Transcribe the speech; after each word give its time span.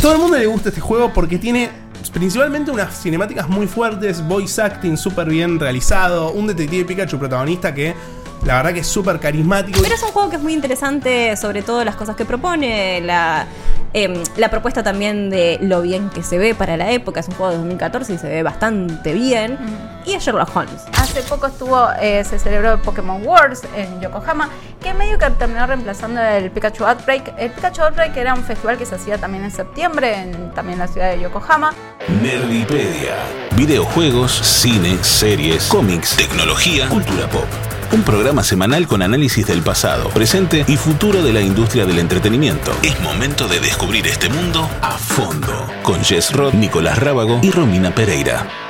todo 0.00 0.12
el 0.12 0.18
mundo 0.18 0.38
le 0.38 0.46
gusta 0.46 0.68
este 0.68 0.80
juego 0.80 1.12
porque 1.12 1.38
tiene 1.38 1.70
principalmente 2.12 2.70
unas 2.70 3.02
cinemáticas 3.02 3.48
muy 3.48 3.66
fuertes, 3.66 4.26
voice 4.26 4.60
acting 4.62 4.96
súper 4.96 5.28
bien 5.28 5.58
realizado, 5.58 6.30
un 6.32 6.46
detective 6.46 6.84
Pikachu 6.84 7.18
protagonista 7.18 7.74
que 7.74 7.94
la 8.44 8.56
verdad 8.56 8.72
que 8.72 8.80
es 8.80 8.86
súper 8.86 9.18
carismático. 9.18 9.80
Pero 9.82 9.94
es 9.94 10.02
un 10.02 10.10
juego 10.10 10.30
que 10.30 10.36
es 10.36 10.42
muy 10.42 10.52
interesante, 10.52 11.36
sobre 11.36 11.62
todo 11.62 11.84
las 11.84 11.96
cosas 11.96 12.16
que 12.16 12.24
propone, 12.24 13.00
la, 13.00 13.46
em, 13.92 14.14
la 14.36 14.50
propuesta 14.50 14.82
también 14.82 15.30
de 15.30 15.58
lo 15.60 15.82
bien 15.82 16.08
que 16.10 16.22
se 16.22 16.38
ve 16.38 16.54
para 16.54 16.76
la 16.76 16.90
época. 16.90 17.20
Es 17.20 17.28
un 17.28 17.34
juego 17.34 17.52
de 17.52 17.58
2014 17.58 18.14
y 18.14 18.18
se 18.18 18.28
ve 18.28 18.42
bastante 18.42 19.12
bien. 19.12 19.58
Y 20.06 20.14
es 20.14 20.24
Sherlock 20.24 20.54
Holmes. 20.56 20.84
Hace 20.96 21.22
poco 21.22 21.48
estuvo, 21.48 21.88
eh, 22.00 22.24
se 22.24 22.38
celebró 22.38 22.80
Pokémon 22.80 23.26
Wars 23.26 23.62
en 23.76 24.00
Yokohama, 24.00 24.48
que 24.82 24.94
medio 24.94 25.18
que 25.18 25.28
terminó 25.30 25.66
reemplazando 25.66 26.22
el 26.22 26.50
Pikachu 26.50 26.84
Outbreak. 26.84 27.34
El 27.36 27.50
Pikachu 27.50 27.82
Outbreak 27.82 28.16
era 28.16 28.34
un 28.34 28.44
festival 28.44 28.78
que 28.78 28.86
se 28.86 28.94
hacía 28.94 29.18
también 29.18 29.44
en 29.44 29.50
septiembre, 29.50 30.22
en, 30.22 30.54
también 30.54 30.74
en 30.74 30.86
la 30.86 30.88
ciudad 30.88 31.10
de 31.10 31.20
Yokohama. 31.20 31.74
Nerdipedia. 32.22 33.16
Videojuegos, 33.56 34.32
cine, 34.32 34.96
series, 35.02 35.66
cómics, 35.66 36.16
tecnología, 36.16 36.88
cultura 36.88 37.28
pop. 37.28 37.77
Un 37.90 38.02
programa 38.02 38.44
semanal 38.44 38.86
con 38.86 39.00
análisis 39.00 39.46
del 39.46 39.62
pasado, 39.62 40.10
presente 40.10 40.62
y 40.68 40.76
futuro 40.76 41.22
de 41.22 41.32
la 41.32 41.40
industria 41.40 41.86
del 41.86 41.98
entretenimiento. 41.98 42.70
Es 42.82 43.00
momento 43.00 43.48
de 43.48 43.60
descubrir 43.60 44.06
este 44.06 44.28
mundo 44.28 44.68
a 44.82 44.98
fondo. 44.98 45.66
Con 45.82 46.04
Jess 46.04 46.32
Roth, 46.32 46.52
Nicolás 46.52 46.98
Rábago 46.98 47.40
y 47.42 47.50
Romina 47.50 47.94
Pereira. 47.94 48.67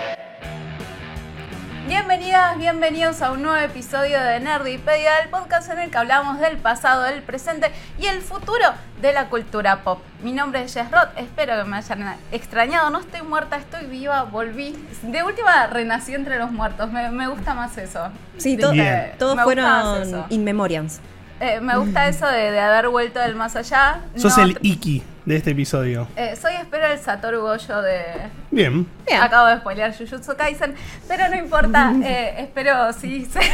Bienvenidas, 2.39 2.59
bienvenidos 2.61 3.23
a 3.23 3.33
un 3.33 3.43
nuevo 3.43 3.57
episodio 3.57 4.23
de 4.23 4.39
Nerdipedia, 4.39 5.19
el 5.25 5.29
podcast 5.29 5.73
en 5.73 5.81
el 5.81 5.91
que 5.91 5.99
hablamos 5.99 6.39
del 6.39 6.57
pasado, 6.57 7.03
del 7.03 7.21
presente 7.21 7.73
y 7.99 8.07
el 8.07 8.21
futuro 8.21 8.65
de 9.03 9.13
la 9.13 9.29
cultura 9.29 9.83
pop. 9.83 9.99
Mi 10.23 10.31
nombre 10.31 10.63
es 10.63 10.73
Jess 10.73 10.89
Roth, 10.89 11.09
espero 11.17 11.57
que 11.57 11.69
me 11.69 11.79
hayan 11.79 12.15
extrañado. 12.31 12.91
No 12.91 13.01
estoy 13.01 13.23
muerta, 13.23 13.57
estoy 13.57 13.87
viva, 13.87 14.23
volví. 14.23 14.77
De 15.03 15.25
última 15.25 15.67
renací 15.67 16.15
entre 16.15 16.39
los 16.39 16.53
muertos, 16.53 16.93
me, 16.93 17.11
me 17.11 17.27
gusta 17.27 17.55
más 17.55 17.77
eso. 17.77 18.09
Sí, 18.37 18.57
to- 18.57 18.71
todos 19.19 19.35
me 19.35 19.43
fueron 19.43 20.25
in 20.31 20.45
memoriams. 20.45 21.01
Eh, 21.41 21.61
me 21.61 21.77
gusta 21.77 22.09
eso 22.09 22.27
de, 22.27 22.51
de 22.51 22.61
haber 22.61 22.89
vuelto 22.89 23.21
del 23.21 23.35
más 23.35 23.55
allá. 23.57 24.01
Sos 24.17 24.37
No, 24.37 24.45
el 24.45 24.59
Iki 24.63 25.03
de 25.25 25.37
este 25.37 25.51
episodio. 25.51 26.09
eh, 26.17 26.35
soy 26.41 26.55
espero 26.55 26.87
el 26.87 26.99
Satoru 26.99 27.41
Goyo 27.43 27.83
de, 27.83 28.03
Bien. 28.51 28.87
Bien. 29.07 29.23
Acabo 29.23 29.47
de 29.47 29.57
spoilear 29.59 29.97
Jujutsu 29.97 30.37
Kaisen, 30.37 30.75
pero 31.07 31.29
no 31.29 31.37
importa, 31.37 31.93
eh, 32.03 32.35
espero 32.39 32.93
sí 32.93 33.25
ser 33.31 33.45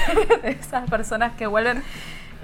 de 0.42 0.50
esas 0.52 0.88
personas 0.88 1.32
que 1.36 1.46
vuelven. 1.46 1.82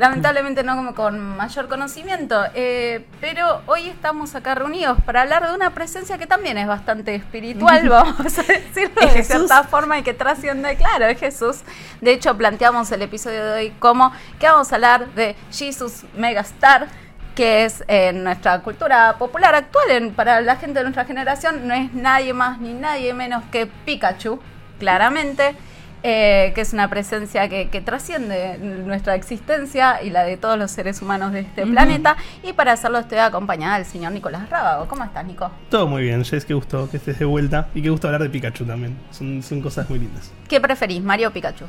Lamentablemente 0.00 0.62
no 0.62 0.76
como 0.76 0.94
con 0.94 1.36
mayor 1.36 1.68
conocimiento, 1.68 2.42
eh, 2.54 3.04
pero 3.20 3.60
hoy 3.66 3.86
estamos 3.86 4.34
acá 4.34 4.54
reunidos 4.54 4.96
para 5.04 5.20
hablar 5.20 5.46
de 5.46 5.54
una 5.54 5.74
presencia 5.74 6.16
que 6.16 6.26
también 6.26 6.56
es 6.56 6.66
bastante 6.66 7.14
espiritual, 7.14 7.86
vamos 7.90 8.38
a 8.38 8.42
decirlo 8.44 8.94
de 9.12 9.22
cierta 9.22 9.62
forma 9.64 9.98
y 9.98 10.02
que 10.02 10.14
trasciende, 10.14 10.74
claro, 10.76 11.04
es 11.04 11.20
Jesús. 11.20 11.58
De 12.00 12.12
hecho, 12.12 12.34
planteamos 12.38 12.90
el 12.92 13.02
episodio 13.02 13.44
de 13.44 13.52
hoy 13.52 13.70
como 13.78 14.10
que 14.38 14.46
vamos 14.48 14.72
a 14.72 14.76
hablar 14.76 15.08
de 15.08 15.36
Jesus 15.52 16.04
Megastar, 16.16 16.86
que 17.34 17.66
es 17.66 17.84
en 17.86 18.24
nuestra 18.24 18.60
cultura 18.60 19.16
popular 19.18 19.54
actual, 19.54 19.90
en- 19.90 20.14
para 20.14 20.40
la 20.40 20.56
gente 20.56 20.78
de 20.78 20.84
nuestra 20.84 21.04
generación, 21.04 21.68
no 21.68 21.74
es 21.74 21.92
nadie 21.92 22.32
más 22.32 22.58
ni 22.58 22.72
nadie 22.72 23.12
menos 23.12 23.44
que 23.52 23.66
Pikachu, 23.66 24.40
claramente, 24.78 25.54
eh, 26.02 26.52
que 26.54 26.62
es 26.62 26.72
una 26.72 26.88
presencia 26.88 27.48
que, 27.48 27.68
que 27.68 27.80
trasciende 27.80 28.58
nuestra 28.58 29.14
existencia 29.14 30.02
y 30.02 30.10
la 30.10 30.24
de 30.24 30.36
todos 30.36 30.58
los 30.58 30.70
seres 30.70 31.02
humanos 31.02 31.32
de 31.32 31.40
este 31.40 31.66
planeta. 31.66 32.16
Y 32.42 32.52
para 32.52 32.72
hacerlo 32.72 32.98
estoy 32.98 33.18
acompañada 33.18 33.76
del 33.76 33.86
señor 33.86 34.12
Nicolás 34.12 34.48
Rábago. 34.48 34.86
¿Cómo 34.88 35.04
estás, 35.04 35.24
Nico? 35.26 35.50
Todo 35.68 35.86
muy 35.86 36.02
bien, 36.02 36.24
Jess, 36.24 36.44
qué 36.44 36.54
gusto 36.54 36.88
que 36.90 36.96
estés 36.96 37.18
de 37.18 37.24
vuelta. 37.24 37.68
Y 37.74 37.82
qué 37.82 37.90
gusto 37.90 38.08
hablar 38.08 38.22
de 38.22 38.30
Pikachu 38.30 38.64
también. 38.64 38.96
Son, 39.10 39.42
son 39.42 39.60
cosas 39.60 39.88
muy 39.90 39.98
lindas. 39.98 40.32
¿Qué 40.48 40.60
preferís, 40.60 41.02
Mario 41.02 41.28
o 41.28 41.30
Pikachu? 41.32 41.66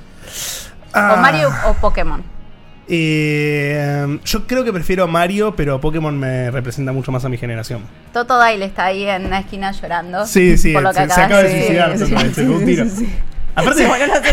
Ah, 0.94 1.16
¿O 1.16 1.22
Mario 1.22 1.50
o 1.68 1.74
Pokémon? 1.74 2.24
eh, 2.94 4.20
yo 4.26 4.48
creo 4.48 4.66
que 4.66 4.74
prefiero 4.74 5.06
a 5.06 5.08
Mario, 5.08 5.56
pero 5.56 5.80
Pokémon 5.80 6.18
me 6.18 6.52
representa 6.52 6.92
mucho 6.92 7.12
más 7.12 7.24
a 7.24 7.30
mi 7.30 7.38
generación. 7.38 7.84
Toto 8.12 8.38
Daile 8.38 8.66
está 8.66 8.86
ahí 8.86 9.08
en 9.08 9.30
la 9.30 9.40
esquina 9.40 9.72
llorando. 9.72 10.26
Sí, 10.26 10.58
sí, 10.58 10.74
por 10.74 10.84
lo 10.84 10.90
que 10.90 11.08
se, 11.08 11.22
acaba 11.22 11.44
de 11.44 11.52
suicidar. 11.52 11.98
sí, 11.98 12.06
sí, 12.06 12.90
sí, 12.90 13.10
sí, 13.74 13.74
sí. 13.76 13.84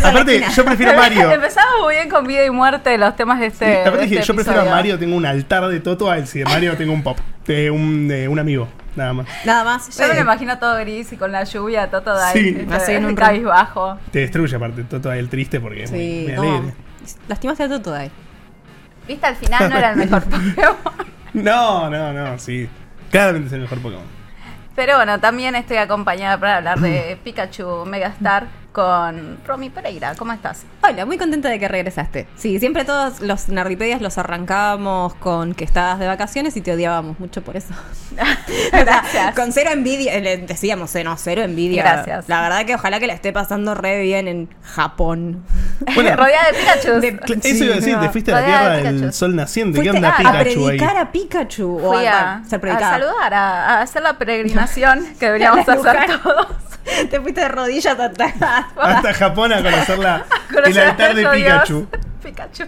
Aparte, 0.02 0.44
yo 0.54 0.64
prefiero 0.64 0.92
a 0.92 0.96
Mario. 0.96 1.30
Empezamos 1.32 1.74
muy 1.82 1.94
bien 1.94 2.08
con 2.08 2.26
vida 2.26 2.44
y 2.44 2.50
muerte 2.50 2.96
los 2.98 3.16
temas 3.16 3.40
de 3.40 3.46
este. 3.46 3.66
Sí, 3.66 3.80
aparte 3.80 3.96
de 3.98 4.02
dije, 4.04 4.14
este 4.20 4.26
yo 4.28 4.34
prefiero 4.34 4.60
a. 4.60 4.64
Mario, 4.64 4.98
tengo 4.98 5.16
un 5.16 5.26
altar 5.26 5.66
de 5.68 5.80
Toto, 5.80 6.10
a 6.10 6.18
él 6.18 6.26
si 6.26 6.38
de 6.40 6.44
Mario 6.44 6.76
tengo 6.76 6.92
un 6.92 7.02
pop. 7.02 7.18
De 7.46 7.70
un, 7.70 8.08
de 8.08 8.28
un 8.28 8.38
amigo, 8.38 8.68
nada 8.94 9.12
más. 9.14 9.26
Nada 9.46 9.64
más. 9.64 9.96
Yo 9.96 10.02
me 10.06 10.12
lo 10.14 10.18
Eh, 10.20 10.22
imagino 10.22 10.58
todo 10.58 10.76
gris 10.80 11.10
y 11.12 11.16
con 11.16 11.32
la 11.32 11.44
lluvia, 11.44 11.90
Toto 11.90 12.14
Daile. 12.14 12.60
Sí. 12.64 12.68
Así 12.70 12.92
en 12.92 13.06
un 13.06 13.14
cabizbajo. 13.14 13.98
Te 14.12 14.18
destruye 14.20 14.54
aparte, 14.54 14.84
Toto 14.84 15.08
a 15.10 15.16
él 15.16 15.28
triste 15.30 15.58
porque 15.58 15.84
es 15.84 15.90
muy, 15.90 16.00
Sí, 16.00 16.24
muy 16.26 16.34
no. 16.34 16.42
alegre. 16.56 16.74
Lastimaste 17.26 17.62
a 17.64 17.68
Toto 17.70 17.94
ahí. 17.94 18.10
Viste, 19.06 19.24
al 19.26 19.36
final 19.36 19.70
no 19.70 19.78
era 19.78 19.90
el 19.92 19.96
mejor 19.96 20.22
Pokémon. 20.24 20.76
No, 21.32 21.88
no, 21.88 22.12
no, 22.12 22.38
sí. 22.38 22.68
Claramente 23.10 23.46
es 23.46 23.52
el 23.54 23.60
mejor 23.62 23.78
Pokémon. 23.80 24.04
Pero 24.76 24.96
bueno, 24.96 25.18
también 25.18 25.54
estoy 25.54 25.78
acompañada 25.78 26.38
para 26.38 26.58
hablar 26.58 26.78
de 26.80 27.18
Pikachu 27.24 27.84
Megastar 27.86 28.46
con 28.72 29.38
Romy 29.46 29.70
Pereira. 29.70 30.14
¿Cómo 30.16 30.32
estás? 30.32 30.62
Hola, 30.82 31.04
muy 31.06 31.18
contenta 31.18 31.48
de 31.48 31.58
que 31.58 31.66
regresaste. 31.68 32.28
Sí, 32.36 32.58
siempre 32.60 32.84
todos 32.84 33.20
los 33.20 33.48
nerdipedias 33.48 34.00
los 34.00 34.18
arrancábamos 34.18 35.14
con 35.16 35.54
que 35.54 35.64
estabas 35.64 35.98
de 35.98 36.06
vacaciones 36.06 36.56
y 36.56 36.60
te 36.60 36.72
odiábamos 36.72 37.18
mucho 37.18 37.42
por 37.42 37.56
eso. 37.56 37.74
Gracias. 38.72 39.34
Con 39.34 39.52
cero 39.52 39.70
envidia, 39.72 40.18
le 40.20 40.36
decíamos, 40.38 40.94
eh, 40.94 41.02
no, 41.04 41.16
cero 41.16 41.42
envidia. 41.42 41.82
Gracias. 41.82 42.28
La 42.28 42.40
verdad 42.42 42.64
que 42.66 42.74
ojalá 42.74 43.00
que 43.00 43.06
la 43.06 43.14
esté 43.14 43.32
pasando 43.32 43.74
re 43.74 44.00
bien 44.02 44.28
en 44.28 44.48
Japón. 44.62 45.44
Bueno, 45.94 46.14
Rodeada 46.16 46.48
de 46.50 46.58
Pikachu. 46.58 47.00
de- 47.00 47.20
Cl- 47.20 47.40
Sí, 47.42 47.50
Eso 47.50 47.64
iba 47.64 47.72
a 47.74 47.76
decir, 47.76 47.94
no. 47.96 48.00
te 48.02 48.08
fuiste 48.10 48.32
a 48.32 48.34
la 48.34 48.40
de 48.40 48.46
tierra 48.82 48.92
del 48.92 49.12
sol 49.12 49.34
naciente. 49.36 49.80
¿Qué 49.80 49.90
onda 49.90 50.10
a, 50.10 50.12
a 50.12 50.16
Pikachu 50.18 50.36
ahí? 50.68 50.76
predicar 50.78 50.96
a 50.96 51.12
Pikachu. 51.12 51.78
o 51.86 51.96
a, 51.96 52.00
a, 52.10 52.34
a 52.36 52.44
saludar, 52.44 53.34
a, 53.34 53.64
a 53.78 53.82
hacer 53.82 54.02
la 54.02 54.18
peregrinación 54.18 55.04
que 55.18 55.26
deberíamos 55.26 55.66
A 55.68 55.72
hacer 55.72 56.20
todos. 56.22 56.46
Te 57.10 57.20
fuiste 57.20 57.40
de 57.40 57.48
rodillas 57.48 57.98
atrás. 57.98 58.34
Hasta 58.76 59.14
Japón 59.14 59.52
a 59.52 59.56
conocer 59.62 59.98
la, 59.98 60.24
el 60.48 60.54
Conocer 60.54 60.82
altar 60.88 61.14
de 61.14 61.26
Pikachu. 61.28 61.86
Dios. 61.90 62.02
Pikachu. 62.22 62.64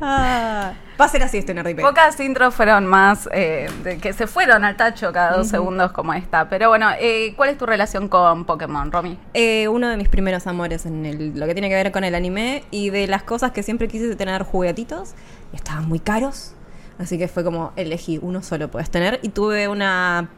Ah, 0.00 0.72
va 1.00 1.04
a 1.04 1.08
ser 1.08 1.22
así 1.22 1.38
este 1.38 1.52
nerdipedia. 1.52 1.88
Pocas 1.88 2.18
intros 2.20 2.54
fueron 2.54 2.86
más 2.86 3.28
eh, 3.32 3.68
de 3.82 3.98
que 3.98 4.12
se 4.12 4.26
fueron 4.28 4.64
al 4.64 4.76
tacho 4.76 5.12
cada 5.12 5.36
dos 5.36 5.48
segundos 5.48 5.90
como 5.92 6.14
esta. 6.14 6.48
Pero 6.48 6.68
bueno, 6.68 6.88
eh, 7.00 7.34
¿cuál 7.36 7.50
es 7.50 7.58
tu 7.58 7.66
relación 7.66 8.08
con 8.08 8.44
Pokémon, 8.44 8.92
Romy? 8.92 9.18
Eh, 9.34 9.66
uno 9.68 9.88
de 9.88 9.96
mis 9.96 10.08
primeros 10.08 10.46
amores 10.46 10.86
en 10.86 11.04
el- 11.06 11.38
lo 11.38 11.46
que 11.46 11.54
tiene 11.54 11.68
que 11.68 11.74
ver 11.74 11.90
con 11.90 12.04
el 12.04 12.14
anime 12.14 12.64
y 12.70 12.90
de 12.90 13.06
las 13.08 13.24
cosas 13.24 13.50
que 13.50 13.62
siempre 13.64 13.88
quise 13.88 14.14
tener 14.14 14.42
juguetitos 14.44 15.14
y 15.52 15.56
estaban 15.56 15.88
muy 15.88 15.98
caros. 15.98 16.54
Así 17.00 17.18
que 17.18 17.26
fue 17.28 17.42
como 17.44 17.72
elegí 17.76 18.18
uno 18.22 18.42
solo 18.42 18.68
puedes 18.70 18.90
tener 18.90 19.18
y 19.22 19.28
tuve 19.30 19.66
una 19.68 20.28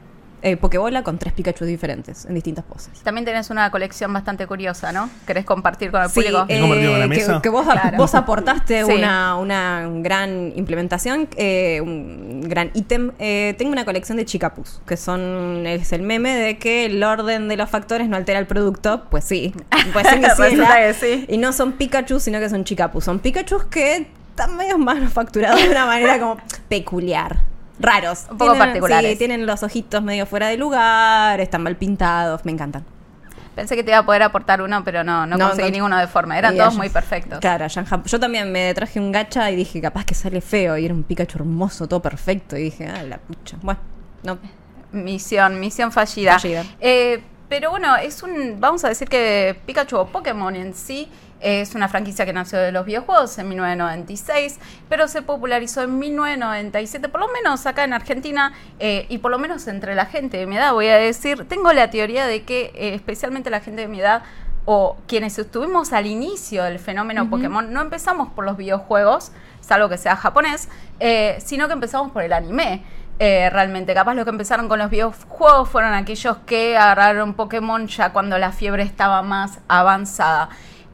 eh, 0.42 0.56
Pokébola 0.56 1.02
con 1.02 1.18
tres 1.18 1.32
Pikachu 1.32 1.64
diferentes 1.64 2.24
en 2.24 2.34
distintas 2.34 2.64
poses. 2.64 3.00
También 3.02 3.24
tenés 3.24 3.50
una 3.50 3.70
colección 3.70 4.12
bastante 4.12 4.46
curiosa, 4.46 4.92
¿no? 4.92 5.10
¿Querés 5.26 5.44
compartir 5.44 5.90
con 5.90 6.02
el 6.02 6.08
Sí, 6.08 6.14
público? 6.20 6.44
¿Es 6.48 6.60
compartido 6.60 6.90
con 6.92 6.98
la 6.98 7.04
eh, 7.04 7.08
mesa? 7.08 7.34
que, 7.36 7.42
que 7.42 7.48
vos, 7.48 7.66
Claro. 7.66 7.96
vos 7.96 8.14
aportaste 8.14 8.84
Sí. 8.84 8.92
una, 8.92 9.36
una 9.36 9.88
gran 10.00 10.52
implementación, 10.56 11.28
eh, 11.36 11.80
un 11.82 12.42
gran 12.48 12.70
ítem. 12.74 13.12
Eh, 13.18 13.54
tengo 13.58 13.72
una 13.72 13.84
colección 13.84 14.16
de 14.18 14.24
chicapus, 14.24 14.80
que 14.86 14.96
son 14.96 15.66
es 15.66 15.92
el 15.92 16.02
meme 16.02 16.34
de 16.36 16.58
que 16.58 16.86
el 16.86 17.02
orden 17.02 17.48
de 17.48 17.56
los 17.56 17.68
factores 17.70 18.08
no 18.08 18.16
altera 18.16 18.38
el 18.38 18.46
producto. 18.46 19.04
Pues 19.10 19.24
sí, 19.24 19.52
pues 19.92 20.06
sí, 20.08 20.20
que 20.20 20.94
sí. 20.94 21.26
Y 21.28 21.36
no 21.38 21.52
son 21.52 21.72
Pikachu, 21.72 22.20
sino 22.20 22.38
que 22.38 22.48
son 22.48 22.64
chicapus. 22.64 23.04
Son 23.04 23.18
Pikachus 23.18 23.64
que 23.64 24.06
están 24.30 24.56
medio 24.56 24.78
manufacturados 24.78 25.62
de 25.62 25.68
una 25.70 25.86
manera 25.86 26.18
como 26.18 26.36
peculiar. 26.68 27.49
Raros. 27.80 28.26
Un 28.30 28.38
poco 28.38 28.52
Tienen- 28.52 28.58
particulares. 28.68 29.10
Sí, 29.12 29.18
tienen 29.18 29.46
los 29.46 29.62
ojitos 29.62 30.02
medio 30.02 30.26
fuera 30.26 30.48
de 30.48 30.56
lugar, 30.56 31.40
están 31.40 31.62
mal 31.62 31.76
pintados, 31.76 32.44
me 32.44 32.52
encantan. 32.52 32.84
Pensé 33.54 33.74
que 33.74 33.82
te 33.82 33.90
iba 33.90 33.98
a 33.98 34.06
poder 34.06 34.22
aportar 34.22 34.62
uno, 34.62 34.84
pero 34.84 35.02
no, 35.02 35.26
no, 35.26 35.36
No, 35.36 35.48
conseguí 35.48 35.68
no- 35.70 35.74
ninguno 35.76 35.98
de 35.98 36.06
forma. 36.06 36.38
Eran 36.38 36.56
todos 36.56 36.76
muy 36.76 36.88
perfectos. 36.88 37.40
Claro, 37.40 37.66
Yo 38.04 38.20
también 38.20 38.50
me 38.52 38.72
traje 38.74 39.00
un 39.00 39.10
gacha 39.12 39.50
y 39.50 39.56
dije, 39.56 39.80
capaz 39.80 40.04
que 40.04 40.14
sale 40.14 40.40
feo. 40.40 40.78
Y 40.78 40.84
era 40.84 40.94
un 40.94 41.02
Pikachu 41.02 41.38
hermoso, 41.38 41.88
todo 41.88 42.00
perfecto. 42.00 42.56
Y 42.56 42.62
dije, 42.64 42.86
ah, 42.86 43.02
la 43.02 43.18
pucha. 43.18 43.56
Bueno, 43.62 43.80
no. 44.22 44.38
Misión, 44.92 45.60
misión 45.60 45.92
fallida. 45.92 46.38
Fallida. 46.38 46.64
Eh, 46.80 47.22
pero 47.48 47.70
bueno, 47.70 47.96
es 47.96 48.22
un. 48.22 48.56
Vamos 48.60 48.84
a 48.84 48.88
decir 48.88 49.08
que 49.08 49.58
Pikachu 49.66 49.96
o 49.96 50.06
Pokémon 50.06 50.54
en 50.56 50.74
sí 50.74 51.08
es 51.40 51.74
una 51.74 51.88
franquicia 51.88 52.26
que 52.26 52.32
nació 52.32 52.58
de 52.58 52.72
los 52.72 52.84
videojuegos 52.84 53.36
en 53.38 53.48
1996, 53.48 54.58
pero 54.88 55.08
se 55.08 55.22
popularizó 55.22 55.82
en 55.82 55.98
1997, 55.98 57.08
por 57.08 57.20
lo 57.20 57.28
menos 57.28 57.66
acá 57.66 57.84
en 57.84 57.92
Argentina, 57.92 58.52
eh, 58.78 59.06
y 59.08 59.18
por 59.18 59.30
lo 59.30 59.38
menos 59.38 59.66
entre 59.66 59.94
la 59.94 60.06
gente 60.06 60.36
de 60.36 60.46
mi 60.46 60.56
edad, 60.56 60.72
voy 60.72 60.88
a 60.88 60.96
decir. 60.96 61.46
Tengo 61.48 61.72
la 61.72 61.90
teoría 61.90 62.26
de 62.26 62.42
que, 62.42 62.72
eh, 62.74 62.94
especialmente 62.94 63.50
la 63.50 63.60
gente 63.60 63.82
de 63.82 63.88
mi 63.88 64.00
edad, 64.00 64.22
o 64.64 64.96
quienes 65.06 65.38
estuvimos 65.38 65.92
al 65.92 66.06
inicio 66.06 66.64
del 66.64 66.78
fenómeno 66.78 67.28
Pokémon, 67.30 67.72
no 67.72 67.80
empezamos 67.80 68.28
por 68.28 68.44
los 68.44 68.56
videojuegos, 68.56 69.32
salvo 69.60 69.88
que 69.88 69.98
sea 69.98 70.16
japonés, 70.16 70.68
eh, 71.00 71.38
sino 71.44 71.66
que 71.66 71.72
empezamos 71.72 72.12
por 72.12 72.22
el 72.22 72.32
anime. 72.32 72.84
Eh, 73.18 73.50
realmente, 73.50 73.92
capaz 73.92 74.14
los 74.14 74.24
que 74.24 74.30
empezaron 74.30 74.68
con 74.68 74.78
los 74.78 74.90
videojuegos 74.90 75.68
fueron 75.68 75.92
aquellos 75.92 76.38
que 76.46 76.76
agarraron 76.76 77.34
Pokémon 77.34 77.86
ya 77.86 78.12
cuando 78.12 78.38
la 78.38 78.52
fiebre 78.52 78.82
estaba 78.82 79.22
más 79.22 79.58
avanzada. 79.68 80.48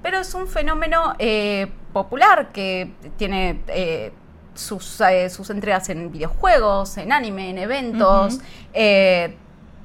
Pero 0.06 0.20
es 0.20 0.34
un 0.34 0.46
fenómeno 0.46 1.16
eh, 1.18 1.66
popular 1.92 2.52
que 2.52 2.92
tiene 3.16 3.60
eh, 3.66 4.12
sus, 4.54 5.00
eh, 5.00 5.28
sus 5.30 5.50
entregas 5.50 5.88
en 5.88 6.12
videojuegos, 6.12 6.96
en 6.96 7.10
anime, 7.10 7.50
en 7.50 7.58
eventos, 7.58 8.38
eh, 8.72 9.36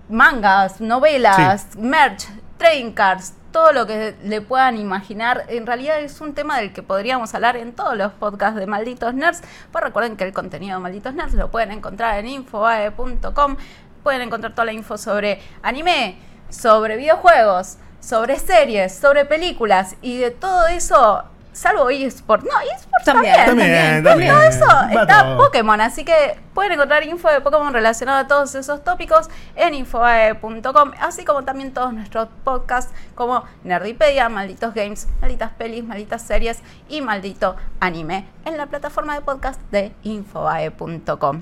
mangas, 0.09 0.79
novelas, 0.79 1.75
merch, 1.75 2.27
trading 2.59 2.91
cards, 2.91 3.33
todo 3.51 3.73
lo 3.73 3.87
que 3.87 4.15
le 4.23 4.41
puedan 4.41 4.77
imaginar. 4.77 5.45
En 5.47 5.65
realidad 5.65 5.99
es 5.99 6.21
un 6.21 6.35
tema 6.35 6.59
del 6.59 6.71
que 6.71 6.83
podríamos 6.83 7.33
hablar 7.33 7.57
en 7.57 7.73
todos 7.73 7.97
los 7.97 8.11
podcasts 8.11 8.59
de 8.59 8.67
Malditos 8.67 9.15
Nerds. 9.15 9.41
Pues 9.71 9.83
recuerden 9.83 10.17
que 10.17 10.23
el 10.23 10.33
contenido 10.33 10.77
de 10.77 10.83
Malditos 10.83 11.15
Nerds 11.15 11.33
lo 11.33 11.49
pueden 11.49 11.71
encontrar 11.71 12.19
en 12.19 12.27
infobae.com. 12.27 13.57
Pueden 14.03 14.21
encontrar 14.21 14.53
toda 14.53 14.65
la 14.65 14.73
info 14.73 14.99
sobre 14.99 15.41
anime, 15.63 16.19
sobre 16.47 16.95
videojuegos, 16.95 17.79
sobre 18.01 18.37
series, 18.37 18.93
sobre 18.93 19.23
películas 19.23 19.95
y 20.01 20.17
de 20.17 20.31
todo 20.31 20.67
eso. 20.67 21.23
Salvo 21.53 21.89
eSport. 21.89 22.43
No, 22.43 22.49
eSport 22.61 23.03
También, 23.03 23.35
también. 23.45 24.03
también, 24.03 24.03
también. 24.05 24.33
todo 24.33 24.41
eso 24.43 24.65
Va 24.65 25.01
está 25.01 25.23
todo. 25.23 25.37
Pokémon. 25.37 25.81
Así 25.81 26.05
que 26.05 26.39
pueden 26.53 26.71
encontrar 26.71 27.03
info 27.05 27.27
de 27.29 27.41
Pokémon 27.41 27.73
relacionado 27.73 28.19
a 28.19 28.27
todos 28.27 28.55
esos 28.55 28.81
tópicos 28.85 29.29
en 29.57 29.73
infobae.com. 29.73 30.91
Así 31.01 31.25
como 31.25 31.43
también 31.43 31.73
todos 31.73 31.93
nuestros 31.93 32.29
podcasts 32.45 32.93
como 33.15 33.43
Nerdipedia, 33.65 34.29
Malditos 34.29 34.73
Games, 34.73 35.09
Malditas 35.19 35.51
Pelis, 35.51 35.83
Malditas 35.83 36.21
Series 36.21 36.59
y 36.87 37.01
Maldito 37.01 37.57
Anime 37.81 38.25
en 38.45 38.55
la 38.55 38.67
plataforma 38.67 39.13
de 39.15 39.19
podcast 39.21 39.59
de 39.71 39.91
infobae.com. 40.03 41.41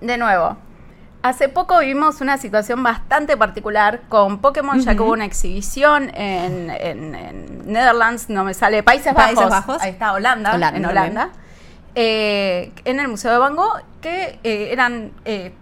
De 0.00 0.16
nuevo, 0.16 0.56
hace 1.22 1.48
poco 1.48 1.78
vivimos 1.80 2.20
una 2.20 2.38
situación 2.38 2.82
bastante 2.82 3.36
particular 3.36 4.00
con 4.08 4.38
Pokémon, 4.38 4.78
ya 4.80 4.94
que 4.94 5.00
hubo 5.02 5.12
una 5.12 5.24
exhibición 5.24 6.10
en, 6.14 6.70
en- 6.70 7.14
en 7.14 7.72
Netherlands, 7.72 8.28
no 8.28 8.44
me 8.44 8.54
sale, 8.54 8.82
Países 8.82 9.12
Bajos. 9.14 9.34
Países 9.34 9.50
Bajos. 9.50 9.82
Ahí 9.82 9.90
está, 9.90 10.12
Holanda, 10.12 10.54
Holanda 10.54 10.78
en. 10.78 10.86
Holanda. 10.86 11.28
eh, 11.94 12.72
en 12.84 13.00
el 13.00 13.08
Museo 13.08 13.32
de 13.32 13.38
Van 13.38 13.56
Gogh, 13.56 13.80
que 14.00 14.38
eh, 14.44 14.68
eran 14.72 15.10
eh, 15.24 15.52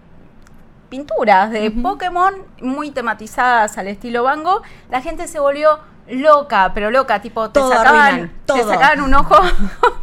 pinturas 0.89 1.51
de 1.51 1.71
Pokémon 1.71 2.35
muy 2.61 2.91
tematizadas 2.91 3.79
al 3.79 3.89
estilo 3.89 4.23
Van 4.23 4.45
Gogh. 4.45 4.63
La 4.91 5.01
gente 5.01 5.27
se 5.27 5.41
volvió 5.41 5.79
loca, 6.09 6.71
pero 6.75 6.91
loca, 6.91 7.21
tipo, 7.21 7.49
te 7.51 7.59
Todo 7.61 7.73
sacaban, 7.73 7.97
arruinan, 8.07 8.33
te 8.47 8.63
sacaban 8.63 9.01
un 9.01 9.15
ojo. 9.15 9.35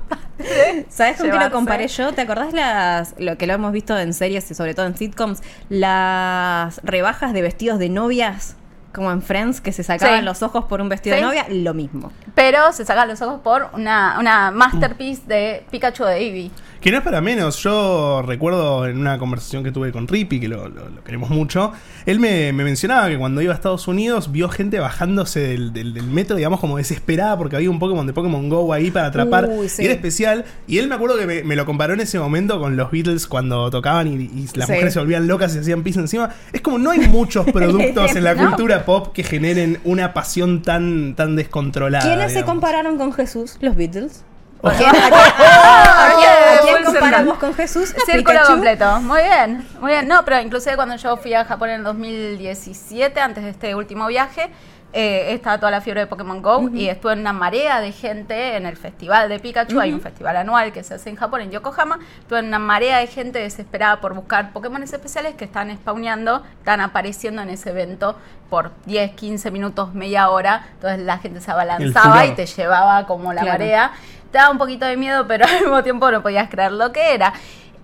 ¿Sabes 0.90 1.18
con 1.18 1.32
qué 1.32 1.38
lo 1.38 1.52
comparé 1.52 1.88
yo? 1.88 2.14
¿Te 2.14 2.22
acordás 2.22 2.54
las, 2.54 3.16
lo 3.18 3.38
que 3.38 3.48
lo 3.48 3.54
hemos 3.54 3.72
visto 3.72 3.98
en 3.98 4.14
series 4.14 4.50
y 4.52 4.56
sobre 4.56 4.74
todo 4.74 4.86
en 4.86 4.98
sitcoms? 4.98 5.42
Las 5.70 6.82
rebajas 6.84 7.34
de 7.34 7.42
vestidos 7.42 7.80
de 7.80 7.90
novias, 7.90 8.56
como 8.94 9.12
en 9.12 9.22
Friends, 9.22 9.60
que 9.62 9.72
se 9.72 9.84
sacaban 9.84 10.20
Sí. 10.20 10.26
los 10.26 10.44
ojos 10.44 10.66
por 10.66 10.82
un 10.82 10.90
vestido 10.90 11.16
Sí. 11.16 11.22
de 11.22 11.28
novia, 11.28 11.46
lo 11.50 11.74
mismo. 11.74 12.12
Pero 12.36 12.72
se 12.74 12.86
sacan 12.86 13.08
los 13.08 13.22
ojos 13.22 13.42
por 13.44 13.68
una, 13.74 14.18
una 14.20 14.52
masterpiece 14.52 15.22
de 15.28 15.66
Pikachu 15.72 16.04
de 16.06 16.18
Eevee. 16.18 16.52
Que 16.82 16.92
no 16.92 16.98
es 16.98 17.04
para 17.04 17.22
menos. 17.22 17.58
Yo 17.64 18.22
recuerdo 18.26 18.86
en 18.88 18.98
una 19.00 19.18
conversación 19.18 19.64
que 19.64 19.72
tuve 19.72 19.94
con 19.94 20.06
Rippy, 20.08 20.42
que 20.42 20.50
lo, 20.50 20.68
lo- 20.68 20.90
lo 20.90 21.02
queremos 21.04 21.30
mucho, 21.30 21.72
él 22.06 22.20
me, 22.20 22.52
me 22.52 22.66
mencionaba 22.66 23.08
que 23.08 23.18
cuando 23.18 23.42
iba 23.42 23.54
a 23.54 23.56
Estados 23.56 23.88
Unidos 23.88 24.34
vio 24.34 24.50
gente 24.50 24.80
bajándose 24.82 25.40
del, 25.40 25.72
del- 25.72 25.94
del 25.94 26.04
metro, 26.08 26.36
digamos, 26.36 26.60
como 26.60 26.76
desesperada 26.78 27.38
porque 27.38 27.56
había 27.56 27.70
un 27.70 27.80
Pokémon 27.80 28.06
de 28.06 28.12
Pokémon 28.12 28.50
Go 28.50 28.74
ahí 28.74 28.92
para 28.92 29.08
atrapar. 29.08 29.48
Uy, 29.50 29.70
sí. 29.70 29.82
Y 29.82 29.86
era 29.86 29.94
especial. 29.94 30.44
Y 30.68 30.80
él 30.80 30.90
me 30.90 30.96
acuerdo 30.96 31.18
que 31.18 31.26
me, 31.26 31.44
me 31.44 31.56
lo 31.56 31.66
comparó 31.66 31.94
en 31.94 32.02
ese 32.02 32.20
momento 32.20 32.60
con 32.60 32.76
los 32.76 32.92
Beatles 32.92 33.28
cuando 33.28 33.72
tocaban 33.72 34.08
y, 34.08 34.16
y 34.26 34.50
las 34.56 34.68
Sí. 34.68 34.74
mujeres 34.74 34.94
se 34.94 35.00
volvían 35.00 35.26
locas 35.26 35.52
y 35.52 35.54
se 35.56 35.60
hacían 35.62 35.84
pis 35.84 35.96
encima. 35.96 36.32
Es 36.52 36.60
como 36.60 36.78
no 36.80 36.92
hay 36.92 37.00
muchos 37.08 37.46
productos 37.52 38.14
en 38.14 38.26
la 38.26 38.34
No. 38.36 38.50
cultura 38.50 38.83
pop 38.86 39.14
que 39.14 39.24
generen 39.24 39.80
una 39.84 40.14
pasión 40.14 40.62
tan, 40.62 41.16
tan 41.16 41.36
descontrolada. 41.36 42.04
¿Quiénes 42.06 42.34
se 42.34 42.44
compararon 42.44 42.98
con 42.98 43.14
Jesús? 43.14 43.58
Los 43.62 43.76
Beatles. 43.76 44.24
Oh. 44.62 44.68
¿A 44.70 44.74
quién, 44.74 44.90
a 44.90 44.94
quién- 44.94 45.14
a 45.14 46.14
quién- 46.18 46.58
a 46.58 46.62
quién 46.62 46.76
Full 46.78 46.86
comparamos 46.86 47.38
con 47.38 47.54
Jesús? 47.54 47.90
Círculo 48.06 48.24
Pikachu. 48.40 48.52
completo. 48.54 49.02
Muy 49.02 49.22
bien, 49.22 49.68
muy 49.82 49.92
bien. 49.92 50.08
No, 50.08 50.24
pero 50.24 50.40
inclusive 50.42 50.76
cuando 50.78 50.96
yo 50.96 51.18
fui 51.18 51.34
a 51.34 51.44
Japón 51.44 51.70
en 51.70 51.76
el 51.80 51.84
2017, 51.84 53.20
antes 53.20 53.44
de 53.44 53.50
este 53.50 53.76
último 53.76 54.08
viaje, 54.08 54.50
eh, 54.94 55.34
estaba 55.34 55.58
toda 55.58 55.72
la 55.72 55.82
fiebre 55.82 56.02
de 56.02 56.08
Pokémon 56.08 56.42
Go 56.42 56.70
y 56.72 56.88
estuve 56.88 57.14
en 57.14 57.20
una 57.20 57.34
marea 57.34 57.82
de 57.82 57.92
gente 57.92 58.56
en 58.56 58.66
el 58.68 58.78
festival 58.78 59.28
de 59.28 59.40
Pikachu. 59.40 59.80
Hay 59.80 59.92
un 59.92 60.00
festival 60.02 60.38
anual 60.38 60.72
que 60.72 60.84
se 60.84 60.94
hace 60.94 61.10
en 61.10 61.16
Japón, 61.16 61.42
en 61.42 61.52
Yokohama. 61.52 61.98
Estuve 62.20 62.40
en 62.40 62.46
una 62.48 62.60
marea 62.60 63.00
de 63.00 63.08
gente 63.08 63.40
desesperada 63.40 64.00
por 64.02 64.14
buscar 64.14 64.54
Pokémon 64.54 64.84
especiales 64.84 65.34
que 65.34 65.46
están 65.46 65.76
spawneando, 65.76 66.44
están 66.60 66.80
apareciendo 66.80 67.42
en 67.42 67.50
ese 67.50 67.72
evento 67.72 68.16
por 68.52 68.72
10, 68.86 69.14
15 69.16 69.50
minutos, 69.50 69.94
media 69.96 70.30
hora. 70.30 70.68
Entonces 70.76 71.00
la 71.00 71.18
gente 71.18 71.42
se 71.42 71.50
abalanzaba 71.50 72.26
y 72.28 72.32
te 72.36 72.46
llevaba 72.46 73.08
como 73.08 73.34
la 73.34 73.42
Claro. 73.42 73.58
marea. 73.60 73.92
Te 74.32 74.38
daba 74.38 74.52
un 74.52 74.58
poquito 74.60 74.86
de 74.86 74.96
miedo, 74.98 75.28
pero 75.28 75.46
al 75.50 75.60
mismo 75.62 75.82
tiempo 75.84 76.12
no 76.12 76.22
podías 76.22 76.50
creer 76.50 76.72
lo 76.72 76.92
que 76.92 77.14
era. 77.16 77.34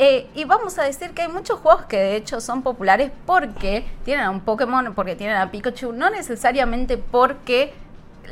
Eh, 0.01 0.29
y 0.33 0.45
vamos 0.45 0.79
a 0.79 0.83
decir 0.83 1.11
que 1.11 1.23
hay 1.23 1.27
muchos 1.27 1.59
juegos 1.59 1.83
que 1.83 1.97
de 1.97 2.15
hecho 2.15 2.39
son 2.39 2.61
populares 2.61 3.11
porque 3.25 3.85
tienen 4.05 4.25
a 4.25 4.29
un 4.29 4.39
Pokémon, 4.39 4.93
porque 4.95 5.17
tienen 5.17 5.35
a 5.35 5.51
Pikachu, 5.51 5.91
no 5.91 6.09
necesariamente 6.09 6.97
porque 6.97 7.73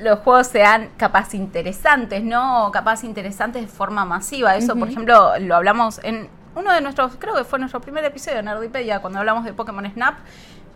los 0.02 0.20
juegos 0.20 0.48
sean 0.48 0.92
capaz 0.96 1.34
interesantes, 1.34 2.24
¿no? 2.24 2.68
O 2.68 2.72
capaz 2.72 3.04
interesantes 3.04 3.64
de 3.64 3.68
forma 3.68 4.06
masiva. 4.06 4.56
Eso, 4.56 4.78
por 4.78 4.88
ejemplo, 4.88 5.38
lo 5.40 5.56
hablamos 5.56 6.00
en 6.04 6.30
uno 6.56 6.72
de 6.72 6.80
nuestros, 6.80 7.18
creo 7.18 7.36
que 7.36 7.44
fue 7.44 7.60
nuestro 7.60 7.82
primer 7.82 8.06
episodio 8.06 8.38
de 8.38 8.44
Nerdipedia, 8.44 9.02
cuando 9.02 9.20
hablamos 9.20 9.44
de 9.44 9.54
Pokémon 9.54 9.86
Snap. 9.92 10.20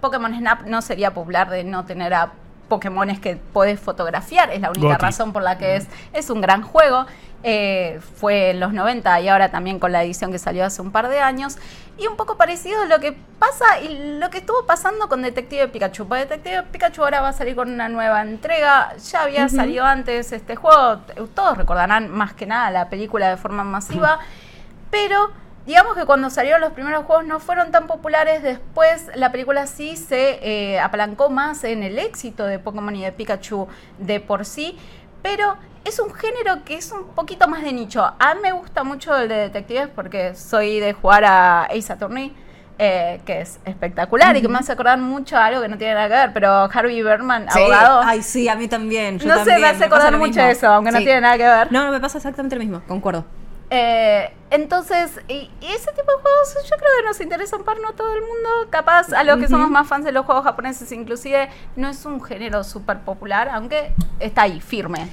Pokémon 0.02 0.36
Snap 0.36 0.64
no 0.64 0.82
sería 0.82 1.14
popular 1.14 1.50
de 1.50 1.64
no 1.64 1.86
tener 1.86 2.14
a 2.14 2.34
Pokémones 2.72 3.20
que 3.20 3.36
puedes 3.36 3.82
fotografiar, 3.82 4.50
es 4.50 4.62
la 4.62 4.70
única 4.70 4.94
Goti. 4.94 5.02
razón 5.02 5.34
por 5.34 5.44
la 5.44 5.58
que 5.58 5.76
es, 5.76 5.88
es 6.14 6.30
un 6.30 6.40
gran 6.40 6.62
juego. 6.62 7.06
Eh, 7.44 8.00
fue 8.16 8.52
en 8.52 8.62
los 8.62 8.72
90 8.72 9.20
y 9.20 9.28
ahora 9.28 9.50
también 9.50 9.78
con 9.78 9.92
la 9.92 10.04
edición 10.04 10.32
que 10.32 10.40
salió 10.40 10.64
hace 10.64 10.82
un 10.82 10.92
par 10.92 11.10
de 11.10 11.20
años. 11.20 11.58
Y 11.98 12.08
un 12.08 12.16
poco 12.16 12.38
parecido 12.38 12.84
a 12.84 12.86
lo 12.86 13.02
que 13.02 13.12
pasa 13.40 13.82
y 13.82 14.20
lo 14.20 14.30
que 14.30 14.38
estuvo 14.38 14.66
pasando 14.66 15.10
con 15.10 15.22
Detective 15.22 15.68
Pikachu. 15.68 16.08
Porque 16.08 16.22
Detective 16.22 16.64
Pikachu 16.72 17.04
ahora 17.04 17.20
va 17.20 17.30
a 17.30 17.34
salir 17.34 17.58
con 17.58 17.70
una 17.70 17.90
nueva 17.90 18.22
entrega. 18.22 18.96
Ya 18.96 19.24
había 19.24 19.50
salido 19.50 19.84
antes 19.84 20.32
este 20.32 20.56
juego. 20.56 21.00
Todos 21.36 21.58
recordarán 21.58 22.10
más 22.10 22.34
que 22.34 22.46
nada 22.46 22.72
la 22.72 22.90
película 22.90 23.28
de 23.28 23.36
forma 23.36 23.66
masiva. 23.66 24.20
Pero 24.92 25.32
digamos 25.66 25.96
que 25.96 26.06
cuando 26.06 26.30
salieron 26.30 26.62
los 26.62 26.72
primeros 26.74 27.06
juegos 27.06 27.26
no 27.26 27.40
fueron 27.40 27.72
tan 27.72 27.88
populares. 27.88 28.44
Después 28.44 29.10
la 29.16 29.32
película 29.32 29.68
sí 29.68 29.96
se 29.98 30.40
eh, 30.42 30.80
apalancó 30.80 31.30
más 31.30 31.64
en 31.64 31.84
el 31.84 32.00
éxito 32.00 32.46
de 32.46 32.60
Pokémon 32.60 32.96
y 32.96 33.04
de 33.04 33.12
Pikachu 33.12 33.68
de 33.98 34.20
por 34.20 34.46
sí. 34.46 34.78
Pero 35.22 35.56
es 35.86 36.00
un 36.00 36.14
género 36.14 36.64
que 36.66 36.76
es 36.76 36.92
un 36.92 37.06
poquito 37.16 37.48
más 37.48 37.64
de 37.64 37.74
nicho. 37.74 38.04
A 38.20 38.34
mí 38.36 38.42
me 38.42 38.52
gusta 38.52 38.84
mucho 38.84 39.16
el 39.18 39.30
de 39.30 39.36
detectives 39.36 39.88
porque 39.96 40.36
soy 40.36 40.80
de 40.80 40.94
jugar 40.94 41.26
a 41.26 41.64
Ace 41.66 41.92
Attorney. 41.94 42.36
eh, 42.84 43.22
que 43.26 43.42
es 43.42 43.60
espectacular 43.64 44.36
y 44.38 44.42
que 44.42 44.48
me 44.48 44.58
hace 44.58 44.72
acordar 44.72 44.98
mucho 44.98 45.38
a 45.38 45.46
algo 45.46 45.62
que 45.62 45.68
no 45.68 45.78
tiene 45.78 45.94
nada 45.94 46.08
que 46.08 46.14
ver, 46.16 46.34
pero 46.34 46.64
Harvey 46.64 47.04
Berman, 47.04 47.46
Sí. 47.52 47.60
abogado. 47.60 48.02
Ay, 48.04 48.24
sí, 48.24 48.50
a 48.50 48.56
mí 48.56 48.68
también. 48.68 49.20
yo 49.20 49.28
no 49.28 49.34
sé, 49.34 49.40
también, 49.42 49.62
me 49.62 49.68
hace 49.68 49.84
acordar 49.84 50.14
mucho 50.18 50.40
mismo. 50.40 50.44
eso, 50.46 50.68
aunque 50.68 50.92
no 50.92 50.98
tiene 50.98 51.22
nada 51.22 51.38
que 51.38 51.44
ver. 51.46 51.72
No, 51.72 51.86
no, 51.86 51.92
me 51.92 52.00
pasa 52.00 52.18
exactamente 52.18 52.56
lo 52.56 52.62
mismo, 52.62 52.82
concuerdo. 52.88 53.24
Eh, 53.74 54.30
entonces, 54.50 55.22
y, 55.30 55.50
y 55.62 55.68
ese 55.68 55.92
tipo 55.92 56.12
de 56.12 56.22
juegos 56.22 56.56
yo 56.70 56.76
creo 56.76 56.90
que 57.00 57.08
nos 57.08 57.22
interesan 57.22 57.64
para 57.64 57.80
no 57.80 57.94
todo 57.94 58.14
el 58.14 58.22
mundo. 58.22 58.50
Capaz 58.70 59.14
a 59.14 59.24
los 59.24 59.40
que 59.40 59.48
somos 59.48 59.70
más 59.70 59.88
fans 59.88 60.04
de 60.04 60.12
los 60.12 60.26
juegos 60.26 60.44
japoneses, 60.44 60.92
inclusive, 60.92 61.50
no 61.78 61.88
es 61.88 62.06
un 62.06 62.22
género 62.22 62.66
súper 62.66 63.00
popular, 63.00 63.48
aunque 63.50 63.94
está 64.20 64.44
ahí, 64.44 64.60
firme. 64.60 65.08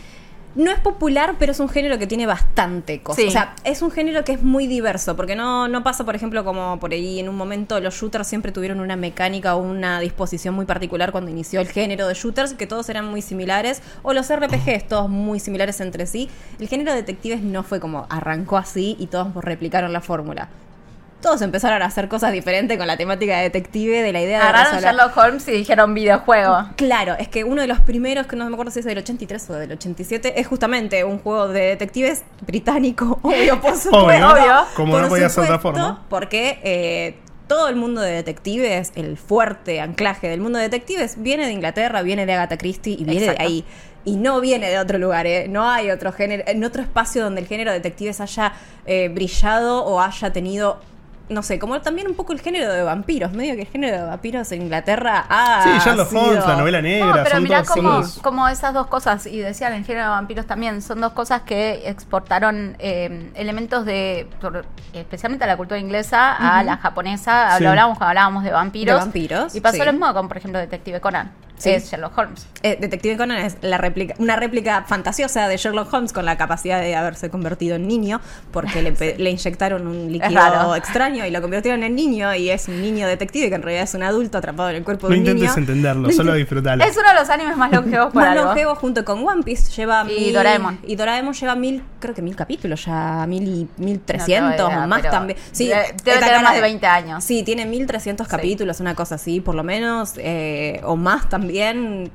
No 0.58 0.72
es 0.72 0.80
popular, 0.80 1.36
pero 1.38 1.52
es 1.52 1.60
un 1.60 1.68
género 1.68 2.00
que 2.00 2.08
tiene 2.08 2.26
bastante 2.26 3.00
cosas. 3.00 3.22
Sí. 3.22 3.28
O 3.28 3.30
sea, 3.30 3.54
es 3.62 3.80
un 3.80 3.92
género 3.92 4.24
que 4.24 4.32
es 4.32 4.42
muy 4.42 4.66
diverso, 4.66 5.14
porque 5.14 5.36
no, 5.36 5.68
no 5.68 5.84
pasa, 5.84 6.04
por 6.04 6.16
ejemplo, 6.16 6.44
como 6.44 6.80
por 6.80 6.90
ahí 6.90 7.20
en 7.20 7.28
un 7.28 7.36
momento 7.36 7.78
los 7.78 7.94
shooters 7.94 8.26
siempre 8.26 8.50
tuvieron 8.50 8.80
una 8.80 8.96
mecánica 8.96 9.54
o 9.54 9.60
una 9.60 10.00
disposición 10.00 10.56
muy 10.56 10.66
particular 10.66 11.12
cuando 11.12 11.30
inició 11.30 11.60
el 11.60 11.68
género 11.68 12.08
de 12.08 12.14
shooters, 12.14 12.54
que 12.54 12.66
todos 12.66 12.88
eran 12.88 13.06
muy 13.06 13.22
similares, 13.22 13.82
o 14.02 14.12
los 14.12 14.34
RPGs, 14.34 14.88
todos 14.88 15.08
muy 15.08 15.38
similares 15.38 15.80
entre 15.80 16.06
sí. 16.06 16.28
El 16.58 16.66
género 16.66 16.90
de 16.90 16.96
detectives 16.96 17.40
no 17.40 17.62
fue 17.62 17.78
como 17.78 18.08
arrancó 18.10 18.56
así 18.56 18.96
y 18.98 19.06
todos 19.06 19.32
replicaron 19.36 19.92
la 19.92 20.00
fórmula. 20.00 20.48
Todos 21.20 21.42
empezaron 21.42 21.82
a 21.82 21.86
hacer 21.86 22.08
cosas 22.08 22.32
diferentes 22.32 22.78
con 22.78 22.86
la 22.86 22.96
temática 22.96 23.36
de 23.38 23.42
detective, 23.44 24.02
de 24.02 24.12
la 24.12 24.20
idea 24.20 24.38
de 24.38 24.44
Agarraron 24.44 24.74
resolver- 24.80 24.82
Sherlock 24.96 25.16
Holmes 25.16 25.48
y 25.48 25.50
dijeron 25.52 25.92
videojuego. 25.94 26.68
Claro, 26.76 27.16
es 27.18 27.26
que 27.28 27.42
uno 27.42 27.60
de 27.60 27.66
los 27.66 27.80
primeros, 27.80 28.26
que 28.28 28.36
no 28.36 28.44
me 28.48 28.52
acuerdo 28.52 28.70
si 28.70 28.78
es 28.78 28.84
del 28.84 28.98
83 28.98 29.50
o 29.50 29.54
del 29.54 29.72
87, 29.72 30.38
es 30.40 30.46
justamente 30.46 31.02
un 31.02 31.18
juego 31.18 31.48
de 31.48 31.60
detectives 31.62 32.22
británico, 32.46 33.18
obvio, 33.22 33.60
por 33.60 33.76
supuesto. 33.76 33.98
Obvio, 34.06 34.30
obvio. 34.30 34.54
como 34.76 34.92
Por 34.92 35.02
no 35.02 35.08
podía 35.08 35.28
ser 35.28 35.44
de 35.44 35.50
otra 35.50 35.56
supuesto, 35.58 35.80
forma. 35.80 36.06
Porque 36.08 36.60
eh, 36.62 37.18
todo 37.48 37.68
el 37.68 37.74
mundo 37.74 38.00
de 38.00 38.12
detectives, 38.12 38.92
el 38.94 39.16
fuerte 39.16 39.80
anclaje 39.80 40.28
del 40.28 40.40
mundo 40.40 40.58
de 40.58 40.64
detectives, 40.64 41.20
viene 41.20 41.46
de 41.46 41.52
Inglaterra, 41.52 42.02
viene 42.02 42.26
de 42.26 42.34
Agatha 42.34 42.58
Christie 42.58 42.92
y 42.92 43.04
viene 43.04 43.20
Exacto. 43.22 43.42
de 43.42 43.44
ahí. 43.48 43.64
Y 44.04 44.16
no 44.16 44.40
viene 44.40 44.70
de 44.70 44.78
otro 44.78 44.96
lugar, 44.98 45.26
¿eh? 45.26 45.48
no 45.48 45.68
hay 45.68 45.90
otro 45.90 46.12
género, 46.12 46.44
en 46.46 46.62
otro 46.64 46.80
espacio 46.80 47.24
donde 47.24 47.40
el 47.40 47.46
género 47.48 47.72
de 47.72 47.78
detectives 47.78 48.20
haya 48.20 48.52
eh, 48.86 49.08
brillado 49.08 49.84
o 49.84 50.00
haya 50.00 50.32
tenido 50.32 50.80
no 51.28 51.42
sé, 51.42 51.58
como 51.58 51.80
también 51.80 52.06
un 52.08 52.14
poco 52.14 52.32
el 52.32 52.40
género 52.40 52.72
de 52.72 52.82
vampiros, 52.82 53.32
medio 53.32 53.54
que 53.54 53.62
el 53.62 53.66
género 53.68 53.98
de 53.98 54.02
vampiros 54.04 54.50
en 54.52 54.62
Inglaterra 54.62 55.26
ha 55.28 55.62
Sí, 55.62 55.70
Sherlock 55.84 56.08
sido- 56.08 56.22
Holmes, 56.22 56.46
la 56.46 56.56
novela 56.56 56.80
negra, 56.82 57.06
No, 57.06 57.12
pero 57.22 57.30
son 57.30 57.42
mirá 57.42 57.62
todos 57.62 57.74
como, 57.74 58.22
como 58.22 58.48
esas 58.48 58.72
dos 58.74 58.86
cosas, 58.86 59.26
y 59.26 59.38
decían 59.38 59.72
el 59.74 59.84
género 59.84 60.04
de 60.06 60.10
vampiros 60.10 60.46
también, 60.46 60.80
son 60.82 61.00
dos 61.00 61.12
cosas 61.12 61.42
que 61.42 61.88
exportaron 61.88 62.76
eh, 62.78 63.30
elementos 63.34 63.84
de, 63.84 64.26
por- 64.40 64.64
especialmente 64.92 65.44
a 65.44 65.48
la 65.48 65.56
cultura 65.56 65.78
inglesa, 65.78 66.32
a 66.34 66.62
la 66.62 66.76
japonesa, 66.78 67.56
Sí. 67.58 67.62
lo 67.64 67.70
hablábamos 67.70 67.98
cuando 67.98 68.10
hablábamos 68.10 68.44
de 68.44 68.50
vampiros. 68.52 68.94
De 68.96 69.00
vampiros, 69.00 69.54
Y 69.54 69.60
pasó 69.60 69.76
sí. 69.78 69.84
lo 69.84 69.92
mismo 69.92 70.12
con, 70.14 70.28
por 70.28 70.36
ejemplo, 70.38 70.58
Detective 70.58 71.00
Conan, 71.00 71.30
Sí. 71.58 71.70
es 71.70 71.90
Sherlock 71.90 72.16
Holmes. 72.16 72.46
Eh, 72.62 72.76
Detective 72.80 73.16
Conan 73.16 73.38
es 73.38 73.56
la 73.62 73.78
réplica, 73.78 74.14
una 74.18 74.36
réplica 74.36 74.84
fantasiosa 74.86 75.46
de 75.48 75.56
Sherlock 75.56 75.92
Holmes 75.92 76.12
con 76.12 76.24
la 76.24 76.36
capacidad 76.36 76.80
de 76.80 76.94
haberse 76.96 77.30
convertido 77.30 77.76
en 77.76 77.86
niño, 77.86 78.20
porque 78.52 78.82
le, 78.82 78.92
pe- 78.92 79.14
le 79.18 79.30
inyectaron 79.30 79.86
un 79.86 80.10
líquido 80.12 80.74
extraño 80.76 81.26
y 81.26 81.30
lo 81.30 81.40
convirtieron 81.40 81.82
en 81.82 81.94
niño 81.94 82.34
y 82.34 82.50
es 82.50 82.68
un 82.68 82.80
niño 82.80 83.06
detective 83.06 83.48
que 83.48 83.54
en 83.56 83.62
realidad 83.62 83.84
es 83.84 83.94
un 83.94 84.02
adulto 84.02 84.38
atrapado 84.38 84.70
en 84.70 84.76
el 84.76 84.84
cuerpo 84.84 85.08
No 85.08 85.14
de 85.14 85.20
un 85.20 85.26
intentes 85.26 85.48
niño. 85.50 85.58
entenderlo, 85.58 86.10
solo 86.12 86.34
disfrutalo. 86.34 86.84
Es 86.84 86.96
uno 86.96 87.08
de 87.08 87.14
los 87.14 87.28
animes 87.30 87.56
más 87.56 87.70
longevos 87.72 88.12
por 88.12 88.22
Más 88.22 88.32
algo. 88.32 88.44
longevo 88.46 88.74
junto 88.76 89.04
con 89.04 89.26
One 89.26 89.42
Piece 89.42 89.70
lleva 89.72 90.04
Y 90.10 90.20
mil- 90.26 90.34
Doraemon. 90.34 90.78
y 90.86 90.96
Doraemon 90.96 91.34
lleva 91.34 91.54
mil 91.54 91.82
creo 92.00 92.14
que 92.14 92.22
mil 92.22 92.36
capítulos 92.36 92.84
ya 92.84 93.26
mil 93.26 93.42
y 93.48 93.68
mil 93.82 93.96
No 93.98 94.02
trescientos 94.04 94.68
o 94.72 94.86
más 94.86 95.02
también 95.02 95.38
sí 95.52 95.68
debe- 95.68 95.92
tener 96.20 96.42
más 96.42 96.54
de 96.54 96.60
20 96.60 96.86
años. 96.86 97.24
sí 97.24 97.42
tiene 97.42 97.66
mil 97.66 97.86
trescientos 97.86 98.26
Sí. 98.28 98.30
capítulos 98.30 98.80
una 98.80 98.94
cosa 98.94 99.16
así 99.16 99.40
por 99.40 99.54
lo 99.54 99.64
menos 99.64 100.12
eh, 100.16 100.80
o 100.84 100.96
más 100.96 101.28
también 101.28 101.47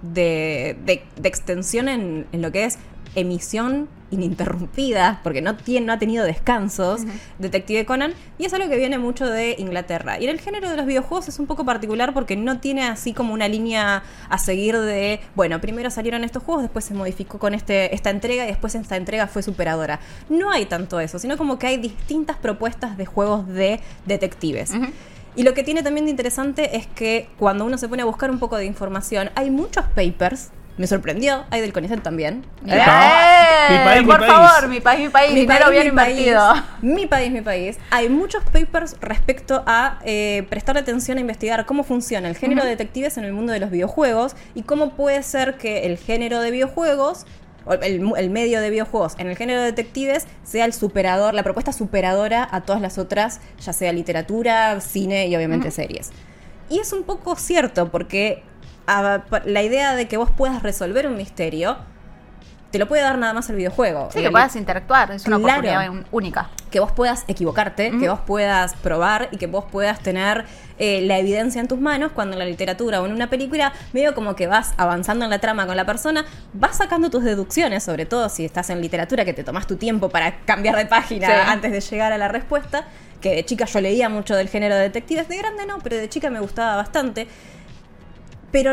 de, 0.01 0.77
de- 0.85 1.03
de 1.19 1.27
extensión 1.29 1.89
en, 1.89 2.25
en 2.31 2.41
lo 2.41 2.51
que 2.51 2.65
es 2.65 2.77
emisión 3.15 3.87
ininterrumpida, 4.09 5.19
porque 5.23 5.41
no, 5.41 5.55
tiene, 5.55 5.85
no 5.87 5.93
ha 5.93 5.99
tenido 5.99 6.23
descansos, 6.25 7.01
Detective 7.39 7.85
Conan, 7.85 8.13
y 8.37 8.45
es 8.45 8.53
algo 8.53 8.69
que 8.69 8.77
viene 8.77 8.97
mucho 8.97 9.27
de 9.27 9.55
Inglaterra. 9.57 10.19
Y 10.19 10.25
en 10.25 10.29
el 10.31 10.39
género 10.39 10.69
de 10.69 10.77
los 10.77 10.85
videojuegos 10.85 11.27
es 11.27 11.39
un 11.39 11.47
poco 11.47 11.65
particular 11.65 12.13
porque 12.13 12.35
no 12.35 12.59
tiene 12.59 12.83
así 12.83 13.13
como 13.13 13.33
una 13.33 13.47
línea 13.47 14.03
a 14.29 14.37
seguir 14.37 14.77
de, 14.79 15.19
bueno, 15.35 15.59
primero 15.61 15.89
salieron 15.89 16.23
estos 16.23 16.43
juegos, 16.43 16.63
después 16.63 16.85
se 16.85 16.93
modificó 16.93 17.39
con 17.39 17.53
este, 17.53 17.93
esta 17.95 18.09
entrega 18.09 18.43
y 18.43 18.47
después 18.47 18.75
esta 18.75 18.97
entrega 18.97 19.27
fue 19.27 19.41
superadora. 19.43 19.99
No 20.29 20.51
hay 20.51 20.65
tanto 20.65 20.99
eso, 20.99 21.17
sino 21.19 21.37
como 21.37 21.57
que 21.59 21.67
hay 21.67 21.77
distintas 21.77 22.37
propuestas 22.37 22.97
de 22.97 23.05
juegos 23.05 23.47
de 23.47 23.79
detectives. 24.05 24.71
Y 25.35 25.43
lo 25.43 25.53
que 25.53 25.63
tiene 25.63 25.81
también 25.83 26.05
de 26.05 26.11
interesante 26.11 26.77
es 26.77 26.87
que 26.87 27.27
cuando 27.39 27.65
uno 27.65 27.77
se 27.77 27.87
pone 27.89 28.01
a 28.01 28.05
buscar 28.05 28.29
un 28.29 28.39
poco 28.39 28.57
de 28.57 28.65
información, 28.65 29.31
hay 29.35 29.49
muchos 29.49 29.85
papers. 29.95 30.51
Me 30.75 30.87
sorprendió, 30.87 31.43
hay 31.51 31.61
del 31.61 31.71
CONICET 31.71 32.01
también. 32.01 32.45
¡Eh! 32.65 32.81
Mi 33.69 33.77
país, 33.85 34.01
mi 34.01 34.07
por 34.07 34.19
país. 34.19 34.31
favor, 34.33 34.67
mi 34.69 34.79
país, 34.79 34.99
mi 35.01 35.09
país, 35.09 35.33
Mi 35.33 35.39
dinero 35.41 35.65
país, 35.65 35.71
bien 35.71 35.83
mi 35.83 35.89
invertido. 35.89 36.39
país, 36.49 36.63
mi 36.81 37.05
país, 37.05 37.31
mi 37.31 37.41
país. 37.41 37.77
Hay 37.91 38.09
muchos 38.09 38.43
papers 38.45 38.95
respecto 38.99 39.63
a 39.67 39.99
eh, 40.03 40.47
prestar 40.49 40.75
atención 40.77 41.19
a 41.19 41.21
investigar 41.21 41.67
cómo 41.67 41.83
funciona 41.83 42.27
el 42.27 42.35
género 42.35 42.63
de 42.63 42.69
detectives 42.69 43.17
en 43.17 43.23
el 43.25 43.33
mundo 43.33 43.53
de 43.53 43.59
los 43.59 43.69
videojuegos 43.69 44.35
y 44.55 44.63
cómo 44.63 44.95
puede 44.95 45.21
ser 45.21 45.57
que 45.57 45.85
el 45.85 45.97
género 45.97 46.39
de 46.41 46.49
videojuegos 46.49 47.27
el, 47.81 48.29
medio 48.29 48.59
de 48.61 48.69
videojuegos 48.69 49.13
en 49.17 49.27
el 49.27 49.37
género 49.37 49.59
de 49.61 49.67
detectives 49.67 50.25
sea 50.43 50.65
el 50.65 50.73
superador, 50.73 51.33
la 51.33 51.43
propuesta 51.43 51.71
superadora 51.73 52.47
a 52.51 52.61
todas 52.61 52.81
las 52.81 52.97
otras, 52.97 53.39
ya 53.61 53.73
sea 53.73 53.93
literatura, 53.93 54.79
cine 54.81 55.27
y 55.27 55.35
obviamente 55.35 55.71
series. 55.71 56.11
Y 56.69 56.79
es 56.79 56.91
un 56.93 57.03
poco 57.03 57.35
cierto 57.35 57.89
porque 57.91 58.43
a- 58.87 59.21
la 59.45 59.61
idea 59.63 59.95
de 59.95 60.07
que 60.07 60.17
vos 60.17 60.29
puedas 60.31 60.61
resolver 60.63 61.07
un 61.07 61.15
misterio 61.15 61.77
te 62.71 62.79
lo 62.79 62.87
puede 62.87 63.03
dar 63.03 63.19
nada 63.19 63.33
más 63.33 63.47
el 63.51 63.55
videojuego. 63.55 64.09
Sí, 64.11 64.17
El- 64.17 64.25
que 64.25 64.31
puedas 64.31 64.55
interactuar, 64.55 65.11
es 65.11 65.27
una 65.27 65.37
Claro. 65.37 65.59
oportunidad 65.61 65.89
un- 65.91 66.05
única. 66.11 66.49
que 66.71 66.79
vos 66.79 66.91
puedas 66.91 67.23
equivocarte, 67.27 67.91
que 67.99 68.09
vos 68.09 68.19
puedas 68.25 68.73
probar 68.73 69.29
y 69.31 69.37
que 69.37 69.45
vos 69.45 69.63
puedas 69.71 69.99
tener 69.99 70.45
eh, 70.79 71.01
la 71.03 71.19
evidencia 71.19 71.61
en 71.61 71.67
tus 71.67 71.79
manos 71.79 72.11
cuando 72.13 72.33
en 72.33 72.39
la 72.39 72.45
literatura 72.45 73.01
o 73.01 73.05
en 73.05 73.11
una 73.13 73.29
película 73.29 73.73
medio 73.93 74.13
como 74.15 74.35
que 74.35 74.47
vas 74.47 74.73
avanzando 74.77 75.23
en 75.25 75.31
la 75.31 75.39
trama 75.39 75.65
con 75.67 75.75
la 75.77 75.85
persona, 75.85 76.25
vas 76.53 76.77
sacando 76.77 77.09
tus 77.09 77.23
deducciones, 77.23 77.83
sobre 77.83 78.05
todo 78.05 78.27
si 78.29 78.43
estás 78.45 78.69
en 78.69 78.81
literatura 78.81 79.23
que 79.25 79.33
te 79.33 79.43
tomas 79.43 79.67
tu 79.67 79.75
tiempo 79.77 80.09
para 80.09 80.37
cambiar 80.45 80.75
de 80.75 80.85
página 80.85 81.27
Sí. 81.27 81.33
antes 81.47 81.71
de 81.71 81.79
llegar 81.81 82.11
a 82.11 82.17
la 82.17 82.27
respuesta, 82.27 82.85
que 83.21 83.35
de 83.35 83.45
chica 83.45 83.65
yo 83.65 83.79
leía 83.81 84.09
mucho 84.09 84.35
del 84.35 84.49
género 84.49 84.75
de 84.75 84.81
detectives, 84.81 85.27
de 85.29 85.37
grande 85.37 85.65
no, 85.65 85.77
pero 85.83 85.95
de 85.97 86.09
chica 86.09 86.29
me 86.29 86.39
gustaba 86.39 86.75
bastante. 86.75 87.27
Pero 88.51 88.71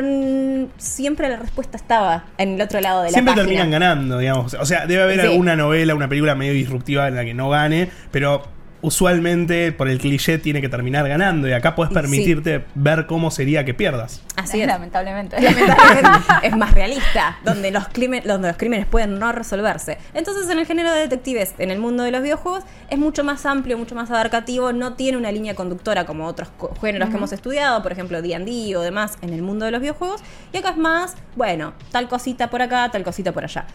siempre 0.77 1.29
la 1.31 1.37
respuesta 1.37 1.79
estaba 1.79 2.25
en 2.37 2.55
el 2.57 2.61
otro 2.61 2.81
lado 2.83 3.01
de 3.03 3.07
la 3.09 3.13
Siempre 3.15 3.33
página. 3.33 3.47
terminan 3.47 3.71
ganando, 3.71 4.19
digamos. 4.19 4.53
O 4.55 4.67
sea, 4.67 4.87
debe 4.87 5.03
haber 5.05 5.21
Sí. 5.23 5.27
alguna 5.29 5.57
novela, 5.57 5.95
una 5.95 6.07
película 6.09 6.35
medio 6.35 6.53
disruptiva 6.53 7.09
en 7.09 7.17
la 7.17 7.25
que 7.25 7.33
no 7.33 7.49
gane, 7.49 7.91
pero 8.11 8.43
usualmente 8.83 9.73
por 9.73 9.89
el 9.89 9.99
cliché 9.99 10.39
tiene 10.39 10.61
que 10.61 10.69
terminar 10.69 11.09
ganando 11.09 11.49
y 11.49 11.53
acá 11.53 11.75
puedes 11.75 11.91
Sí. 11.91 11.95
permitirte 11.95 12.65
ver 12.75 13.07
cómo 13.07 13.31
sería 13.31 13.65
que 13.65 13.75
pierdas. 13.75 14.23
Así 14.37 14.61
es. 14.61 14.67
Lamentablemente. 14.67 15.37
lamentablemente 15.41 16.19
es 16.43 16.57
más 16.57 16.73
realista, 16.75 17.39
donde 17.45 17.71
los, 17.71 17.85
crimen- 17.89 18.23
donde 18.25 18.49
los 18.49 18.57
crímenes 18.57 18.87
pueden 18.87 19.19
no 19.19 19.33
resolverse. 19.33 19.99
Entonces, 20.15 20.49
en 20.51 20.59
el 20.59 20.67
género 20.67 20.93
de 20.93 21.01
detectives, 21.01 21.55
en 21.59 21.71
el 21.71 21.79
mundo 21.79 22.03
de 22.05 22.11
los 22.11 22.23
videojuegos, 22.23 22.65
es 22.89 22.99
mucho 22.99 23.25
más 23.25 23.47
amplio, 23.47 23.77
mucho 23.79 23.95
más 23.95 24.11
abarcativo, 24.11 24.73
no 24.73 24.95
tiene 24.95 25.19
una 25.19 25.31
línea 25.33 25.55
conductora 25.55 26.05
como 26.07 26.27
otros 26.27 26.49
co- 26.59 26.75
géneros 26.81 27.09
que 27.11 27.17
hemos 27.17 27.33
estudiado, 27.33 27.83
por 27.83 27.93
ejemplo, 27.93 28.23
D&D 28.23 28.77
o 28.77 28.81
demás 28.83 29.17
en 29.23 29.33
el 29.33 29.43
mundo 29.43 29.65
de 29.65 29.71
los 29.71 29.81
videojuegos, 29.81 30.21
y 30.53 30.57
acá 30.59 30.71
es 30.71 30.77
más, 30.77 31.17
bueno, 31.37 31.73
tal 31.91 32.09
cosita 32.09 32.51
por 32.51 32.63
acá, 32.63 32.89
tal 32.91 33.03
cosita 33.03 33.33
por 33.33 33.45
allá. 33.45 33.67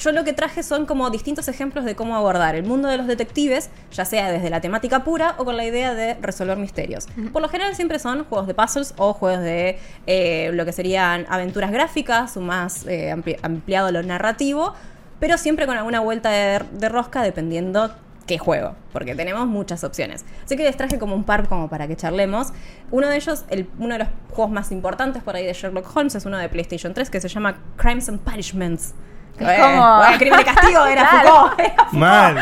Yo 0.00 0.12
lo 0.12 0.24
que 0.24 0.32
traje 0.32 0.62
son 0.62 0.86
como 0.86 1.10
distintos 1.10 1.46
ejemplos 1.48 1.84
de 1.84 1.94
cómo 1.94 2.16
abordar 2.16 2.54
el 2.54 2.64
mundo 2.64 2.88
de 2.88 2.96
los 2.96 3.06
detectives, 3.06 3.68
ya 3.92 4.04
sea 4.06 4.32
desde 4.32 4.48
la 4.48 4.60
temática 4.62 5.04
pura 5.04 5.34
o 5.36 5.44
con 5.44 5.56
la 5.58 5.64
idea 5.66 5.94
de 5.94 6.14
resolver 6.14 6.56
misterios. 6.56 7.06
Por 7.32 7.42
lo 7.42 7.48
general 7.50 7.74
siempre 7.76 7.98
son 7.98 8.24
juegos 8.24 8.46
de 8.46 8.54
puzzles 8.54 8.94
o 8.96 9.12
juegos 9.12 9.40
de 9.42 9.78
eh, 10.06 10.50
lo 10.54 10.64
que 10.64 10.72
serían 10.72 11.26
aventuras 11.28 11.70
gráficas 11.70 12.36
o 12.36 12.40
más 12.40 12.86
eh, 12.86 13.12
ampli- 13.14 13.38
ampliado 13.42 13.92
lo 13.92 14.02
narrativo, 14.02 14.72
pero 15.20 15.36
siempre 15.36 15.66
con 15.66 15.76
alguna 15.76 16.00
vuelta 16.00 16.30
de, 16.30 16.64
de 16.72 16.88
rosca 16.88 17.22
dependiendo 17.22 17.94
qué 18.26 18.38
juego, 18.38 18.76
porque 18.94 19.14
tenemos 19.14 19.46
muchas 19.48 19.84
opciones. 19.84 20.24
Así 20.44 20.56
que 20.56 20.62
les 20.62 20.76
traje 20.78 20.98
como 20.98 21.14
un 21.14 21.24
par 21.24 21.46
como 21.48 21.68
para 21.68 21.86
que 21.88 21.96
charlemos. 21.96 22.52
Uno 22.90 23.08
de 23.08 23.16
ellos, 23.16 23.44
el- 23.50 23.68
uno 23.78 23.94
de 23.94 23.98
los 23.98 24.08
juegos 24.30 24.50
más 24.50 24.72
importantes 24.72 25.22
por 25.22 25.36
ahí 25.36 25.44
de 25.44 25.52
Sherlock 25.52 25.94
Holmes 25.94 26.14
es 26.14 26.24
uno 26.24 26.38
de 26.38 26.48
PlayStation 26.48 26.94
3 26.94 27.10
que 27.10 27.20
se 27.20 27.28
llama 27.28 27.58
Crimes 27.76 28.08
and 28.08 28.20
Punishments. 28.20 28.94
Es 29.38 29.48
Eh, 29.48 29.56
como- 29.60 29.96
bueno, 29.96 30.18
crimen 30.18 30.40
y 30.40 30.44
castigo 30.44 30.84
era 30.86 31.08
Claro. 31.08 31.28
Foucault. 31.28 31.60
Era 31.60 31.86
Mal. 31.92 32.34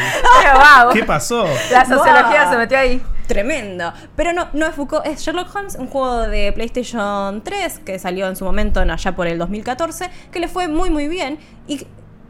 Pero, 0.43 0.55
wow. 0.85 0.93
¿Qué 0.93 1.05
pasó? 1.05 1.47
La 1.71 1.85
sociología 1.85 2.43
Wow. 2.45 2.53
se 2.53 2.59
metió 2.59 2.79
ahí. 2.79 3.03
Tremendo. 3.29 3.93
Pero 4.17 4.33
no, 4.33 4.49
no 4.55 4.67
es 4.67 4.75
Foucault, 4.75 5.07
es 5.07 5.21
Sherlock 5.21 5.55
Holmes, 5.55 5.75
un 5.77 5.87
juego 5.89 6.23
de 6.29 6.51
PlayStation 6.53 7.43
3 7.45 7.79
que 7.81 7.99
salió 7.99 8.27
en 8.27 8.37
su 8.37 8.45
momento 8.45 8.81
en 8.81 8.91
allá 8.91 9.15
por 9.15 9.27
el 9.27 9.39
2014, 9.39 10.11
que 10.33 10.41
le 10.41 10.49
fue 10.49 10.67
muy 10.67 10.89
muy 10.91 11.09
bien 11.09 11.39
y 11.67 11.75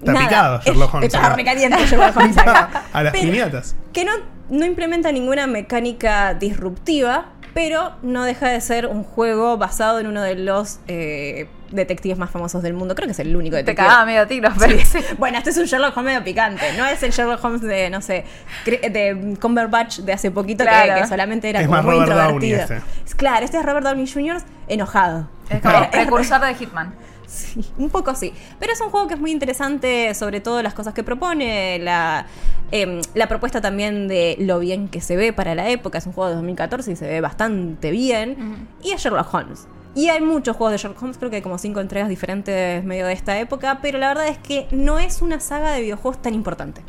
Está 0.01 0.13
nada, 0.13 0.27
picado 0.29 0.61
Sherlock 0.63 0.95
Holmes 0.95 1.07
Está 1.15 1.27
acá. 1.27 1.37
recaliente 1.37 1.87
Sherlock 1.87 2.17
Holmes 2.17 2.37
acá. 2.39 2.85
A 2.93 3.03
las 3.05 3.13
Pero- 3.13 3.31
piñatas. 3.33 3.77
que 3.93 4.05
no, 4.05 4.13
no 4.51 4.65
implementa 4.67 5.13
ninguna 5.13 5.47
mecánica 5.47 6.35
disruptiva, 6.35 7.27
pero 7.55 7.93
no 8.03 8.25
deja 8.25 8.49
de 8.49 8.61
ser 8.61 8.87
un 8.87 9.05
juego 9.05 9.57
basado 9.57 10.01
en 10.01 10.09
uno 10.09 10.21
de 10.23 10.35
los 10.35 10.81
eh, 10.89 11.49
detectives 11.71 12.19
más 12.19 12.31
famosos 12.31 12.63
del 12.63 12.75
mundo. 12.75 12.95
Creo 12.95 13.07
que 13.07 13.13
es 13.13 13.19
el 13.19 13.35
único 13.37 13.57
Te 13.57 13.63
detective. 13.63 13.87
cagaba 13.87 14.05
medio 14.07 14.27
tiro, 14.27 14.51
pero 14.59 14.79
Sí. 14.85 14.99
Bueno, 15.19 15.39
este 15.39 15.51
es 15.51 15.57
un 15.57 15.65
Sherlock 15.65 15.97
Holmes 15.97 16.13
medio 16.15 16.25
picante. 16.25 16.73
No 16.77 16.87
es 16.87 17.03
el 17.03 17.11
Sherlock 17.13 17.45
Holmes 17.45 17.63
de, 17.63 17.91
no 17.91 18.01
sé, 18.01 18.25
de 18.67 19.37
Cumberbatch 19.41 19.99
de 20.01 20.13
hace 20.13 20.31
poquito 20.31 20.65
que- 20.65 20.71
Claro. 20.71 21.03
que, 21.03 21.07
solamente 21.07 21.49
era 21.51 21.61
Es 21.61 21.67
como 21.67 21.77
más 21.77 21.85
muy 21.85 21.95
Robert 21.95 22.11
Downey 22.13 22.51
introvertido. 22.51 22.79
este. 22.79 23.05
Es 23.07 23.15
Claro, 23.15 23.45
este 23.45 23.59
es 23.59 23.65
Robert 23.65 23.85
Downey 23.87 24.07
Jr. 24.11 24.43
enojado. 24.69 25.29
Es 25.49 25.61
como 25.61 25.79
Es- 25.83 25.89
precursor 25.89 26.41
de 26.41 26.55
Hitman. 26.55 26.95
Sí, 27.27 27.63
un 27.77 27.91
poco 27.91 28.15
sí. 28.15 28.33
Pero 28.59 28.73
es 28.73 28.81
un 28.81 28.89
juego 28.89 29.07
que 29.07 29.13
es 29.13 29.21
muy 29.21 29.31
interesante, 29.33 30.15
sobre 30.15 30.41
todo 30.41 30.63
las 30.63 30.73
cosas 30.73 30.95
que 30.95 31.03
propone, 31.05 31.79
la, 31.79 32.25
em, 32.71 33.03
la 33.13 33.29
propuesta 33.29 33.61
también 33.61 34.09
de 34.09 34.37
lo 34.41 34.59
bien 34.61 34.89
que 34.89 35.03
se 35.03 35.15
ve 35.15 35.35
para 35.35 35.55
la 35.55 35.69
época. 35.69 35.99
Es 35.99 36.07
un 36.07 36.15
juego 36.15 36.31
de 36.31 36.37
2014 36.37 36.93
y 36.93 36.97
se 36.97 37.07
ve 37.07 37.21
bastante 37.21 37.91
bien. 37.91 38.67
Y 38.83 38.93
es 38.93 39.03
Sherlock 39.03 39.33
Holmes. 39.35 39.69
Y 39.99 40.09
hay 40.11 40.21
muchos 40.21 40.57
juegos 40.57 40.73
de 40.73 40.79
Sherlock 40.79 41.03
Holmes, 41.03 41.19
creo 41.19 41.31
que 41.31 41.37
hay 41.37 41.43
como 41.43 41.59
cinco 41.59 41.81
entregas 41.81 42.09
diferentes 42.09 42.85
medio 42.85 43.07
de 43.07 43.13
esta 43.13 43.39
época, 43.39 43.81
pero 43.83 43.99
la 43.99 44.09
verdad 44.09 44.29
es 44.29 44.39
que 44.39 44.69
no 44.71 44.99
es 44.99 45.23
una 45.23 45.41
saga 45.41 45.73
de 45.73 45.81
videojuegos 45.81 46.23
tan 46.23 46.35
importante. 46.35 46.83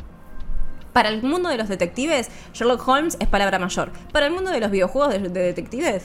Para 0.92 1.08
el 1.08 1.22
mundo 1.22 1.48
de 1.48 1.56
los 1.56 1.68
detectives, 1.68 2.28
Sherlock 2.52 2.86
Holmes 2.86 3.16
es 3.20 3.26
palabra 3.28 3.58
mayor. 3.58 3.90
Para 4.12 4.26
el 4.26 4.32
mundo 4.32 4.50
de 4.50 4.60
los 4.60 4.70
videojuegos 4.70 5.12
de, 5.14 5.28
de 5.28 5.40
detectives, 5.42 6.04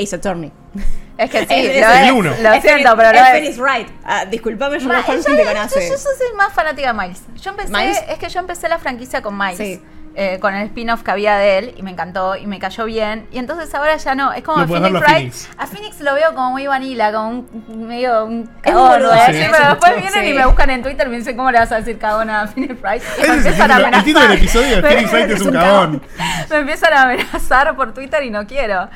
Ace 0.00 0.14
Attorney. 0.16 0.52
Es 1.16 1.30
que 1.30 1.38
sí, 1.46 1.46
Es- 1.50 1.80
lo 1.80 1.92
es 1.92 2.10
uno. 2.12 2.30
Lo 2.30 2.60
siento, 2.60 2.96
pero 2.96 3.12
lo 3.12 3.18
es 3.18 3.48
es. 3.50 3.58
Wright. 3.58 3.88
Ah, 4.04 4.24
disculpame, 4.24 4.78
Ma- 4.78 4.82
Sherlock 4.82 5.08
Holmes 5.08 5.24
yo, 5.26 5.30
si 5.30 5.36
te 5.36 5.44
yo- 5.44 5.48
conoce. 5.52 5.88
yo 5.88 5.96
soy 5.96 6.36
más 6.36 6.52
fanática 6.52 6.92
de 6.92 6.98
Miles. 7.00 7.22
Yo 7.40 7.50
empecé, 7.50 7.70
Miles. 7.72 8.00
es 8.08 8.18
que 8.18 8.28
yo 8.28 8.40
empecé 8.40 8.68
la 8.68 8.78
franquicia 8.78 9.22
con 9.22 9.36
Miles. 9.38 9.56
Sí. 9.58 9.80
Eh, 10.16 10.38
con 10.40 10.54
el 10.54 10.66
spin-off 10.66 11.02
que 11.02 11.10
había 11.10 11.36
de 11.36 11.58
él 11.58 11.74
y 11.76 11.82
me 11.82 11.90
encantó 11.90 12.36
y 12.36 12.46
me 12.46 12.58
cayó 12.58 12.84
bien. 12.84 13.26
Y 13.32 13.38
entonces 13.38 13.74
ahora 13.74 13.96
ya 13.96 14.14
no, 14.14 14.32
es 14.32 14.42
como 14.42 14.58
No 14.58 14.68
Phoenix 14.68 14.82
verlo 14.82 14.98
a 14.98 15.02
Wright. 15.02 15.32
Phoenix. 15.32 15.50
A 15.58 15.66
Phoenix 15.66 16.00
lo 16.00 16.14
veo 16.14 16.34
como 16.34 16.52
muy 16.52 16.66
vanilla, 16.66 17.12
como 17.12 17.44
un 17.68 17.86
medio 17.86 18.24
un 18.24 18.48
cagón, 18.60 19.00
sí. 19.00 19.32
decir, 19.32 19.50
pero 19.50 19.68
después 19.70 20.00
vienen 20.00 20.32
y 20.32 20.38
me 20.38 20.46
buscan 20.46 20.70
en 20.70 20.82
Twitter 20.82 21.06
y 21.06 21.10
me 21.10 21.16
dicen, 21.18 21.36
¿cómo 21.36 21.50
le 21.50 21.58
vas 21.58 21.72
a 21.72 21.76
decir 21.76 21.98
cagón 21.98 22.30
a 22.30 22.46
Phoenix 22.46 22.80
Wright? 22.80 23.02
Y 23.18 23.28
me 23.28 23.34
empiezan 23.36 23.70
a 23.70 23.76
título, 23.76 23.96
el 23.96 24.04
título 24.04 24.20
del 24.20 24.32
amenazar. 24.32 24.38
episodio 24.38 24.76
de 24.76 24.82
Phoenix 24.88 25.12
Wright 25.12 25.30
es 25.30 25.42
un 25.42 25.52
cagón. 25.52 26.02
Me 26.50 26.56
empiezan 26.58 26.92
a 26.92 27.02
amenazar 27.02 27.74
por 27.74 27.94
Twitter 27.94 28.22
y 28.22 28.30
no 28.30 28.46
quiero. 28.46 28.88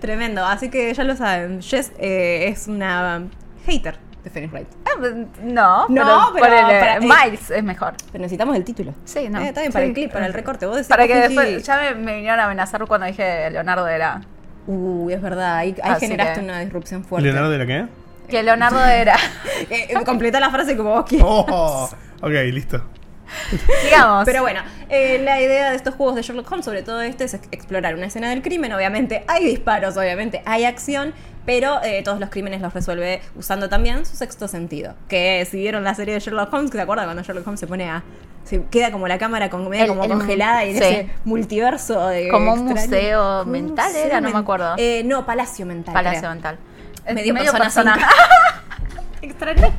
Tremendo. 0.00 0.44
Así 0.44 0.70
que 0.70 0.92
ya 0.92 1.04
lo 1.04 1.14
saben. 1.14 1.62
Jess 1.62 1.92
eh, 1.98 2.48
es 2.48 2.66
una 2.66 3.24
hater 3.66 3.98
de 4.24 4.30
Phoenix 4.30 4.52
Wright. 4.52 4.66
Ah, 4.86 4.90
No, 5.42 5.86
No, 5.88 6.30
pero 6.34 6.46
ponele, 6.46 6.80
para- 6.80 7.00
Miles 7.00 7.50
es 7.50 7.62
mejor. 7.62 7.94
Pero 8.10 8.22
necesitamos 8.22 8.56
el 8.56 8.64
título. 8.64 8.94
Sí, 9.04 9.28
no. 9.28 9.38
Eh, 9.40 9.48
está 9.48 9.60
bien, 9.60 9.72
para 9.72 9.84
Sí. 9.84 9.88
el 9.90 9.94
clip, 9.94 10.12
para 10.12 10.26
el 10.26 10.32
recorte. 10.32 10.66
Vos 10.66 10.76
decís 10.76 10.88
Para 10.88 11.06
que 11.06 11.14
después 11.14 11.62
ya 11.64 11.76
me, 11.78 11.94
me 11.94 12.14
vinieron 12.16 12.40
a 12.40 12.44
amenazar 12.46 12.84
cuando 12.86 13.06
dije 13.06 13.50
Leonardo 13.50 13.86
era. 13.86 14.22
Uy, 14.66 15.12
es 15.12 15.20
verdad. 15.20 15.56
Ahí, 15.58 15.74
generaste 16.00 16.40
que- 16.40 16.44
una 16.46 16.60
disrupción 16.60 17.04
fuerte. 17.04 17.24
¿Leonardo 17.26 17.50
de 17.50 17.58
la 17.58 17.66
qué? 17.66 17.86
Que 18.28 18.42
Leonardo 18.42 18.82
era. 18.84 19.16
Eh, 19.70 19.88
eh, 19.90 20.04
completa 20.04 20.40
la 20.40 20.50
frase 20.50 20.76
como 20.76 20.90
vos 20.90 21.04
quieras. 21.06 21.26
Oh, 21.30 21.88
ok, 22.22 22.30
listo. 22.52 22.82
Digamos. 23.84 24.24
Pero 24.24 24.42
bueno, 24.42 24.60
eh, 24.88 25.20
la 25.22 25.40
idea 25.40 25.70
de 25.70 25.76
estos 25.76 25.94
juegos 25.94 26.14
de 26.16 26.22
Sherlock 26.22 26.50
Holmes, 26.50 26.64
sobre 26.64 26.82
todo 26.82 27.00
este, 27.02 27.24
es 27.24 27.34
ex- 27.34 27.48
explorar 27.50 27.94
una 27.94 28.06
escena 28.06 28.30
del 28.30 28.42
crimen. 28.42 28.72
Obviamente 28.72 29.24
hay 29.28 29.44
disparos, 29.44 29.96
obviamente 29.96 30.42
hay 30.44 30.64
acción, 30.64 31.14
pero 31.46 31.82
eh, 31.82 32.02
todos 32.02 32.20
los 32.20 32.30
crímenes 32.30 32.60
los 32.60 32.72
resuelve 32.72 33.20
usando 33.36 33.68
también 33.68 34.04
su 34.06 34.16
sexto 34.16 34.48
sentido. 34.48 34.94
Que 35.08 35.46
si 35.50 35.58
vieron 35.58 35.84
la 35.84 35.94
serie 35.94 36.14
de 36.14 36.20
Sherlock 36.20 36.52
Holmes, 36.52 36.70
que 36.70 36.78
se 36.78 36.82
acuerdan 36.82 37.06
cuando 37.06 37.22
Sherlock 37.22 37.46
Holmes 37.46 37.60
se 37.60 37.66
pone 37.66 37.88
a. 37.90 38.02
Se 38.44 38.62
queda 38.64 38.92
como 38.92 39.08
la 39.08 39.16
cámara 39.18 39.48
con, 39.48 39.68
medio 39.68 39.84
El- 39.84 39.88
como 39.88 40.04
el- 40.04 40.10
congelada 40.10 40.64
y 40.66 40.70
en 40.70 40.78
sí. 40.78 40.84
ese 40.84 41.10
multiverso 41.24 42.08
de. 42.08 42.28
Como 42.28 42.52
un 42.54 42.70
extraño. 42.70 42.86
museo 42.88 43.38
Como 43.40 43.52
mental 43.52 43.86
museo 43.88 44.04
era, 44.06 44.20
no 44.20 44.30
me 44.30 44.38
acuerdo. 44.38 44.74
Eh, 44.76 45.02
no, 45.04 45.24
Palacio 45.24 45.64
Mental. 45.66 45.94
Palacio 45.94 46.20
creo. 46.20 46.30
mental. 46.32 46.58
Medio 47.14 47.34
persona 47.52 47.94
cinco. 47.94 48.08
Extraño. 49.22 49.72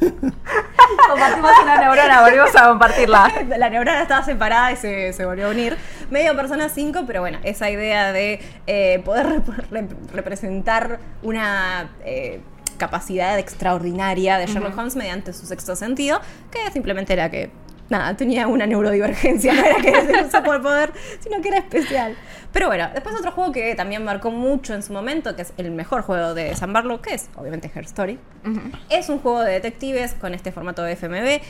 Compartimos 1.08 1.52
una 1.62 1.76
neurona, 1.78 2.22
volvimos 2.22 2.54
a 2.56 2.68
compartirla. 2.68 3.32
La 3.58 3.68
neurona 3.70 4.02
estaba 4.02 4.22
separada 4.24 4.72
y 4.72 4.76
se, 4.76 5.12
se 5.12 5.24
volvió 5.24 5.46
a 5.46 5.50
unir. 5.50 5.76
Medio 6.10 6.34
persona 6.36 6.68
5, 6.68 7.04
pero 7.06 7.20
bueno, 7.20 7.38
esa 7.42 7.70
idea 7.70 8.12
de 8.12 8.40
eh, 8.66 9.00
poder 9.04 9.26
rep- 9.44 9.68
rep- 9.70 10.10
representar 10.12 10.98
una 11.22 11.90
eh, 12.04 12.40
capacidad 12.78 13.38
extraordinaria 13.38 14.38
de 14.38 14.46
Sherlock 14.46 14.76
Holmes 14.78 14.96
mediante 14.96 15.32
su 15.34 15.44
sexto 15.46 15.76
sentido, 15.76 16.20
que 16.50 16.70
simplemente 16.72 17.12
era 17.12 17.30
que, 17.30 17.50
nada, 17.90 18.16
tenía 18.16 18.46
una 18.46 18.66
neurodivergencia, 18.66 19.52
no 19.54 19.64
era 19.64 19.76
que 19.76 19.92
se 19.92 20.24
usó 20.24 20.42
por 20.42 20.62
poder, 20.62 20.92
sino 21.20 21.40
que 21.42 21.48
era 21.48 21.58
especial. 21.58 22.16
Pero 22.52 22.66
bueno, 22.66 22.88
después 22.92 23.14
otro 23.14 23.32
juego 23.32 23.52
que 23.52 23.74
también 23.74 24.04
marcó 24.04 24.30
mucho 24.30 24.74
en 24.74 24.82
su 24.82 24.92
momento, 24.92 25.36
que 25.36 25.42
es 25.42 25.52
el 25.56 25.70
mejor 25.70 26.02
juego 26.02 26.34
de 26.34 26.54
Sam 26.56 26.72
Barlow, 26.72 27.00
que 27.00 27.14
es 27.14 27.28
obviamente 27.36 27.70
Her 27.72 27.84
Story. 27.84 28.18
Es 28.88 29.08
un 29.08 29.18
juego 29.18 29.42
de 29.42 29.52
detectives 29.52 30.14
con 30.14 30.34
este 30.34 30.50
formato 30.50 30.82
de 30.82 30.96
FMV 30.96 31.40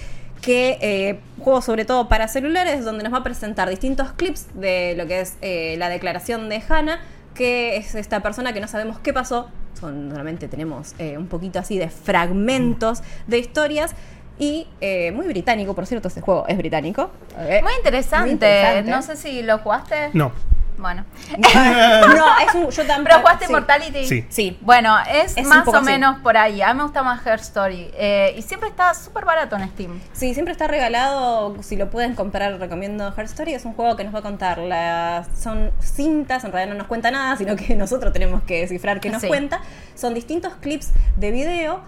que 0.40 0.78
eh, 0.80 1.20
juego 1.38 1.60
sobre 1.60 1.84
todo 1.84 2.08
para 2.08 2.26
celulares 2.28 2.84
donde 2.84 3.04
nos 3.04 3.12
va 3.12 3.18
a 3.18 3.22
presentar 3.22 3.68
distintos 3.68 4.12
clips 4.12 4.46
de 4.54 4.94
lo 4.96 5.06
que 5.06 5.20
es 5.20 5.36
eh, 5.42 5.76
la 5.78 5.88
declaración 5.88 6.48
de 6.48 6.62
Hannah 6.66 7.00
que 7.34 7.76
es 7.76 7.94
esta 7.94 8.22
persona 8.22 8.52
que 8.52 8.60
no 8.60 8.66
sabemos 8.66 8.98
qué 9.00 9.12
pasó 9.12 9.50
son 9.78 10.10
solamente 10.10 10.48
tenemos 10.48 10.94
eh, 10.98 11.18
un 11.18 11.26
poquito 11.26 11.58
así 11.58 11.78
de 11.78 11.90
fragmentos 11.90 13.02
de 13.26 13.38
historias 13.38 13.94
y 14.40 14.66
eh, 14.80 15.12
muy 15.12 15.26
británico 15.28 15.74
por 15.74 15.86
cierto 15.86 16.08
este 16.08 16.20
juego 16.22 16.46
es 16.48 16.56
británico 16.56 17.10
Eh, 17.38 17.60
Muy 17.62 17.72
interesante. 17.76 18.24
Muy 18.24 18.32
interesante. 18.32 18.90
No 18.90 19.02
sé 19.02 19.16
si 19.16 19.42
lo 19.42 19.58
jugaste. 19.58 20.10
No. 20.14 20.32
Bueno. 20.78 21.04
no 21.38 22.38
es 22.38 22.54
un 22.54 22.70
yo 22.70 22.86
tampoco 22.86 23.04
Pero 23.04 23.18
jugaste 23.20 23.44
sí. 23.44 23.52
Immortality. 23.52 24.06
Sí. 24.06 24.26
Sí. 24.30 24.58
Bueno, 24.62 24.96
es, 25.12 25.36
más 25.46 25.68
o 25.68 25.76
así. 25.76 25.84
menos 25.84 26.20
por 26.20 26.38
ahí. 26.38 26.62
A 26.62 26.72
mí 26.72 26.78
me 26.78 26.84
gusta 26.84 27.02
más 27.02 27.24
Her 27.26 27.38
Story. 27.40 27.90
Eh, 27.92 28.34
y 28.38 28.40
siempre 28.40 28.70
está 28.70 28.94
súper 28.94 29.26
barato 29.26 29.56
en 29.56 29.68
Steam. 29.68 30.00
Sí, 30.14 30.32
siempre 30.32 30.52
está 30.52 30.68
regalado. 30.68 31.62
Si 31.62 31.76
lo 31.76 31.90
pueden 31.90 32.14
comprar, 32.14 32.58
recomiendo 32.58 33.12
Her 33.14 33.26
Story. 33.26 33.52
Es 33.52 33.66
un 33.66 33.74
juego 33.74 33.94
que 33.96 34.04
nos 34.04 34.14
va 34.14 34.20
a 34.20 34.22
contar. 34.22 34.56
Las, 34.56 35.28
son 35.38 35.70
cintas, 35.80 36.44
en 36.44 36.52
realidad 36.52 36.72
no 36.72 36.78
nos 36.78 36.86
cuenta 36.88 37.10
nada, 37.10 37.36
sino 37.36 37.56
que 37.56 37.76
nosotros 37.76 38.14
tenemos 38.14 38.42
que 38.44 38.60
descifrar 38.60 39.00
qué 39.00 39.10
nos 39.10 39.20
Sí. 39.20 39.28
cuenta. 39.28 39.60
Son 39.94 40.14
distintos 40.14 40.54
clips 40.62 40.92
de 41.16 41.30
video 41.30 41.82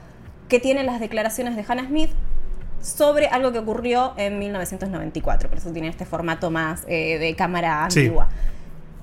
que 0.51 0.61
tienen 0.61 0.85
las 0.85 1.01
declaraciones 1.01 1.57
de 1.57 1.65
Hannah 1.67 1.87
Smith 1.87 2.11
sobre 2.83 3.29
algo 3.29 3.53
que 3.53 3.59
ocurrió 3.61 4.13
en 4.19 4.39
1994. 4.39 5.49
Por 5.49 5.57
eso 5.59 5.71
tiene 5.73 5.89
este 5.89 6.05
formato 6.05 6.51
más 6.51 6.85
eh, 6.87 7.19
de 7.19 7.35
cámara 7.35 7.87
Sí. 7.89 8.01
antigua. 8.01 8.29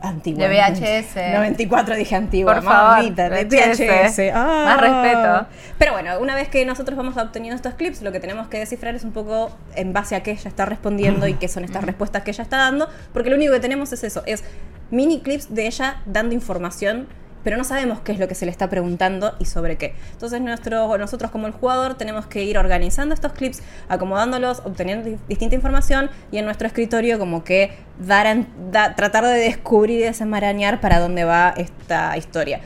Antigua. 0.01 0.47
De 0.47 0.55
VHS. 0.55 1.33
94 1.33 1.95
dije 1.95 2.15
antigua. 2.15 2.53
Por 2.53 2.63
favor, 2.63 3.03
de 3.13 3.29
VHS. 3.45 3.79
VHS. 3.79 4.31
Ah. 4.33 4.63
Más 4.65 4.79
respeto. 4.81 5.47
Pero 5.77 5.91
bueno, 5.91 6.19
una 6.19 6.35
vez 6.35 6.47
que 6.47 6.65
nosotros 6.65 6.95
vamos 6.95 7.17
obteniendo 7.17 7.55
estos 7.57 7.73
clips, 7.73 8.01
lo 8.01 8.11
que 8.13 8.19
tenemos 8.21 8.47
que 8.47 8.59
descifrar 8.59 8.95
es 8.95 9.03
un 9.03 9.11
poco 9.11 9.51
en 9.75 9.91
base 9.91 10.15
a 10.15 10.23
qué 10.23 10.31
ella 10.31 10.47
está 10.47 10.65
respondiendo 10.65 11.27
y 11.27 11.33
qué 11.33 11.47
son 11.49 11.65
estas 11.65 11.83
respuestas 11.83 12.23
que 12.23 12.31
ella 12.31 12.43
está 12.43 12.57
dando, 12.57 12.87
porque 13.11 13.29
lo 13.29 13.35
único 13.35 13.51
que 13.51 13.59
tenemos 13.59 13.91
es 13.91 14.03
eso, 14.05 14.23
es 14.25 14.43
mini 14.89 15.19
clips 15.19 15.53
de 15.53 15.67
ella 15.67 16.01
dando 16.05 16.33
información, 16.33 17.07
pero 17.43 17.57
no 17.57 17.63
sabemos 17.63 17.99
qué 18.01 18.11
es 18.11 18.19
lo 18.19 18.27
que 18.27 18.35
se 18.35 18.45
le 18.45 18.51
está 18.51 18.69
preguntando 18.69 19.33
y 19.39 19.45
sobre 19.45 19.77
qué. 19.77 19.95
Entonces 20.11 20.41
nuestro, 20.41 20.97
nosotros 20.97 21.31
como 21.31 21.47
el 21.47 21.53
jugador 21.53 21.95
tenemos 21.95 22.25
que 22.27 22.43
ir 22.43 22.57
organizando 22.57 23.13
estos 23.13 23.33
clips, 23.33 23.61
acomodándolos, 23.87 24.61
obteniendo 24.65 25.09
di- 25.09 25.17
distinta 25.27 25.55
información 25.55 26.09
y 26.31 26.37
en 26.37 26.45
nuestro 26.45 26.67
escritorio 26.67 27.17
como 27.19 27.43
que 27.43 27.71
dar, 27.99 28.27
da- 28.71 28.95
tratar 28.95 29.25
de 29.25 29.33
descubrir 29.39 29.99
y 29.99 30.03
desenmarañar 30.03 30.81
para 30.81 30.99
dónde 30.99 31.23
va 31.23 31.53
esta 31.57 32.15
historia. 32.17 32.61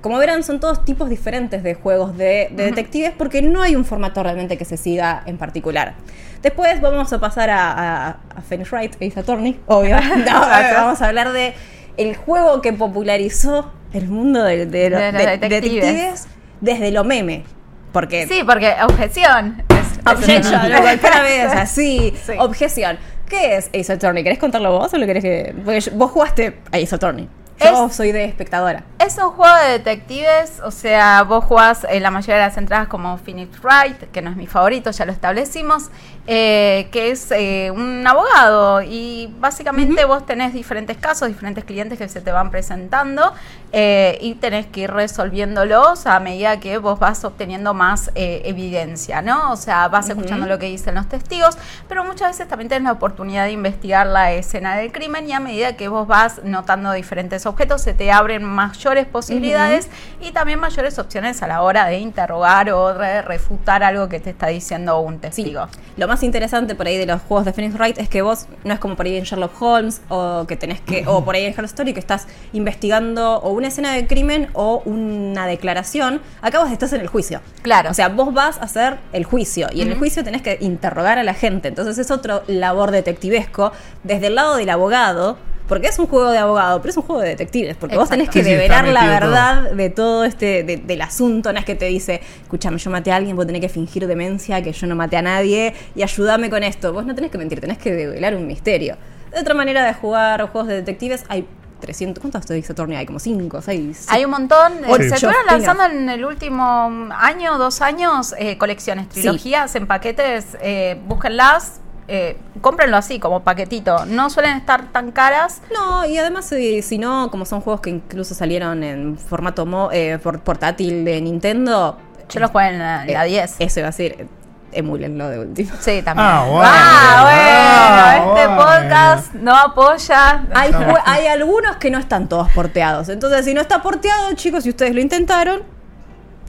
Como 0.00 0.16
verán, 0.16 0.42
son 0.42 0.60
todos 0.60 0.82
tipos 0.86 1.10
diferentes 1.10 1.62
de 1.62 1.74
juegos 1.74 2.16
de, 2.16 2.48
de 2.52 2.64
detectives 2.64 3.12
porque 3.16 3.42
no 3.42 3.60
hay 3.60 3.76
un 3.76 3.84
formato 3.84 4.22
realmente 4.22 4.56
que 4.56 4.64
se 4.64 4.78
siga 4.78 5.22
en 5.26 5.36
particular. 5.36 5.92
Después 6.40 6.80
vamos 6.80 7.12
a 7.12 7.20
pasar 7.20 7.50
a, 7.50 7.70
a, 7.70 8.08
a 8.34 8.40
Phoenix 8.40 8.70
Wright, 8.72 8.94
Ace 8.96 9.20
Attorney, 9.20 9.60
obvio. 9.66 9.96
No, 10.26 10.40
vamos 10.40 11.02
a 11.02 11.06
hablar 11.08 11.32
de 11.32 11.52
el 11.98 12.16
juego 12.16 12.62
que 12.62 12.72
popularizó 12.72 13.70
el 13.92 14.08
mundo 14.08 14.42
de, 14.44 14.66
de 14.66 14.90
los 14.90 15.00
De 15.00 15.12
los 15.12 15.22
de- 15.22 15.26
detectives. 15.38 15.50
detectives 15.84 16.28
desde 16.60 16.90
lo 16.90 17.04
meme. 17.04 17.44
Porque 17.92 18.26
Sí, 18.28 18.42
porque 18.46 18.74
objeción. 18.86 19.62
Es, 19.68 19.76
es 19.98 19.98
Objection, 20.06 20.70
lo 20.70 20.80
vez, 21.22 21.52
así. 21.52 22.14
Sí. 22.26 22.32
Objeción. 22.38 22.98
¿Qué 23.28 23.56
es 23.56 23.68
Ace 23.78 23.92
Attorney? 23.92 24.22
¿Querés 24.24 24.38
contarlo 24.38 24.72
vos 24.72 24.92
o 24.92 24.98
lo 24.98 25.06
querés 25.06 25.22
que.? 25.22 25.54
Porque 25.64 25.90
vos 25.94 26.10
jugaste 26.10 26.58
a 26.72 26.76
Ace 26.76 26.94
Attorney. 26.94 27.28
Yo 27.62 27.86
Es- 27.86 27.96
soy 27.96 28.12
de 28.12 28.24
espectadora. 28.24 28.84
Es 28.98 29.16
un 29.18 29.30
juego 29.30 29.54
de 29.56 29.70
detectives, 29.72 30.60
o 30.64 30.70
sea, 30.70 31.22
vos 31.24 31.44
jugás 31.44 31.84
en 31.88 32.02
la 32.02 32.10
mayoría 32.10 32.36
de 32.36 32.42
las 32.48 32.56
entradas 32.56 32.88
como 32.88 33.16
Phoenix 33.18 33.58
Wright, 33.62 34.10
que 34.12 34.22
no 34.22 34.30
es 34.30 34.36
mi 34.36 34.46
favorito, 34.46 34.90
ya 34.90 35.04
lo 35.06 35.12
establecimos, 35.12 35.90
eh, 36.26 36.88
que 36.92 37.10
es 37.10 37.30
eh, 37.32 37.70
un 37.74 38.06
abogado 38.06 38.82
y 38.82 39.34
básicamente 39.40 40.04
vos 40.04 40.26
tenés 40.26 40.52
diferentes 40.52 40.96
casos, 40.98 41.28
diferentes 41.28 41.64
clientes 41.64 41.98
que 41.98 42.08
se 42.08 42.20
te 42.20 42.30
van 42.30 42.50
presentando 42.50 43.32
eh, 43.72 44.18
y 44.20 44.34
tenés 44.34 44.66
que 44.66 44.80
ir 44.80 44.90
resolviéndolos 44.92 46.06
a 46.06 46.20
medida 46.20 46.60
que 46.60 46.78
vos 46.78 46.98
vas 46.98 47.24
obteniendo 47.24 47.72
más 47.74 48.10
eh, 48.14 48.42
evidencia, 48.44 49.22
¿no? 49.22 49.50
O 49.52 49.56
sea, 49.56 49.88
vas 49.88 50.08
escuchando 50.08 50.46
lo 50.46 50.58
que 50.58 50.66
dicen 50.66 50.94
los 50.94 51.08
testigos, 51.08 51.56
pero 51.88 52.04
muchas 52.04 52.28
veces 52.32 52.48
también 52.48 52.68
tenés 52.68 52.84
la 52.84 52.92
oportunidad 52.92 53.44
de 53.46 53.52
investigar 53.52 54.06
la 54.06 54.32
escena 54.32 54.76
del 54.76 54.92
crimen 54.92 55.28
y 55.28 55.32
a 55.32 55.40
medida 55.40 55.76
que 55.76 55.88
vos 55.88 56.06
vas 56.06 56.42
notando 56.44 56.92
diferentes 56.92 57.46
objetos 57.50 57.82
se 57.82 57.92
te 57.94 58.10
abren 58.10 58.42
mayores 58.44 59.06
posibilidades 59.06 59.88
y 60.20 60.32
también 60.32 60.58
mayores 60.58 60.98
opciones 60.98 61.42
a 61.42 61.46
la 61.46 61.62
hora 61.62 61.86
de 61.86 61.98
interrogar 61.98 62.70
o 62.70 62.94
de 62.94 63.22
refutar 63.22 63.82
algo 63.82 64.08
que 64.08 64.20
te 64.20 64.30
está 64.30 64.46
diciendo 64.48 64.98
un 65.00 65.14
Sí. 65.14 65.20
testigo. 65.20 65.68
Lo 65.96 66.08
más 66.08 66.22
interesante 66.22 66.74
por 66.74 66.86
ahí 66.86 66.96
de 66.96 67.06
los 67.06 67.20
juegos 67.22 67.44
de 67.44 67.52
Phoenix 67.52 67.74
Wright 67.74 67.98
es 67.98 68.08
que 68.08 68.22
vos 68.22 68.46
no 68.64 68.72
es 68.72 68.80
como 68.80 68.96
por 68.96 69.06
ahí 69.06 69.16
en 69.16 69.24
Sherlock 69.24 69.60
Holmes 69.60 70.00
o 70.08 70.44
que 70.48 70.56
tenés 70.56 70.80
que 70.80 71.04
o 71.06 71.24
por 71.24 71.34
ahí 71.34 71.44
en 71.44 71.52
Her 71.56 71.64
Story 71.66 71.92
que 71.92 72.00
estás 72.00 72.26
investigando 72.52 73.36
o 73.38 73.50
una 73.50 73.68
escena 73.68 73.92
de 73.92 74.06
crimen 74.06 74.48
o 74.54 74.82
una 74.84 75.46
declaración. 75.46 76.20
Acá 76.42 76.60
vos 76.60 76.70
estás 76.70 76.92
en 76.92 77.00
el 77.00 77.08
juicio. 77.08 77.40
Claro. 77.62 77.90
O 77.90 77.94
sea, 77.94 78.08
vos 78.08 78.32
vas 78.32 78.58
a 78.58 78.62
hacer 78.62 78.98
el 79.12 79.24
juicio 79.24 79.68
y 79.72 79.82
en 79.82 79.88
el 79.92 79.98
juicio 79.98 80.22
tenés 80.24 80.42
que 80.42 80.58
interrogar 80.60 81.18
a 81.18 81.24
la 81.24 81.34
gente. 81.34 81.68
Entonces 81.68 81.98
es 81.98 82.10
otro 82.10 82.42
labor 82.46 82.90
detectivesco 82.90 83.72
desde 84.04 84.28
el 84.28 84.36
lado 84.36 84.56
del 84.56 84.70
abogado. 84.70 85.36
Porque 85.70 85.86
es 85.86 85.98
un 85.98 86.06
juego 86.06 86.30
de 86.30 86.36
abogado, 86.36 86.80
pero 86.82 86.90
es 86.90 86.96
un 86.98 87.04
juego 87.04 87.22
de 87.22 87.28
detectives. 87.28 87.76
Porque 87.78 87.96
vos 87.96 88.10
tenés 88.10 88.28
que 88.28 88.40
Sí, 88.40 88.44
sí, 88.44 88.50
develar 88.50 88.86
la 88.88 89.00
todo. 89.00 89.08
verdad 89.10 89.70
de 89.70 89.88
todo 89.88 90.24
este, 90.24 90.62
de- 90.64 90.76
del 90.76 91.00
asunto. 91.00 91.50
No 91.52 91.58
es 91.60 91.64
que 91.64 91.74
te 91.76 91.86
dice, 91.86 92.20
escúchame, 92.42 92.76
yo 92.76 92.90
maté 92.90 93.12
a 93.12 93.16
alguien, 93.16 93.34
vos 93.36 93.46
tenés 93.46 93.62
que 93.62 93.68
fingir 93.70 94.06
demencia, 94.06 94.60
que 94.62 94.72
yo 94.72 94.86
no 94.86 94.94
maté 94.96 95.16
a 95.16 95.22
nadie, 95.22 95.72
y 95.94 96.02
ayúdame 96.02 96.50
con 96.50 96.62
esto. 96.62 96.92
Vos 96.92 97.06
no 97.06 97.14
tenés 97.14 97.30
que 97.30 97.38
mentir, 97.38 97.60
tenés 97.60 97.78
que 97.78 97.92
develar 97.92 98.34
un 98.34 98.46
misterio. 98.46 98.96
De 99.32 99.40
otra 99.40 99.54
manera 99.54 99.84
de 99.86 99.94
jugar 99.94 100.42
juegos 100.50 100.68
de 100.68 100.74
detectives, 100.74 101.24
hay 101.28 101.46
300, 101.80 102.20
¿cuántos 102.20 102.44
te 102.44 102.52
dice 102.52 102.74
Torneo? 102.74 102.98
Hay 102.98 103.06
como 103.06 103.18
5, 103.18 103.62
6. 103.62 104.06
Hay 104.10 104.24
un 104.26 104.32
montón. 104.32 104.84
eh, 104.84 105.08
Se 105.08 105.14
estuvieron 105.14 105.46
lanzando 105.46 105.84
en 105.84 106.10
el 106.10 106.24
último 106.26 107.08
año, 107.16 107.56
dos 107.56 107.80
años, 107.80 108.34
eh, 108.38 108.58
colecciones, 108.58 109.08
trilogías 109.08 109.74
en 109.76 109.86
paquetes. 109.86 110.58
Eh, 110.60 111.00
búsquenlas. 111.06 111.80
Eh, 112.12 112.36
cómprenlo 112.60 112.96
así, 112.96 113.18
como 113.20 113.40
paquetito. 113.40 114.04
No 114.06 114.28
suelen 114.30 114.56
estar 114.56 114.86
tan 114.92 115.12
caras. 115.12 115.62
No, 115.72 116.04
y 116.04 116.18
además, 116.18 116.50
eh, 116.52 116.82
si 116.82 116.98
no, 116.98 117.30
como 117.30 117.44
son 117.44 117.60
juegos 117.60 117.80
que 117.80 117.90
incluso 117.90 118.34
salieron 118.34 118.82
en 118.82 119.16
formato 119.16 119.64
mo- 119.66 119.90
eh, 119.92 120.18
por- 120.22 120.40
portátil 120.40 121.04
de 121.04 121.20
Nintendo, 121.20 121.96
Yo 122.28 122.40
los 122.40 122.50
juego 122.50 122.68
en 122.70 122.78
la, 122.78 123.04
en 123.04 123.12
la 123.14 123.26
eh, 123.26 123.30
10. 123.30 123.56
Eso 123.60 123.80
iba 123.80 123.88
a 123.88 123.90
decir, 123.92 124.26
emúlenlo 124.72 125.28
de 125.28 125.38
último. 125.40 125.70
Sí, 125.80 126.02
también. 126.02 126.28
Ah, 126.30 126.44
bueno. 126.48 126.62
Ah, 126.64 127.20
bueno, 127.22 127.40
Ah, 127.42 128.16
este 128.36 128.46
bueno. 128.46 128.56
podcast 128.62 129.34
no 129.34 129.56
apoya. 129.56 130.44
Hay, 130.54 130.70
jue- 130.72 131.02
hay 131.06 131.26
algunos 131.26 131.76
que 131.76 131.90
no 131.90 131.98
están 131.98 132.28
todos 132.28 132.48
porteados. 132.50 133.08
Entonces, 133.08 133.44
si 133.44 133.54
no 133.54 133.60
está 133.60 133.82
porteado, 133.82 134.32
chicos, 134.34 134.64
si 134.64 134.70
ustedes 134.70 134.94
lo 134.94 135.00
intentaron, 135.00 135.62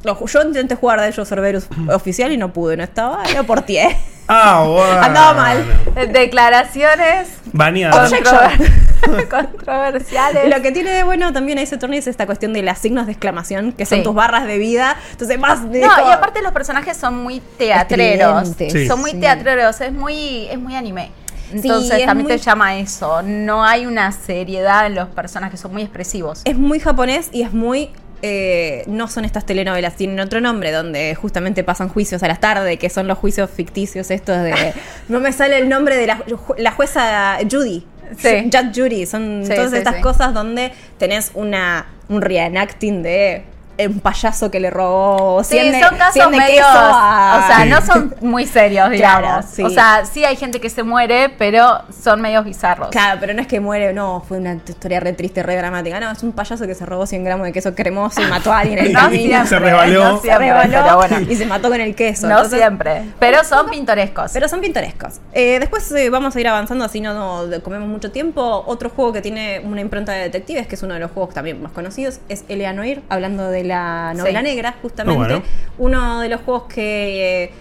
lo 0.04 0.26
yo 0.26 0.42
intenté 0.44 0.76
jugar 0.76 1.00
de 1.02 1.08
ellos 1.10 1.28
Cerberus 1.28 1.68
oficial 1.94 2.32
y 2.32 2.38
no 2.38 2.52
pude, 2.54 2.78
no 2.78 2.84
estaba, 2.84 3.24
lo 3.36 3.44
porteé. 3.46 3.98
Ah, 4.28 4.64
bueno. 4.68 5.02
Andaba 5.02 5.34
mal. 5.34 5.66
Declaraciones 6.12 7.28
Baneado. 7.54 8.02
Objection. 8.04 8.36
controver- 8.36 8.82
controversiales. 9.30 10.48
Lo 10.56 10.62
que 10.62 10.72
tiene 10.72 10.92
de 10.92 11.04
bueno 11.04 11.34
también 11.34 11.58
Ace 11.60 11.76
Attorney 11.76 12.00
es 12.00 12.08
esta 12.08 12.26
cuestión 12.26 12.54
de 12.54 12.62
las 12.62 12.78
signos 12.80 13.08
de 13.08 13.12
exclamación, 13.14 13.72
que 13.74 13.86
son 13.86 14.00
Sí. 14.00 14.04
tus 14.04 14.14
barras 14.16 14.46
de 14.46 14.58
vida. 14.58 14.96
Entonces, 15.12 15.38
más 15.40 15.70
de. 15.72 15.82
No, 15.82 16.08
y 16.08 16.12
aparte 16.12 16.42
los 16.42 16.52
personajes 16.52 16.96
son 16.98 17.22
muy 17.24 17.42
teatreros. 17.58 18.50
Sí. 18.58 18.88
Son 18.88 19.00
muy 19.02 19.12
Sí. 19.12 19.20
teatreros, 19.20 19.82
es 19.82 19.92
muy, 19.92 20.48
es 20.48 20.60
muy 20.60 20.76
anime. 20.76 21.12
Entonces 21.52 22.00
es 22.00 22.06
también 22.06 22.28
muy- 22.30 22.38
te 22.38 22.42
llama 22.42 22.78
eso. 22.78 23.22
No 23.24 23.66
hay 23.66 23.86
una 23.86 24.12
seriedad 24.14 24.86
en 24.86 24.96
los 24.96 25.10
personajes, 25.10 25.60
son 25.60 25.74
muy 25.74 25.82
expresivos. 25.82 26.42
es 26.46 26.58
muy 26.58 26.80
japonés 26.80 27.30
y 27.34 27.42
es 27.42 27.52
muy. 27.54 27.90
Eh, 28.22 28.84
no 28.88 29.08
son 29.08 29.26
estas 29.26 29.46
telenovelas, 29.46 29.96
tienen 29.96 30.20
otro 30.20 30.42
nombre 30.42 30.72
donde 30.72 31.16
justamente 31.16 31.64
pasan 31.64 31.90
juicios 31.90 32.22
a 32.24 32.28
las 32.28 32.40
tardes, 32.40 32.78
que 32.80 32.90
son 32.90 33.08
los 33.08 33.18
juicios 33.18 33.50
ficticios 33.50 34.12
estos 34.12 34.44
de... 34.44 34.74
no 35.10 35.20
me 35.20 35.32
sale 35.32 35.58
el 35.58 35.70
nombre 35.70 35.96
de 35.98 36.08
la, 36.08 36.18
ju- 36.20 36.58
la 36.58 36.72
jueza 36.72 37.38
Judy. 37.50 37.86
Sí. 38.18 38.50
Judge 38.52 38.72
Judy. 38.76 39.06
Son 39.06 39.44
Sí, 39.46 39.54
todas 39.56 39.72
sí, 39.72 39.78
estas 39.78 39.96
cosas 39.98 40.34
donde 40.34 40.72
tenés 40.98 41.32
una, 41.34 41.88
un 42.10 42.22
reenacting 42.22 43.02
de 43.04 43.44
un 43.88 44.00
payaso 44.00 44.50
que 44.52 44.60
le 44.60 44.70
robó 44.70 45.44
Sí, 45.44 45.58
100 45.60 45.72
de- 45.74 45.82
son 45.84 45.98
casos 45.98 46.14
100 46.14 46.32
de 46.32 46.38
medios, 46.38 46.56
queso 46.68 46.68
a- 46.80 47.42
o 47.44 47.48
sea, 47.48 47.64
Sí. 47.64 47.70
no 47.70 47.82
son 47.82 48.16
muy 48.22 48.46
serios, 48.46 48.90
Claro, 48.92 49.22
digamos. 49.28 49.46
sí. 49.46 49.64
O 49.64 49.70
sea, 49.70 50.04
sí 50.06 50.26
hay 50.26 50.36
gente 50.36 50.60
que 50.62 50.70
se 50.70 50.84
muere, 50.84 51.30
pero 51.38 51.82
son 52.04 52.22
medios 52.22 52.46
bizarros. 52.46 52.90
Claro, 52.90 53.20
pero 53.20 53.34
no 53.34 53.42
es 53.42 53.48
que 53.48 53.60
muere, 53.60 53.94
no, 53.94 54.24
fue 54.28 54.38
una 54.38 54.54
historia 54.54 55.00
re 55.00 55.14
triste, 55.14 55.44
re 55.44 55.56
dramática. 55.56 56.00
No, 56.00 56.12
es 56.12 56.24
un 56.24 56.32
payaso 56.32 56.66
que 56.68 56.76
se 56.76 56.86
robó 56.86 57.06
100 57.06 57.24
gramos 57.24 57.46
de 57.46 57.52
queso 57.54 57.76
cremoso 57.76 58.22
y 58.22 58.26
mató 58.26 58.52
a 58.52 58.60
alguien 58.60 58.80
en 58.80 58.86
el 58.88 58.94
No 58.94 59.10
siempre, 59.10 59.46
Se 59.48 59.60
resbaló. 59.60 60.04
no 60.04 60.20
se 60.22 60.38
rebaló 60.38 60.72
pero 60.84 60.96
bueno. 60.98 61.20
y 61.32 61.36
se 61.36 61.46
mató 61.46 61.70
con 61.70 61.80
el 61.82 61.96
queso. 61.96 62.28
No 62.28 62.36
Entonces, 62.38 62.60
siempre, 62.60 63.04
pero 63.20 63.44
son 63.44 63.70
pintorescos. 63.70 64.32
Pero 64.34 64.48
son 64.48 64.62
pintorescos. 64.62 65.20
Eh, 65.34 65.58
después 65.60 65.92
eh, 65.92 66.10
vamos 66.10 66.36
a 66.36 66.40
ir 66.40 66.48
avanzando, 66.48 66.86
así 66.86 67.02
no, 67.02 67.14
no 67.46 67.62
comemos 67.64 67.88
mucho 67.90 68.12
tiempo. 68.12 68.64
Otro 68.68 68.90
juego 68.90 69.14
que 69.14 69.22
tiene 69.22 69.62
una 69.64 69.82
impronta 69.82 70.12
de 70.12 70.20
detectives, 70.24 70.68
que 70.68 70.76
es 70.76 70.84
uno 70.84 70.94
de 70.94 71.00
los 71.00 71.12
juegos 71.12 71.34
también 71.34 71.62
más 71.62 71.72
conocidos, 71.72 72.20
es 72.30 72.44
Eleanoir, 72.50 73.02
hablando 73.10 73.50
de 73.50 73.64
la 73.72 74.14
novela 74.16 74.40
Sí. 74.40 74.46
negra, 74.46 74.76
justamente. 74.82 75.16
Oh, 75.22 75.26
bueno. 75.26 75.44
Uno 75.78 76.20
de 76.22 76.30
los 76.30 76.42
juegos 76.42 76.64
que. 76.64 77.44
eh, 77.44 77.54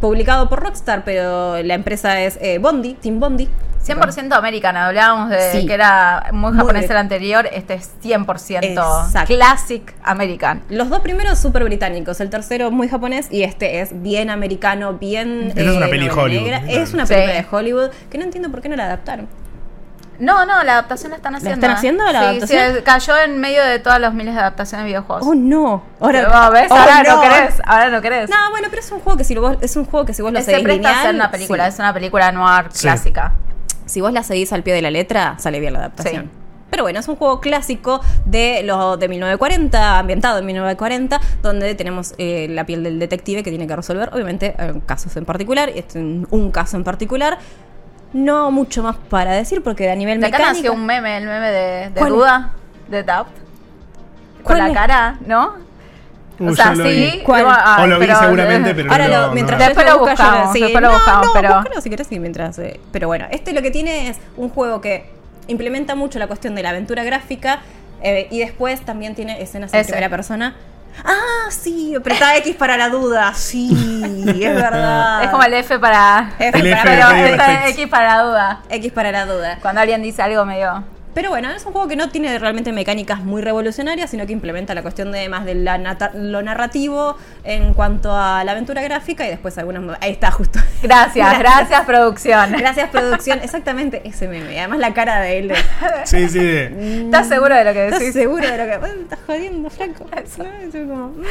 publicado 0.00 0.48
por 0.48 0.60
Rockstar, 0.60 1.04
pero 1.04 1.62
la 1.62 1.74
empresa 1.74 2.18
es 2.22 2.38
eh, 2.40 2.56
Bondi, 2.58 2.94
Team 2.94 3.20
Bondi. 3.20 3.46
100% 3.84 4.32
americana, 4.36 4.86
hablábamos 4.88 5.28
de 5.30 5.52
Sí. 5.52 5.66
que 5.66 5.74
era 5.74 6.30
muy 6.32 6.52
japonés 6.56 6.90
el 6.90 6.96
anterior, 6.96 7.46
este 7.52 7.74
es 7.74 7.90
100% 8.02 9.04
Exacto. 9.04 9.34
classic 9.34 9.94
American. 10.02 10.62
Los 10.70 10.88
dos 10.88 11.00
primeros 11.00 11.38
súper 11.38 11.62
británicos, 11.62 12.20
el 12.20 12.28
tercero 12.30 12.70
muy 12.72 12.88
japonés 12.88 13.28
y 13.30 13.42
este 13.44 13.80
es 13.80 13.90
bien 14.02 14.28
americano, 14.30 14.94
bien... 14.94 15.52
Es 15.54 15.68
una 15.76 15.86
eh, 15.86 15.90
peli 15.90 16.08
Hollywood, 16.08 16.42
negra. 16.42 16.62
Es 16.66 16.94
una 16.94 17.06
Sí. 17.06 17.14
película 17.14 17.34
de 17.42 17.46
Hollywood 17.48 17.90
que 18.10 18.18
no 18.18 18.24
entiendo 18.24 18.50
por 18.50 18.60
qué 18.62 18.68
no 18.70 18.74
la 18.76 18.86
adaptaron. 18.86 19.28
No, 20.18 20.46
no, 20.46 20.62
la 20.64 20.72
adaptación 20.72 21.10
la 21.10 21.16
están 21.16 21.34
haciendo. 21.34 21.54
están 21.56 21.70
haciendo 21.76 22.04
la 22.04 22.10
Sí, 22.10 22.16
adaptación? 22.16 22.74
sí, 22.76 22.82
cayó 22.82 23.16
en 23.18 23.38
medio 23.38 23.62
de 23.64 23.78
todas 23.78 24.00
los 24.00 24.14
miles 24.14 24.34
de 24.34 24.40
adaptaciones 24.40 24.84
de 24.84 24.88
videojuegos. 24.88 25.26
Oh 25.26 25.34
no. 25.34 25.82
Pero, 26.00 26.28
Ahora, 26.32 26.50
¿ves? 26.60 26.70
oh, 26.70 26.74
ahora 26.74 27.02
no. 27.02 27.16
no. 27.16 27.22
querés, 27.22 27.54
ahora 27.64 27.90
no 27.90 28.00
querés. 28.02 28.30
No, 28.30 28.36
bueno, 28.50 28.68
pero 28.70 28.80
es 28.80 28.90
un 28.92 29.00
juego 29.00 29.16
que 29.18 29.24
si 29.24 29.34
vos, 29.34 29.56
es 29.60 29.76
un 29.76 29.84
juego 29.84 30.06
que 30.06 30.14
si 30.14 30.22
vos 30.22 30.32
lo 30.32 30.38
se 30.40 30.44
seguís 30.46 30.66
lineal, 30.66 30.94
hacer 30.94 31.14
una 31.14 31.30
película, 31.30 31.64
sí. 31.64 31.74
es 31.74 31.78
una 31.78 31.92
película 31.94 32.32
noir 32.32 32.66
Sí. 32.70 32.82
clásica. 32.82 33.32
Si 33.84 34.00
vos 34.00 34.12
la 34.12 34.22
seguís 34.22 34.52
al 34.52 34.62
pie 34.62 34.74
de 34.74 34.82
la 34.82 34.90
letra, 34.90 35.36
sale 35.38 35.60
bien 35.60 35.72
la 35.74 35.80
adaptación. 35.80 36.24
Sí. 36.24 36.30
Pero 36.68 36.82
bueno, 36.82 36.98
es 36.98 37.06
un 37.06 37.14
juego 37.14 37.40
clásico 37.40 38.00
de 38.24 38.62
los 38.64 38.98
de 38.98 39.08
1940, 39.08 39.98
ambientado 40.00 40.40
en 40.40 40.46
1940, 40.46 41.20
donde 41.40 41.74
tenemos 41.76 42.12
eh, 42.18 42.48
la 42.50 42.66
piel 42.66 42.82
del 42.82 42.98
detective 42.98 43.44
que 43.44 43.50
tiene 43.50 43.68
que 43.68 43.76
resolver, 43.76 44.10
obviamente, 44.12 44.54
eh, 44.58 44.74
casos 44.84 45.16
en 45.16 45.24
particular, 45.24 45.70
y 45.74 45.78
este, 45.78 46.00
un 46.00 46.50
caso 46.50 46.76
en 46.76 46.82
particular. 46.84 47.38
No 48.12 48.50
mucho 48.50 48.82
más 48.82 48.96
para 48.96 49.32
decir, 49.32 49.62
porque 49.62 49.90
a 49.90 49.94
nivel 49.94 50.20
De 50.20 50.26
acá 50.26 50.38
mecánico... 50.38 50.62
nació 50.68 50.72
un 50.72 50.86
meme, 50.86 51.18
el 51.18 51.24
meme 51.26 51.50
de, 51.50 51.90
de. 51.90 52.00
Duda, 52.08 52.52
de 52.88 53.02
Doubt. 53.02 53.26
Con 53.26 54.42
¿Cuál 54.44 54.58
la 54.58 54.68
es? 54.68 54.74
cara, 54.74 55.18
¿no? 55.26 55.54
Uy, 56.38 56.48
o 56.48 56.54
sea, 56.54 56.74
sí. 56.76 56.82
vi. 56.82 57.22
¿Cuál? 57.24 57.44
no, 57.44 57.50
ay, 57.52 57.84
O 57.84 57.86
lo 57.88 57.98
vi 57.98 58.06
pero- 58.06 58.18
seguramente, 58.20 58.74
pero 58.74 58.92
Ahora 58.92 59.08
no, 59.08 59.26
lo, 59.28 59.32
mientras 59.32 59.58
no. 59.58 59.64
Después 59.66 59.86
lo 59.86 59.98
buscamos, 59.98 60.52
sí. 60.52 60.60
después 60.60 60.82
lo 60.82 60.88
no, 60.88 60.94
buscamos, 60.94 61.26
no, 61.26 61.32
pero- 61.34 61.54
búscalo 61.56 61.80
si 61.80 61.90
querés, 61.90 62.06
sí, 62.06 62.18
mientras. 62.20 62.58
eh, 62.58 62.80
pero 62.92 63.08
bueno, 63.08 63.26
este 63.30 63.52
lo 63.52 63.62
que 63.62 63.70
tiene 63.70 64.08
es 64.10 64.18
un 64.36 64.48
juego 64.50 64.80
que 64.80 65.10
implementa 65.48 65.94
mucho 65.94 66.18
la 66.18 66.26
cuestión 66.26 66.54
de 66.54 66.62
la 66.62 66.70
aventura 66.70 67.04
gráfica 67.04 67.60
eh, 68.02 68.28
y 68.30 68.38
después 68.40 68.80
también 68.82 69.14
tiene 69.14 69.40
escenas 69.42 69.72
en 69.74 69.80
Ese. 69.80 69.90
primera 69.92 70.10
persona. 70.10 70.54
Ah, 71.04 71.50
sí, 71.50 71.94
apretá 71.94 72.36
X 72.38 72.56
para 72.56 72.76
la 72.76 72.88
duda. 72.88 73.32
Sí, 73.34 73.70
es 74.26 74.54
verdad. 74.54 75.22
Es 75.24 75.30
como 75.30 75.42
el 75.44 75.54
F 75.54 75.78
para. 75.78 76.30
F 76.38 76.58
El 76.58 76.70
para 76.70 76.82
F 76.82 76.82
pero 76.84 77.10
Effects. 77.34 77.70
X 77.70 77.88
para 77.88 78.16
la 78.16 78.22
duda. 78.22 78.60
X 78.70 78.92
para 78.92 79.12
la 79.12 79.26
duda. 79.26 79.58
Cuando 79.62 79.80
alguien 79.80 80.02
dice 80.02 80.22
algo 80.22 80.44
medio. 80.44 80.82
Pero 81.16 81.30
bueno, 81.30 81.50
es 81.50 81.64
un 81.64 81.72
juego 81.72 81.88
que 81.88 81.96
no 81.96 82.10
tiene 82.10 82.38
realmente 82.38 82.72
mecánicas 82.72 83.20
muy 83.24 83.40
revolucionarias, 83.40 84.10
sino 84.10 84.26
que 84.26 84.34
implementa 84.34 84.74
la 84.74 84.82
cuestión 84.82 85.10
de 85.12 85.30
más 85.30 85.46
de 85.46 85.54
la 85.54 85.78
nata- 85.78 86.10
lo 86.12 86.42
narrativo 86.42 87.16
en 87.42 87.72
cuanto 87.72 88.14
a 88.14 88.44
la 88.44 88.52
aventura 88.52 88.82
gráfica 88.82 89.26
y 89.26 89.30
después 89.30 89.56
algunas... 89.56 89.96
Ahí 90.02 90.12
está 90.12 90.30
justo. 90.30 90.58
Gracias, 90.82 91.38
gracias, 91.38 91.86
producción. 91.86 92.52
Gracias, 92.52 92.90
producción. 92.90 93.38
Exactamente 93.42 94.02
ese 94.04 94.28
meme. 94.28 94.58
Además 94.60 94.78
la 94.78 94.92
cara 94.92 95.20
de 95.20 95.38
él. 95.38 95.48
de, 95.48 95.56
Sí, 96.04 96.28
sí. 96.28 96.38
¿Estás 97.06 97.28
seguro 97.28 97.54
de 97.54 97.64
lo 97.64 97.72
que 97.72 97.84
¿Estás 97.86 98.00
decís? 98.00 98.14
seguro 98.14 98.46
de 98.46 98.58
lo 98.58 98.70
que.? 98.70 98.76
"Bueno, 98.76 99.00
¿Estás 99.00 99.18
jodiendo, 99.26 99.70
yo 100.70 100.86
como, 100.86 101.08
"Mm, 101.08 101.24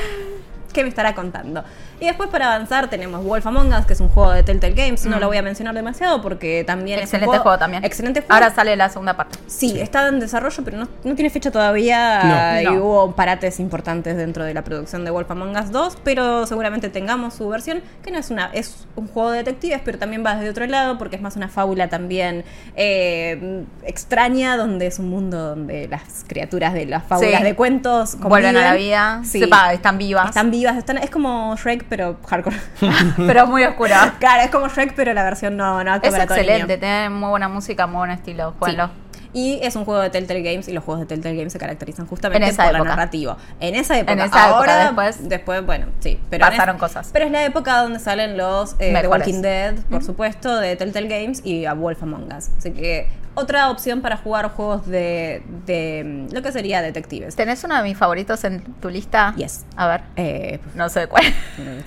¿Qué 0.74 0.82
me 0.84 0.89
estará 0.89 1.13
contando? 1.13 1.63
Y 1.99 2.05
después 2.08 2.29
para 2.29 2.53
avanzar 2.53 2.89
tenemos 2.89 3.23
Wolf 3.23 3.45
Among 3.47 3.73
Us, 3.73 3.86
que 3.86 3.93
es 3.93 3.99
un 3.99 4.10
juego 4.10 4.31
de 4.31 4.43
Telltale 4.43 4.73
Games. 4.73 5.05
No 5.05 5.17
Mm. 5.17 5.19
lo 5.19 5.27
voy 5.27 5.38
a 5.38 5.41
mencionar 5.41 5.73
demasiado 5.75 6.21
porque 6.21 6.63
también 6.65 6.99
Excelente 6.99 7.31
es 7.34 7.38
un 7.38 7.43
juego 7.43 7.58
también. 7.58 7.84
Excelente 7.86 8.21
juego. 8.21 8.34
Ahora 8.34 8.53
sale 8.53 8.75
la 8.75 8.89
segunda 8.89 9.15
parte. 9.15 9.38
Sí, 9.47 9.79
está 9.79 10.08
en 10.08 10.19
desarrollo, 10.19 10.63
pero 10.63 10.77
no, 10.77 10.88
no 11.03 11.15
tiene 11.15 11.29
fecha 11.29 11.51
todavía. 11.51 12.23
No. 12.23 12.62
y 12.62 12.75
No. 12.75 12.84
hubo 12.84 13.12
parates 13.15 13.60
importantes 13.60 14.17
dentro 14.17 14.43
de 14.43 14.53
la 14.53 14.63
producción 14.63 15.05
de 15.05 15.12
Wolf 15.12 15.29
Among 15.31 15.55
Us 15.58 15.71
2, 15.71 15.97
pero 16.03 16.45
seguramente 16.47 16.89
tengamos 16.89 17.34
su 17.36 17.47
versión, 17.49 17.81
que 18.03 18.12
no 18.12 18.17
es 18.19 18.29
una 18.29 18.49
es 18.53 18.88
un 18.95 19.08
juego 19.08 19.31
de 19.31 19.38
detectives, 19.39 19.81
pero 19.84 19.97
también 19.97 20.23
va 20.25 20.36
desde 20.36 20.49
otro 20.49 20.65
lado, 20.67 20.97
porque 20.97 21.15
es 21.15 21.21
más 21.21 21.36
una 21.36 21.47
fábula 21.49 21.88
también 21.89 22.43
eh, 22.75 23.63
extraña, 23.84 24.58
donde 24.58 24.88
es 24.88 24.99
un 24.99 25.10
mundo 25.10 25.38
donde 25.49 25.88
las 25.88 26.23
criaturas 26.27 26.73
de 26.73 26.86
las 26.86 27.03
fábulas 27.03 27.39
Sí. 27.39 27.43
de 27.43 27.55
cuentos 27.55 28.17
Vuelven 28.19 28.58
a 28.58 28.62
la 28.62 28.73
vida. 28.75 29.21
Sí. 29.23 29.39
Sepa, 29.39 29.73
están 29.73 29.97
vivas. 29.97 30.27
Están 30.29 30.51
vivas, 30.51 30.77
están, 30.77 30.97
es 30.97 31.10
como 31.10 31.55
Shrek, 31.55 31.85
pero 31.89 32.17
hardcore. 32.28 32.58
pero 33.17 33.48
muy 33.48 33.63
oscura. 33.63 34.15
claro, 34.19 34.43
es 34.43 34.50
como 34.52 34.67
Shrek, 34.67 34.93
pero 34.95 35.13
la 35.13 35.24
versión 35.24 35.56
no, 35.58 35.84
no 35.84 35.95
Es 35.95 36.13
excelente, 36.13 36.78
tiene 36.78 37.10
muy 37.10 37.30
buena 37.30 37.48
música, 37.48 37.88
muy 37.88 37.98
buen 38.00 38.12
estilo. 38.12 38.54
Jueguenlo. 38.60 38.88
Sí. 38.88 38.91
Y 39.38 39.60
es 39.63 39.76
un 39.76 39.84
juego 39.84 40.00
de 40.00 40.10
Telltale 40.10 40.41
Games 40.41 40.69
y 40.69 40.71
los 40.71 40.82
juegos 40.82 41.02
de 41.02 41.08
Telltale 41.08 41.36
Games 41.36 41.52
se 41.52 41.60
caracterizan 41.60 42.08
justamente 42.08 42.45
En 42.48 42.54
esa 42.54 42.63
por 42.63 42.71
la 42.71 42.78
época. 42.80 42.89
narrativa. 42.91 43.36
En 43.60 43.76
esa 43.76 43.98
época. 43.98 44.13
En 44.13 44.19
esa 44.19 44.28
época, 44.28 44.45
Ahora, 44.58 44.84
después- 44.86 45.28
después, 45.28 45.65
bueno, 45.65 45.88
sí. 46.00 46.17
Pero 46.30 46.45
Pasaron 46.48 46.76
es- 46.78 46.80
cosas. 46.80 47.10
Pero 47.12 47.26
es 47.26 47.32
la 47.32 47.43
época 47.43 47.82
donde 47.82 48.00
salen 48.00 48.38
los 48.38 48.76
eh, 48.80 48.98
The. 48.98 49.08
Walking 49.10 49.41
Dead, 49.41 49.76
por 49.89 50.04
supuesto, 50.06 50.56
de 50.58 50.78
Telltale 50.78 51.10
Games 51.10 51.41
y 51.45 51.65
a 51.65 51.74
Wolf 51.74 52.02
Among 52.02 52.32
Us. 52.34 52.50
Así 52.58 52.71
que 52.71 53.10
otra 53.36 53.69
opción 53.69 54.02
para 54.02 54.17
jugar 54.17 54.50
juegos 54.50 54.86
de, 54.88 55.43
de 55.65 56.04
mm, 56.30 56.34
lo 56.34 56.41
que 56.41 56.52
sería 56.52 56.82
detectives. 56.82 57.36
¿Tenés 57.36 57.63
uno 57.63 57.76
de 57.76 57.84
mis 57.84 57.98
favoritos 57.98 58.43
en 58.43 58.62
tu 58.82 58.89
lista? 58.89 59.34
Yes. 59.36 59.65
A 59.76 59.88
ver. 59.88 60.02
Eh, 60.15 60.60
No 60.74 60.89
sé 60.89 61.08
cuál. 61.08 61.24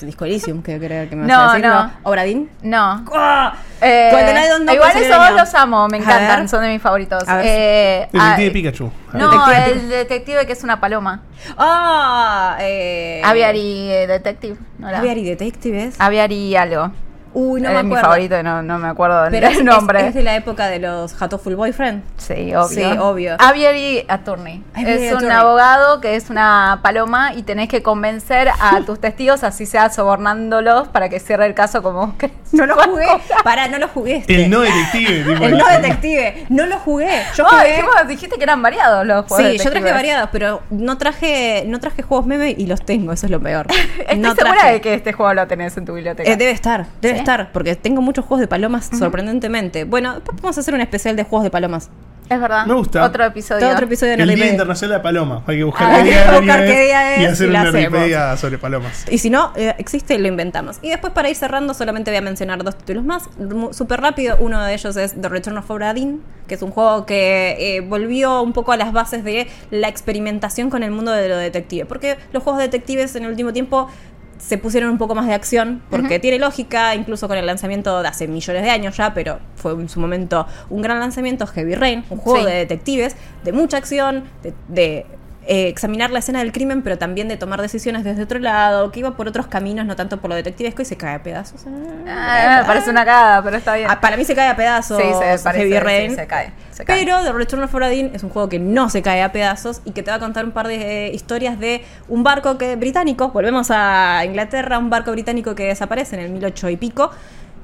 Disco 0.00 0.24
Elysium, 0.24 0.62
que 0.62 0.78
creo 0.78 1.08
que 1.08 1.16
me 1.16 1.26
No, 1.26 1.36
vas 1.38 1.50
a 1.50 1.54
decir. 1.56 1.66
no. 1.68 1.90
Obradín. 2.04 2.50
No. 2.62 3.04
Eh, 3.80 4.10
GoldenEye 4.12 4.64
no 4.64 4.72
igual 4.72 4.92
considero 4.92 5.16
esos 5.22 5.30
dos 5.30 5.40
los 5.40 5.54
amo, 5.54 5.88
me 5.88 5.98
encantan, 5.98 6.48
son 6.48 6.62
de 6.62 6.68
mis 6.68 6.82
favoritos. 6.82 7.28
A 7.28 7.36
ver. 7.36 7.46
Eh, 7.46 8.08
Detective 8.12 8.48
ah, 8.48 8.52
Pikachu. 8.52 8.92
No, 9.12 9.30
Detective 9.30 9.72
el 9.72 9.88
detective 9.88 10.46
que 10.46 10.52
es 10.52 10.64
una 10.64 10.80
paloma. 10.80 11.22
Ah, 11.56 12.56
eh, 12.60 13.22
Aviary 13.24 13.90
eh, 13.90 14.06
Detective. 14.06 14.56
¿no? 14.78 14.88
Aviary 14.88 15.24
Detectives. 15.24 15.94
Aviary 16.00 16.56
algo. 16.56 16.92
Uy, 17.40 17.60
no 17.60 17.68
es 17.68 17.74
me 17.76 17.82
mi 17.82 17.88
acuerdo. 17.90 18.04
favorito 18.04 18.40
y 18.40 18.42
no, 18.42 18.62
no 18.62 18.78
me 18.78 18.88
acuerdo 18.88 19.22
del 19.24 19.30
Pero 19.32 19.46
es, 19.48 19.62
nombre. 19.64 20.00
es- 20.00 20.06
es 20.08 20.14
de 20.14 20.22
la 20.22 20.34
época 20.36 20.66
de 20.66 20.78
los 20.80 21.20
Hatoful 21.20 21.54
Boyfriend. 21.56 22.02
Sí, 22.16 22.54
obvio. 22.54 22.68
Sí, 22.68 22.82
obvio. 22.98 23.36
Aviary 23.38 24.04
Attorney. 24.08 24.64
Aviary 24.74 25.06
es 25.06 25.12
un 25.22 25.30
abogado 25.30 26.00
que 26.00 26.16
es 26.16 26.30
una 26.30 26.80
paloma 26.82 27.32
y 27.34 27.42
tenés 27.42 27.68
que 27.68 27.82
convencer 27.82 28.48
a 28.48 28.80
tus 28.86 29.00
testigos, 29.00 29.44
así 29.44 29.66
sea 29.66 29.90
sobornándolos 29.90 30.88
para 30.88 31.08
que 31.08 31.20
cierre 31.20 31.46
el 31.46 31.54
caso 31.54 31.82
como 31.82 32.06
vos 32.06 32.14
querés. 32.18 32.36
No 32.52 32.66
lo 32.66 32.74
jugué. 32.82 33.06
Pará, 33.44 33.68
no 33.68 33.78
lo 33.78 33.88
jugué. 33.88 34.24
El 34.26 34.50
no 34.50 34.60
detective, 34.60 35.24
tipo. 35.34 35.44
El 35.44 35.58
no 35.58 35.68
detective. 35.68 36.46
No 36.48 36.66
lo 36.66 36.78
jugué. 36.78 37.22
Yo 37.36 37.44
Vos 37.44 37.52
jugué. 37.52 37.68
dijimos- 37.72 38.08
dijiste 38.08 38.36
que 38.36 38.42
eran 38.44 38.62
variados 38.62 39.06
los 39.06 39.26
juegos. 39.26 39.52
Sí, 39.52 39.58
yo 39.58 39.70
traje 39.70 39.92
variados, 39.92 40.28
pero 40.32 40.62
no 40.70 40.98
traje, 40.98 41.64
no 41.66 41.78
traje 41.78 42.02
juegos 42.02 42.26
meme 42.26 42.54
y 42.56 42.66
los 42.66 42.84
tengo, 42.84 43.12
eso 43.12 43.26
es 43.26 43.30
lo 43.32 43.40
peor. 43.40 43.66
Estoy 43.98 44.18
no 44.18 44.34
segura 44.34 44.54
traje. 44.54 44.72
de 44.72 44.80
que 44.80 44.94
este 44.94 45.12
juego 45.12 45.34
lo 45.34 45.46
tenés 45.46 45.76
en 45.76 45.84
tu 45.84 45.94
biblioteca. 45.94 46.28
Eh, 46.30 46.36
debe 46.36 46.50
estar, 46.52 46.86
debe 47.00 47.14
¿Sí? 47.14 47.20
estar, 47.20 47.27
porque 47.52 47.76
tengo 47.76 48.00
muchos 48.00 48.24
juegos 48.24 48.40
de 48.40 48.48
palomas 48.48 48.90
sorprendentemente. 48.98 49.84
Bueno, 49.84 50.14
después 50.14 50.40
vamos 50.40 50.56
a 50.56 50.60
hacer 50.60 50.74
un 50.74 50.80
especial 50.80 51.16
de 51.16 51.24
juegos 51.24 51.44
de 51.44 51.50
palomas. 51.50 51.90
es 52.30 52.40
verdad. 52.40 52.66
Me 52.66 52.74
gusta. 52.74 53.04
Otro 53.04 53.24
episodio. 53.24 53.60
Todo 53.60 53.72
otro 53.72 53.86
episodio 53.86 54.16
de 54.16 54.22
El 54.22 54.34
Día. 54.34 54.50
Internacional 54.50 54.90
de 54.90 54.96
la 54.98 55.02
Paloma. 55.02 55.42
Hay 55.46 55.56
que 55.58 55.64
buscar 55.64 55.86
Ah, 55.90 55.94
qué 55.94 56.00
hay 56.00 56.04
día 56.08 56.38
buscar 56.38 56.60
qué 56.66 56.80
día 56.84 57.20
y 57.20 57.24
es 57.24 57.32
hacer 57.32 57.46
y 57.46 57.50
una. 57.50 57.64
Nerdipedia 57.64 58.36
sobre 58.36 58.58
palomas. 58.58 59.04
Y 59.10 59.18
si 59.18 59.30
no, 59.30 59.52
eh, 59.56 59.74
existe, 59.78 60.18
lo 60.18 60.28
inventamos. 60.28 60.78
Y 60.82 60.88
después, 60.90 61.12
para 61.12 61.28
ir 61.30 61.36
cerrando, 61.36 61.74
solamente 61.74 62.10
voy 62.10 62.18
a 62.18 62.22
mencionar 62.22 62.62
dos 62.64 62.76
títulos 62.76 63.04
más. 63.04 63.28
Súper 63.72 64.00
rápido, 64.00 64.36
uno 64.40 64.62
de 64.62 64.74
ellos 64.74 64.96
es 64.96 65.20
The 65.20 65.28
Return 65.28 65.58
of 65.58 65.70
Obra 65.70 65.94
Dinn, 65.94 66.22
que 66.46 66.54
es 66.54 66.62
un 66.62 66.70
juego 66.70 67.06
que 67.06 67.56
eh, 67.58 67.80
volvió 67.80 68.42
un 68.42 68.52
poco 68.52 68.72
a 68.72 68.76
las 68.76 68.92
bases 68.92 69.22
de 69.24 69.48
la 69.70 69.88
experimentación 69.88 70.70
con 70.70 70.82
el 70.82 70.90
mundo 70.90 71.12
de 71.12 71.28
lo 71.28 71.36
detective. 71.36 71.84
Porque 71.86 72.18
los 72.32 72.42
juegos 72.42 72.60
detectives 72.60 73.14
en 73.16 73.24
el 73.24 73.30
último 73.30 73.52
tiempo 73.52 73.88
se 74.38 74.56
pusieron 74.58 74.90
un 74.90 74.98
poco 74.98 75.14
más 75.14 75.26
de 75.26 75.34
acción, 75.34 75.82
porque 75.90 76.18
tiene 76.18 76.38
lógica, 76.38 76.94
incluso 76.94 77.28
con 77.28 77.36
el 77.36 77.44
lanzamiento 77.46 78.00
de 78.02 78.08
hace 78.08 78.28
millones 78.28 78.62
de 78.62 78.70
años 78.70 78.96
ya, 78.96 79.12
pero 79.14 79.38
fue 79.56 79.72
en 79.72 79.88
su 79.88 80.00
momento 80.00 80.46
un 80.70 80.80
gran 80.82 81.00
lanzamiento, 81.00 81.46
Heavy 81.46 81.74
Rain, 81.74 82.04
un 82.10 82.18
juego 82.18 82.40
Sí. 82.40 82.46
de 82.46 82.54
detectives, 82.58 83.16
de 83.44 83.52
mucha 83.52 83.76
acción, 83.76 84.24
de, 84.42 84.54
de, 84.68 85.06
eh, 85.50 85.68
examinar 85.68 86.10
la 86.10 86.18
escena 86.18 86.40
del 86.40 86.52
crimen, 86.52 86.82
pero 86.82 86.98
también 86.98 87.26
de 87.26 87.38
tomar 87.38 87.62
decisiones 87.62 88.04
desde 88.04 88.22
otro 88.22 88.38
lado, 88.38 88.92
que 88.92 89.00
iba 89.00 89.16
por 89.16 89.28
otros 89.28 89.46
caminos, 89.46 89.86
no 89.86 89.96
tanto 89.96 90.20
por 90.20 90.28
lo 90.28 90.36
detectivesco 90.36 90.82
y 90.82 90.84
se 90.84 90.98
cae 90.98 91.14
a 91.14 91.22
pedazos. 91.22 91.62
Ah, 92.06 92.58
me 92.60 92.66
parece 92.66 92.90
una 92.90 93.02
cagada, 93.02 93.42
pero 93.42 93.56
está 93.56 93.74
bien. 93.74 93.88
Ah, 93.90 93.98
para 93.98 94.18
mí 94.18 94.26
se 94.26 94.34
cae 94.34 94.48
a 94.48 94.56
pedazos. 94.56 95.00
Sí, 95.00 95.08
se 95.08 95.42
parece, 95.42 95.64
Heavy 95.64 95.72
sí, 95.72 95.80
Rain. 95.80 96.14
se 96.14 96.26
cae, 96.26 96.52
se 96.70 96.84
cae. 96.84 97.02
Pero 97.02 97.22
The 97.24 97.32
Return 97.32 97.62
of 97.62 97.74
Obradin 97.74 98.10
es 98.12 98.22
un 98.22 98.28
juego 98.28 98.50
que 98.50 98.58
no 98.58 98.90
se 98.90 99.00
cae 99.00 99.22
a 99.22 99.32
pedazos 99.32 99.80
y 99.86 99.92
que 99.92 100.02
te 100.02 100.10
va 100.10 100.18
a 100.18 100.20
contar 100.20 100.44
un 100.44 100.52
par 100.52 100.68
de 100.68 101.06
eh, 101.06 101.14
historias 101.14 101.58
de 101.58 101.82
un 102.08 102.22
barco 102.22 102.58
que 102.58 102.76
británico, 102.76 103.30
volvemos 103.30 103.68
a 103.70 104.22
Inglaterra, 104.26 104.78
un 104.78 104.90
barco 104.90 105.12
británico 105.12 105.54
que 105.54 105.64
desaparece 105.64 106.16
en 106.16 106.24
el 106.24 106.30
1008 106.30 106.68
y 106.68 106.76
pico 106.76 107.10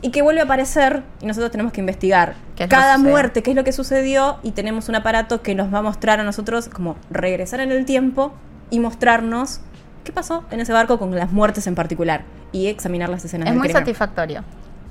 y 0.04 0.10
que 0.10 0.20
vuelve 0.20 0.42
a 0.42 0.44
aparecer 0.44 1.02
y 1.22 1.26
nosotros 1.26 1.50
tenemos 1.50 1.72
que 1.72 1.80
investigar 1.80 2.34
¿Qué 2.56 2.64
es 2.64 2.70
lo 2.70 2.76
que 2.76 2.82
cada 2.82 2.98
muerte, 2.98 3.42
qué 3.42 3.50
es 3.52 3.56
lo 3.56 3.64
que 3.64 3.72
sucedió 3.72 4.36
y 4.42 4.50
tenemos 4.50 4.90
un 4.90 4.96
aparato 4.96 5.40
que 5.40 5.54
nos 5.54 5.72
va 5.72 5.78
a 5.78 5.82
mostrar 5.82 6.20
a 6.20 6.24
nosotros 6.24 6.68
como 6.68 6.96
regresar 7.10 7.60
en 7.60 7.72
el 7.72 7.86
tiempo 7.86 8.34
y 8.68 8.80
mostrarnos 8.80 9.62
qué 10.04 10.12
pasó 10.12 10.44
en 10.50 10.60
ese 10.60 10.74
barco 10.74 10.98
con 10.98 11.14
las 11.16 11.32
muertes 11.32 11.66
en 11.68 11.74
particular 11.74 12.24
y 12.52 12.66
examinar 12.66 13.08
las 13.08 13.24
escenas 13.24 13.46
es 13.46 13.52
del 13.52 13.58
muy 13.58 13.68
crimen 13.68 13.82
satisfactorio. 13.82 14.44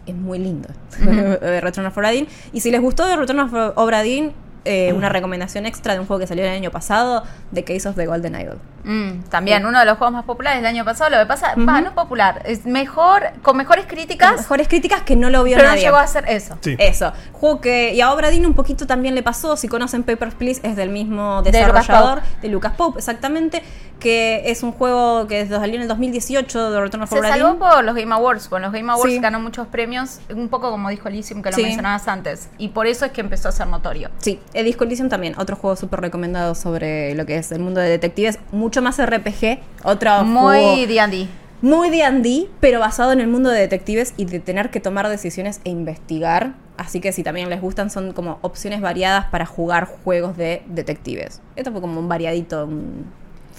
es 0.07 0.15
muy 0.15 0.39
lindo. 0.39 0.69
eh, 1.07 1.59
Return 1.61 1.85
of 1.85 1.95
Obra 1.95 2.09
Dinn. 2.09 2.27
Y 2.51 2.61
si 2.61 2.71
les 2.71 2.81
gustó 2.81 3.05
de 3.05 3.15
Return 3.15 3.39
of 3.41 3.53
Obra 3.75 4.01
Dinn, 4.01 4.31
eh, 4.65 4.93
una 4.93 5.09
recomendación 5.09 5.67
extra 5.67 5.93
de 5.93 5.99
un 5.99 6.07
juego 6.07 6.21
que 6.21 6.27
salió 6.27 6.43
el 6.43 6.49
año 6.49 6.71
pasado, 6.71 7.23
The 7.53 7.63
Case 7.63 7.87
of 7.87 7.95
the 7.95 8.07
Golden 8.07 8.33
Idol. 8.33 8.57
Mm, 8.83 9.23
también 9.29 9.65
uno 9.65 9.79
de 9.79 9.85
los 9.85 9.97
juegos 9.97 10.13
más 10.13 10.25
populares 10.25 10.59
del 10.59 10.65
año 10.67 10.83
pasado. 10.85 11.09
Lo 11.09 11.17
que 11.19 11.25
pasa, 11.25 11.55
va, 11.55 11.81
no 11.81 11.93
popular, 11.95 12.41
es 12.45 12.65
mejor, 12.65 13.23
con 13.41 13.55
mejores 13.57 13.85
críticas, 13.87 14.37
Mejores 14.37 14.67
críticas 14.67 15.01
que 15.03 15.15
no 15.15 15.29
lo 15.29 15.43
vio 15.43 15.55
pero 15.55 15.69
no 15.69 15.73
nadie. 15.75 15.85
llegó 15.85 15.97
a 15.97 16.01
hacer 16.03 16.25
eso. 16.27 16.57
Sí. 16.61 16.75
Eso. 16.79 17.13
Juego 17.31 17.61
que. 17.61 17.93
Y 17.93 18.01
a 18.01 18.11
Obra 18.11 18.29
Dinn 18.29 18.45
un 18.45 18.53
poquito 18.53 18.85
también 18.85 19.15
le 19.15 19.23
pasó. 19.23 19.55
Si 19.57 19.67
conocen 19.67 20.03
Papers, 20.03 20.35
Please, 20.35 20.59
es 20.63 20.75
del 20.75 20.89
mismo 20.89 21.41
De 21.43 21.51
Lucas 21.51 21.71
desarrollador, 21.73 22.21
de 22.41 22.47
Lucas 22.49 22.73
Pope, 22.75 22.99
exactamente. 22.99 23.63
Que 23.99 24.43
es 24.51 24.63
un 24.63 24.73
juego 24.73 25.27
que 25.27 25.47
salió 25.47 25.75
en 25.75 25.83
el 25.83 25.87
2018 25.87 26.71
de 26.71 26.81
Return 26.81 27.03
of 27.03 27.09
Se 27.09 27.19
Obra 27.19 27.29
salvó 27.29 27.57
por 27.57 27.83
los 27.85 27.95
Game 27.95 28.13
Awards. 28.13 28.49
Con 28.49 28.61
los 28.61 28.73
Game 28.73 28.91
Awards 28.91 29.13
Sí. 29.13 29.19
ganó 29.19 29.39
muchos 29.39 29.67
premios, 29.67 30.19
un 30.35 30.49
poco 30.49 30.71
como 30.71 30.89
dijo 30.89 31.07
Elysium, 31.07 31.41
que 31.41 31.51
lo 31.51 31.55
Sí. 31.55 31.63
mencionabas 31.63 32.07
antes. 32.09 32.49
Y 32.57 32.69
por 32.69 32.85
eso 32.87 33.05
es 33.05 33.11
que 33.13 33.21
empezó 33.21 33.47
a 33.47 33.53
ser 33.53 33.67
notorio. 33.67 34.09
Sí, 34.17 34.41
el 34.53 34.65
Disco 34.65 34.83
Elysium 34.83 35.07
también, 35.07 35.35
otro 35.39 35.55
juego 35.55 35.77
súper 35.77 36.01
recomendado 36.01 36.53
sobre 36.53 37.15
lo 37.15 37.25
que 37.25 37.37
es 37.37 37.51
el 37.53 37.59
mundo 37.59 37.79
de 37.79 37.87
detectives, 37.89 38.39
mucho 38.51 38.72
más 38.81 38.97
RPG, 39.03 39.59
otro 39.83 40.23
Muy 40.23 40.85
D&D. 40.85 41.27
muy 41.61 41.89
D&D, 41.89 42.47
pero 42.59 42.79
basado 42.79 43.11
en 43.13 43.19
el 43.21 43.27
mundo 43.27 43.49
de 43.49 43.59
detectives 43.61 44.13
y 44.17 44.25
de 44.25 44.39
tener 44.39 44.69
que 44.69 44.79
tomar 44.79 45.07
decisiones 45.09 45.61
e 45.63 45.69
investigar. 45.69 46.53
Así 46.77 46.99
que 46.99 47.11
si 47.11 47.23
también 47.23 47.49
les 47.49 47.61
gustan, 47.61 47.89
son 47.89 48.13
como 48.13 48.39
opciones 48.41 48.81
variadas 48.81 49.25
para 49.25 49.45
jugar 49.45 49.85
juegos 49.85 50.35
de 50.37 50.63
detectives. 50.67 51.39
Esto 51.55 51.71
fue 51.71 51.81
como 51.81 51.99
un 51.99 52.09
variadito, 52.09 52.65
un 52.65 53.05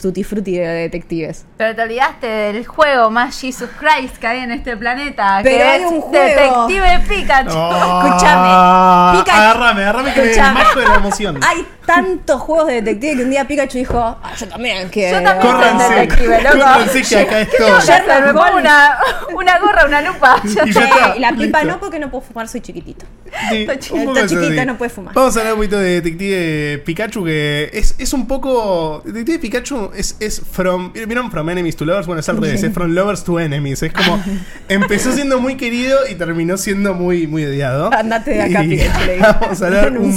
tutti 0.03 0.25
frutti 0.25 0.57
de 0.59 0.67
detectives. 0.67 1.47
Pero 1.57 1.75
te 1.77 1.81
olvidaste 1.83 2.27
del 2.27 2.67
juego 2.67 3.11
más 3.11 3.41
Jesus 3.41 3.71
Christ 3.79 4.17
que 4.17 4.27
hay 4.27 4.41
en 4.41 4.51
este 4.51 4.77
planeta. 4.77 5.39
Pero 5.45 5.57
que 5.57 5.63
hay 5.63 5.83
es 5.83 5.91
un 5.91 6.01
juego. 6.01 6.67
Detective 6.67 7.17
Pikachu. 7.17 7.55
Ah, 7.57 9.13
Escúchame, 9.15 9.19
Pikachu. 9.25 9.41
Agárrame, 9.41 9.81
agárrame 9.83 10.13
que 10.15 10.21
me 10.21 10.27
Escúchame. 10.31 10.65
mato 10.65 10.81
de 10.81 10.89
la 10.89 10.95
emoción. 10.97 11.41
Hay 11.47 11.67
tantos 11.87 12.41
juegos 12.41 12.69
de 12.69 12.75
detective 12.83 13.17
que 13.17 13.23
un 13.25 13.31
día 13.31 13.47
Pikachu 13.47 13.79
dijo, 13.79 13.99
ah, 13.99 14.35
yo 14.39 14.49
también 14.49 14.89
quiero. 14.89 15.19
Yo 15.19 15.25
también 15.25 15.53
soy 15.53 15.61
Córranse, 15.61 15.95
detective, 15.95 16.43
loco. 16.43 16.59
córranse 16.59 17.03
que 17.03 17.17
acá 17.19 17.41
estoy. 17.41 18.23
Me 18.23 18.33
pongo 18.33 18.57
una, 18.57 18.99
una 19.35 19.59
gorra, 19.59 19.87
una 19.87 20.01
lupa. 20.03 20.41
Y 20.45 20.49
está. 20.49 20.65
ya 20.65 20.85
está, 20.85 21.17
y 21.17 21.21
la 21.21 21.31
pipa 21.31 21.61
listo. 21.61 21.65
no 21.65 21.81
porque 21.81 21.99
no 21.99 22.11
puedo 22.11 22.23
fumar, 22.23 22.49
soy 22.49 22.61
chiquitito. 22.61 23.07
Sí, 23.51 23.67
un 23.93 24.29
sí. 24.29 24.37
no 24.67 24.79
puede 24.79 24.91
fumar. 24.91 25.15
Vamos 25.15 25.37
a 25.37 25.41
hablar 25.41 25.55
un 25.55 25.59
poquito 25.61 25.79
de 25.79 26.01
Detective 26.01 26.79
Pikachu, 26.85 27.25
que 27.25 27.71
es, 27.73 27.95
es 27.99 28.13
un 28.13 28.27
poco. 28.27 29.03
Detective 29.05 29.39
Pikachu 29.39 29.91
es, 29.95 30.17
es 30.21 30.41
from. 30.41 30.93
¿Vieron 30.93 31.31
From 31.31 31.49
Enemies 31.51 31.77
to 31.77 31.85
Lovers? 31.85 32.07
Bueno, 32.07 32.21
es 32.21 32.29
al 32.29 32.37
revés, 32.41 32.63
es 32.63 32.73
From 32.73 32.93
Lovers 32.93 33.25
to 33.25 33.41
Enemies. 33.41 33.83
Es 33.83 33.93
como. 33.93 34.23
empezó 34.69 35.13
siendo 35.13 35.41
muy 35.41 35.57
querido 35.57 35.99
y 36.11 36.15
terminó 36.15 36.57
siendo 36.57 36.95
muy, 36.95 37.27
muy 37.27 37.45
odiado. 37.45 37.93
Andate 37.93 38.33
de 38.33 38.43
acá, 38.43 38.65
Y 38.65 38.69
Pikachu. 38.69 39.01
Vamos 39.41 39.63
a 39.63 39.67
hablar 39.67 39.99
un. 39.99 40.15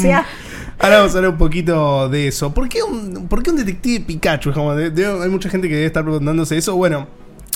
Ahora 0.80 0.98
vamos 0.98 1.14
a 1.14 1.18
hablar 1.18 1.32
un 1.32 1.38
poquito 1.38 2.08
de 2.10 2.28
eso. 2.28 2.54
¿Por 2.54 2.70
qué 2.70 2.84
un, 2.84 3.28
por 3.28 3.42
qué 3.42 3.50
un 3.50 3.58
detective 3.58 4.06
Pikachu? 4.06 4.54
Como 4.54 4.76
de- 4.76 4.92
de- 4.92 5.06
hay 5.06 5.30
mucha 5.30 5.50
gente 5.50 5.68
que 5.68 5.76
debe 5.76 5.88
estar 5.88 6.04
preguntándose 6.04 6.56
eso. 6.58 6.76
Bueno, 6.76 7.08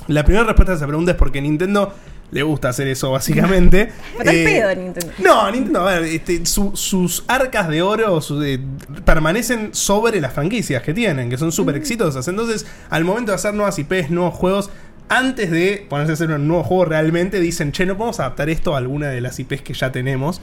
la 0.07 0.23
primera 0.25 0.43
respuesta 0.45 0.73
a 0.73 0.75
esa 0.75 0.87
pregunta 0.87 1.11
es 1.11 1.17
porque 1.17 1.39
Nintendo 1.41 1.93
le 2.31 2.43
gusta 2.43 2.69
hacer 2.69 2.87
eso, 2.87 3.11
básicamente. 3.11 3.91
Pero 4.17 4.31
Eh, 4.31 4.43
pedo 4.43 4.75
Nintendo. 4.75 5.13
no, 5.19 5.51
Nintendo, 5.51 5.81
a 5.87 5.93
ver, 5.99 6.03
este, 6.05 6.45
su- 6.47 6.71
sus 6.75 7.23
arcas 7.27 7.67
de 7.69 7.81
oro 7.83 8.19
su- 8.21 8.39
de- 8.39 8.59
permanecen 9.05 9.69
sobre 9.73 10.19
las 10.19 10.33
franquicias 10.33 10.81
que 10.81 10.93
tienen, 10.93 11.29
que 11.29 11.37
son 11.37 11.51
súper 11.51 11.75
exitosas. 11.75 12.27
Entonces, 12.27 12.65
al 12.89 13.03
momento 13.05 13.31
de 13.31 13.35
hacer 13.35 13.53
nuevas 13.53 13.77
IPs, 13.77 14.09
nuevos 14.09 14.33
juegos, 14.33 14.69
antes 15.09 15.51
de 15.51 15.85
ponerse 15.89 16.11
a 16.11 16.15
hacer 16.15 16.31
un 16.31 16.47
nuevo 16.47 16.63
juego 16.63 16.85
realmente, 16.85 17.39
dicen, 17.39 17.71
che, 17.71 17.85
no 17.85 17.97
podemos 17.97 18.19
adaptar 18.19 18.49
esto 18.49 18.73
a 18.73 18.77
alguna 18.79 19.09
de 19.09 19.21
las 19.21 19.37
IPs 19.39 19.61
que 19.61 19.73
ya 19.73 19.91
tenemos. 19.91 20.41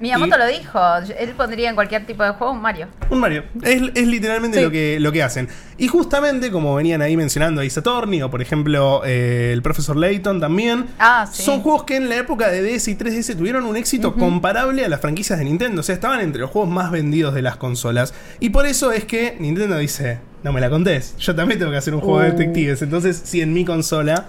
Miyamoto 0.00 0.36
Y- 0.36 0.38
lo 0.38 0.46
dijo. 0.46 0.78
Él 1.18 1.30
pondría 1.36 1.68
en 1.70 1.74
cualquier 1.74 2.04
tipo 2.06 2.22
de 2.22 2.30
juego 2.30 2.52
un 2.52 2.60
Mario. 2.60 2.88
Un 3.10 3.18
Mario. 3.20 3.44
Es, 3.62 3.82
es 3.94 4.06
literalmente 4.06 4.58
Sí. 4.58 4.64
lo, 4.64 4.70
que, 4.70 5.00
lo 5.00 5.12
que 5.12 5.22
hacen. 5.22 5.48
Y 5.78 5.88
justamente, 5.88 6.50
como 6.50 6.74
venían 6.74 7.02
ahí 7.02 7.16
mencionando 7.16 7.60
Ace 7.62 7.80
Attorney, 7.80 8.22
o 8.22 8.30
por 8.30 8.40
ejemplo 8.42 9.02
eh, 9.04 9.50
el 9.52 9.62
Profesor 9.62 9.96
Layton 9.96 10.40
también, 10.40 10.86
Ah, 10.98 11.26
sí. 11.30 11.42
son 11.42 11.60
juegos 11.60 11.84
que 11.84 11.96
en 11.96 12.08
la 12.08 12.16
época 12.16 12.48
de 12.48 12.62
DS 12.62 12.88
y 12.90 12.94
3DS 12.96 13.36
tuvieron 13.36 13.64
un 13.64 13.76
éxito 13.76 14.14
comparable 14.14 14.84
a 14.84 14.88
las 14.88 15.00
franquicias 15.00 15.38
de 15.38 15.44
Nintendo. 15.44 15.80
O 15.80 15.84
sea, 15.84 15.94
estaban 15.94 16.20
entre 16.20 16.40
los 16.40 16.50
juegos 16.50 16.70
más 16.70 16.90
vendidos 16.90 17.34
de 17.34 17.42
las 17.42 17.56
consolas. 17.56 18.14
Y 18.40 18.50
por 18.50 18.66
eso 18.66 18.92
es 18.92 19.04
que 19.04 19.36
Nintendo 19.40 19.76
dice, 19.78 20.18
no 20.42 20.52
me 20.52 20.60
la 20.60 20.70
contés, 20.70 21.16
yo 21.18 21.34
también 21.34 21.58
tengo 21.58 21.72
que 21.72 21.78
hacer 21.78 21.94
un 21.94 22.00
juego 22.00 22.20
de 22.20 22.28
Uh. 22.28 22.32
detectives. 22.32 22.82
Entonces, 22.82 23.20
si 23.24 23.40
en 23.40 23.52
mi 23.52 23.64
consola 23.64 24.26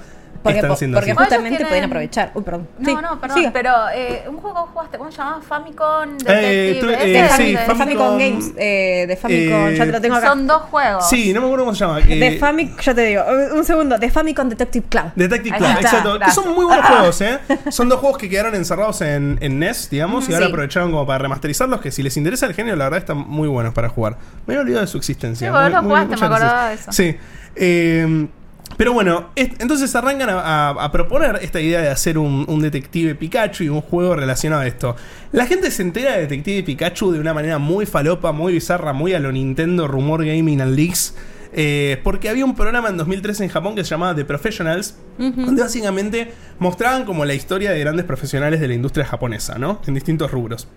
Porque, 0.48 0.58
están 0.60 0.72
haciendo 0.72 0.98
porque 0.98 1.12
así. 1.12 1.16
Bueno, 1.18 1.30
justamente 1.30 1.66
pueden 1.66 1.84
aprovechar. 1.86 2.32
Uy, 2.34 2.44
perdón. 2.44 2.68
No, 2.80 2.86
Sí, 2.90 2.96
no, 3.02 3.20
perdón. 3.22 3.38
siga. 3.38 3.52
Pero 3.54 3.72
eh, 3.94 4.24
un 4.28 4.38
juego 4.38 4.66
que 4.66 4.72
jugaste, 4.74 4.98
¿cómo 4.98 5.12
se 5.12 5.18
llamaba? 5.18 5.42
Famicom 5.42 6.18
Eh, 6.26 6.80
Detective. 6.82 6.94
eh, 7.26 7.30
sí, 7.38 7.52
de- 7.54 7.58
Famicom, 7.58 7.78
Famicom 7.78 8.18
Games. 8.18 8.52
eh, 8.58 9.06
de 9.08 9.16
Famicom, 9.18 9.68
Eh, 9.68 9.76
ya 9.78 9.86
te 9.86 9.92
lo 9.92 10.02
tengo 10.02 10.16
acá. 10.16 10.28
Son 10.30 10.48
dos 10.48 10.62
juegos. 10.64 11.10
Sí, 11.10 11.34
no 11.34 11.42
me 11.42 11.48
acuerdo 11.48 11.66
cómo 11.66 11.76
se 11.76 11.86
llama. 11.86 12.00
de 12.00 12.38
Famicom, 12.40 12.78
ya 12.80 12.94
te 12.94 13.02
digo, 13.02 13.24
un 13.56 13.64
segundo, 13.64 13.98
de 13.98 14.10
Famicom 14.12 14.50
Detective 14.50 14.86
Club. 14.90 15.04
Detective 15.16 15.58
Club, 15.58 15.68
está, 15.70 15.82
exacto. 15.82 16.20
Que 16.20 16.32
son 16.32 16.54
muy 16.56 16.66
buenos 16.66 16.86
juegos, 16.86 17.22
¿eh? 17.22 17.40
Son 17.70 17.90
dos 17.90 18.00
juegos 18.00 18.18
que 18.18 18.30
quedaron 18.30 18.56
encerrados 18.56 19.02
en, 19.02 19.38
en 19.42 19.60
NES, 19.60 19.90
digamos, 19.90 20.28
y 20.30 20.34
ahora 20.34 20.46
Sí. 20.48 20.52
aprovecharon 20.52 20.92
como 20.92 21.06
para 21.06 21.20
remasterizarlos, 21.20 21.82
que 21.82 21.92
si 21.92 22.04
les 22.04 22.16
interesa 22.18 22.46
el 22.46 22.54
género, 22.54 22.76
la 22.78 22.86
verdad 22.86 23.00
están 23.00 23.18
muy 23.18 23.48
buenos 23.48 23.74
para 23.74 23.90
jugar. 23.90 24.18
Me 24.46 24.54
había 24.54 24.62
olvidado 24.62 24.82
de 24.82 24.88
su 24.88 24.98
existencia. 24.98 25.48
Sí, 25.48 25.52
vos 25.52 25.62
Muy- 25.64 25.72
lo 25.72 25.82
jugaste, 25.84 26.16
me 26.18 26.26
acordaba 26.26 26.70
de 26.70 26.76
eso. 26.76 26.92
Sí. 26.92 27.16
Eh, 27.56 28.28
pero 28.76 28.94
bueno, 28.94 29.30
es- 29.36 29.52
entonces 29.60 29.96
arrancan 29.96 30.30
a, 30.30 30.40
a- 30.40 30.70
a 30.86 30.92
proponer 30.92 31.40
esta 31.42 31.60
idea 31.62 31.82
de 31.82 31.90
hacer 31.90 32.18
un, 32.18 32.46
un 32.48 32.62
detective 32.62 33.16
Pikachu 33.16 33.64
y 33.64 33.70
un 33.70 33.82
juego 33.82 34.16
relacionado 34.16 34.64
a 34.64 34.68
esto. 34.68 34.96
La 35.32 35.46
gente 35.46 35.72
se 35.72 35.82
entera 35.84 36.14
de 36.14 36.22
Detective 36.22 36.64
Pikachu 36.64 37.12
de 37.12 37.20
una 37.20 37.34
manera 37.34 37.58
muy 37.60 37.86
falopa, 37.86 38.32
muy 38.32 38.54
bizarra, 38.54 38.94
muy 38.94 39.14
a 39.14 39.20
lo 39.20 39.32
Nintendo 39.32 39.88
Rumor 39.88 40.26
Gaming 40.26 40.62
and 40.62 40.76
Leaks. 40.76 41.16
eh, 41.54 42.00
porque 42.04 42.30
había 42.30 42.44
un 42.46 42.56
programa 42.56 42.90
en 42.90 42.98
2013 42.98 43.46
en 43.46 43.50
Japón 43.50 43.74
que 43.74 43.84
se 43.84 43.92
llamaba 43.92 44.14
The 44.14 44.26
Professionals, 44.26 44.96
donde 45.18 45.62
básicamente 45.64 46.32
mostraban 46.60 47.06
como 47.06 47.24
la 47.26 47.34
historia 47.34 47.72
de 47.72 47.80
grandes 47.80 48.06
profesionales 48.06 48.60
de 48.60 48.68
la 48.68 48.74
industria 48.76 49.06
japonesa, 49.06 49.58
¿no? 49.58 49.82
En 49.88 49.94
distintos 49.94 50.30
rubros. 50.30 50.68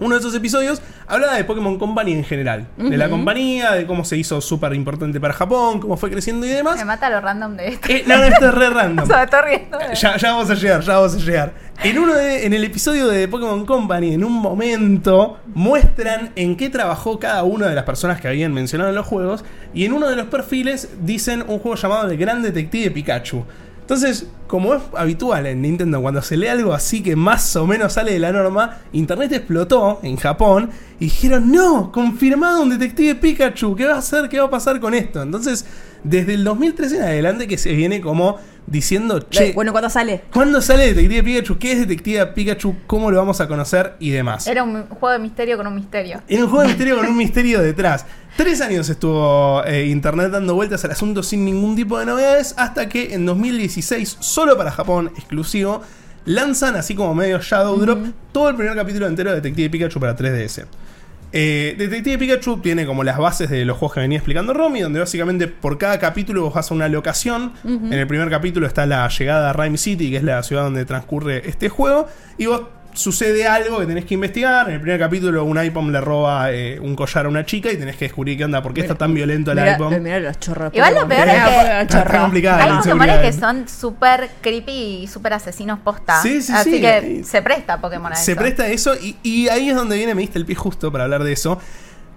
Uno 0.00 0.14
de 0.14 0.20
esos 0.20 0.34
episodios 0.34 0.80
hablaba 1.06 1.34
de 1.36 1.44
Pokémon 1.44 1.78
Company 1.78 2.12
en 2.12 2.24
general, 2.24 2.66
de 2.76 2.96
la 2.96 3.08
compañía, 3.10 3.72
de 3.72 3.86
cómo 3.86 4.04
se 4.04 4.16
hizo 4.16 4.40
súper 4.40 4.74
importante 4.74 5.18
para 5.20 5.34
Japón, 5.34 5.80
cómo 5.80 5.96
fue 5.96 6.10
creciendo 6.10 6.46
y 6.46 6.50
demás. 6.50 6.76
Me 6.76 6.84
mata 6.84 7.08
lo 7.10 7.20
random 7.20 7.56
de 7.56 7.68
esto. 7.68 7.88
Eh, 7.90 8.04
no, 8.06 8.16
no, 8.18 8.24
esto 8.24 8.48
es 8.48 8.54
re 8.54 8.70
random. 8.74 9.04
O 9.04 9.06
sea, 9.06 9.24
estoy 9.24 9.40
riendo. 9.44 9.78
de- 9.78 9.94
Ya, 9.94 10.16
ya 10.16 10.32
vamos 10.32 10.50
a 10.50 10.54
llegar, 10.54 10.80
ya 10.82 10.94
vamos 10.98 11.14
a 11.14 11.18
llegar. 11.18 11.52
En, 11.82 11.98
uno 11.98 12.14
de- 12.14 12.44
en 12.46 12.52
el 12.52 12.64
episodio 12.64 13.08
de 13.08 13.28
Pokémon 13.28 13.64
Company, 13.64 14.14
en 14.14 14.24
un 14.24 14.32
momento, 14.32 15.38
muestran 15.54 16.30
en 16.36 16.56
qué 16.56 16.70
trabajó 16.70 17.18
cada 17.18 17.42
una 17.44 17.66
de 17.68 17.74
las 17.74 17.84
personas 17.84 18.20
que 18.20 18.28
habían 18.28 18.52
mencionado 18.52 18.90
en 18.90 18.96
los 18.96 19.06
juegos. 19.06 19.44
Y 19.74 19.84
en 19.84 19.92
uno 19.92 20.08
de 20.08 20.16
los 20.16 20.26
perfiles 20.26 20.88
dicen 21.00 21.44
un 21.46 21.58
juego 21.58 21.76
llamado 21.76 22.10
El 22.10 22.16
Gran 22.16 22.42
Detective 22.42 22.90
Pikachu. 22.90 23.44
Entonces, 23.88 24.26
como 24.46 24.74
es 24.74 24.82
habitual 24.94 25.46
en 25.46 25.62
Nintendo, 25.62 26.02
cuando 26.02 26.20
se 26.20 26.36
lee 26.36 26.48
algo 26.48 26.74
así 26.74 27.02
que 27.02 27.16
más 27.16 27.56
o 27.56 27.66
menos 27.66 27.94
sale 27.94 28.12
de 28.12 28.18
la 28.18 28.32
norma, 28.32 28.80
Internet 28.92 29.32
explotó 29.32 30.00
en 30.02 30.18
Japón 30.18 30.68
y 31.00 31.06
dijeron, 31.06 31.50
no, 31.50 31.90
confirmado 31.90 32.60
un 32.60 32.68
detective 32.68 33.14
Pikachu, 33.14 33.74
¿qué 33.74 33.86
va 33.86 33.94
a 33.94 33.98
hacer? 34.00 34.28
¿Qué 34.28 34.38
va 34.38 34.44
a 34.44 34.50
pasar 34.50 34.78
con 34.78 34.92
esto? 34.92 35.22
Entonces, 35.22 35.64
desde 36.04 36.34
el 36.34 36.44
2013 36.44 36.96
en 36.96 37.02
adelante 37.02 37.48
que 37.48 37.58
se 37.58 37.72
viene 37.72 38.00
como 38.00 38.38
diciendo, 38.66 39.20
che, 39.30 39.52
bueno, 39.52 39.72
¿cuándo 39.72 39.88
sale? 39.88 40.22
¿cuándo 40.32 40.60
sale 40.60 40.88
Detective 40.88 41.22
Pikachu? 41.22 41.58
¿Qué 41.58 41.72
es 41.72 41.78
Detective 41.80 42.26
Pikachu? 42.26 42.76
¿Cómo 42.86 43.10
lo 43.10 43.16
vamos 43.16 43.40
a 43.40 43.48
conocer? 43.48 43.94
Y 43.98 44.10
demás. 44.10 44.46
Era 44.46 44.62
un 44.62 44.86
juego 44.88 45.12
de 45.12 45.18
misterio 45.18 45.56
con 45.56 45.66
un 45.66 45.74
misterio. 45.74 46.20
Era 46.28 46.44
un 46.44 46.50
juego 46.50 46.62
de 46.62 46.68
misterio 46.68 46.96
con 46.98 47.06
un 47.06 47.16
misterio 47.16 47.62
detrás. 47.62 48.04
Tres 48.36 48.60
años 48.60 48.88
estuvo 48.88 49.64
eh, 49.64 49.86
Internet 49.86 50.30
dando 50.30 50.54
vueltas 50.54 50.84
al 50.84 50.92
asunto 50.92 51.22
sin 51.22 51.44
ningún 51.44 51.74
tipo 51.74 51.98
de 51.98 52.06
novedades, 52.06 52.54
hasta 52.56 52.88
que 52.88 53.14
en 53.14 53.26
2016, 53.26 54.18
solo 54.20 54.56
para 54.56 54.70
Japón, 54.70 55.12
exclusivo, 55.16 55.82
lanzan, 56.24 56.76
así 56.76 56.94
como 56.94 57.14
medio 57.14 57.40
Shadow 57.40 57.76
Drop, 57.78 58.06
todo 58.32 58.50
el 58.50 58.56
primer 58.56 58.76
capítulo 58.76 59.06
entero 59.06 59.30
de 59.30 59.36
Detective 59.36 59.70
Pikachu 59.70 59.98
para 59.98 60.16
3DS. 60.16 60.66
Eh, 61.32 61.74
Detective 61.76 62.18
Pikachu 62.18 62.60
tiene 62.60 62.86
como 62.86 63.04
las 63.04 63.18
bases 63.18 63.50
de 63.50 63.64
los 63.64 63.76
juegos 63.76 63.94
que 63.94 64.00
venía 64.00 64.18
explicando 64.18 64.54
Romy, 64.54 64.80
donde 64.80 65.00
básicamente 65.00 65.46
por 65.46 65.76
cada 65.76 65.98
capítulo 65.98 66.42
vos 66.42 66.54
vas 66.54 66.70
a 66.70 66.74
una 66.74 66.88
locación. 66.88 67.52
En 67.64 67.92
el 67.92 68.06
primer 68.06 68.30
capítulo 68.30 68.66
está 68.66 68.86
la 68.86 69.08
llegada 69.08 69.50
a 69.50 69.52
Rhyme 69.52 69.76
City, 69.76 70.10
que 70.10 70.16
es 70.16 70.22
la 70.24 70.42
ciudad 70.42 70.62
donde 70.62 70.84
transcurre 70.84 71.48
este 71.48 71.68
juego, 71.68 72.06
y 72.38 72.46
vos 72.46 72.62
sucede 72.98 73.46
algo 73.46 73.78
que 73.78 73.86
tenés 73.86 74.04
que 74.04 74.14
investigar. 74.14 74.68
En 74.68 74.74
el 74.74 74.80
primer 74.80 74.98
capítulo 74.98 75.44
un 75.44 75.56
iPhone 75.56 75.92
le 75.92 76.00
roba 76.00 76.50
eh, 76.52 76.78
un 76.80 76.96
collar 76.96 77.26
a 77.26 77.28
una 77.28 77.46
chica 77.46 77.70
y 77.70 77.76
tenés 77.76 77.96
que 77.96 78.06
descubrir 78.06 78.36
qué 78.36 78.44
onda, 78.44 78.62
por 78.62 78.74
qué 78.74 78.80
está 78.80 78.94
tan 78.96 79.14
violento 79.14 79.52
el 79.52 79.58
mirá 80.00 80.18
los 80.20 80.38
chorros. 80.40 80.74
Igual 80.74 80.94
lo 80.94 81.08
peor 81.08 81.28
es 81.28 81.34
que- 81.34 81.80
Está 81.82 81.86
chorros. 82.04 82.20
complicada 82.22 82.62
Hay 82.64 82.70
la 82.70 82.78
Pokémon 82.78 83.08
que 83.22 83.32
son 83.32 83.68
súper 83.68 84.28
creepy 84.40 85.00
y 85.02 85.06
súper 85.06 85.32
asesinos 85.34 85.78
posta. 85.78 86.20
Sí, 86.22 86.42
sí, 86.42 86.52
Así 86.52 86.72
sí. 86.72 86.80
que 86.80 87.22
se 87.24 87.40
presta 87.42 87.80
Pokémon 87.80 88.12
a 88.12 88.16
Se 88.16 88.32
eso. 88.32 88.40
presta 88.40 88.64
a 88.64 88.68
eso 88.68 88.94
y, 88.96 89.16
y 89.22 89.48
ahí 89.48 89.70
es 89.70 89.76
donde 89.76 89.96
viene, 89.96 90.14
me 90.14 90.22
diste 90.22 90.38
el 90.38 90.44
pie 90.46 90.56
justo 90.56 90.90
para 90.90 91.04
hablar 91.04 91.22
de 91.22 91.32
eso. 91.32 91.60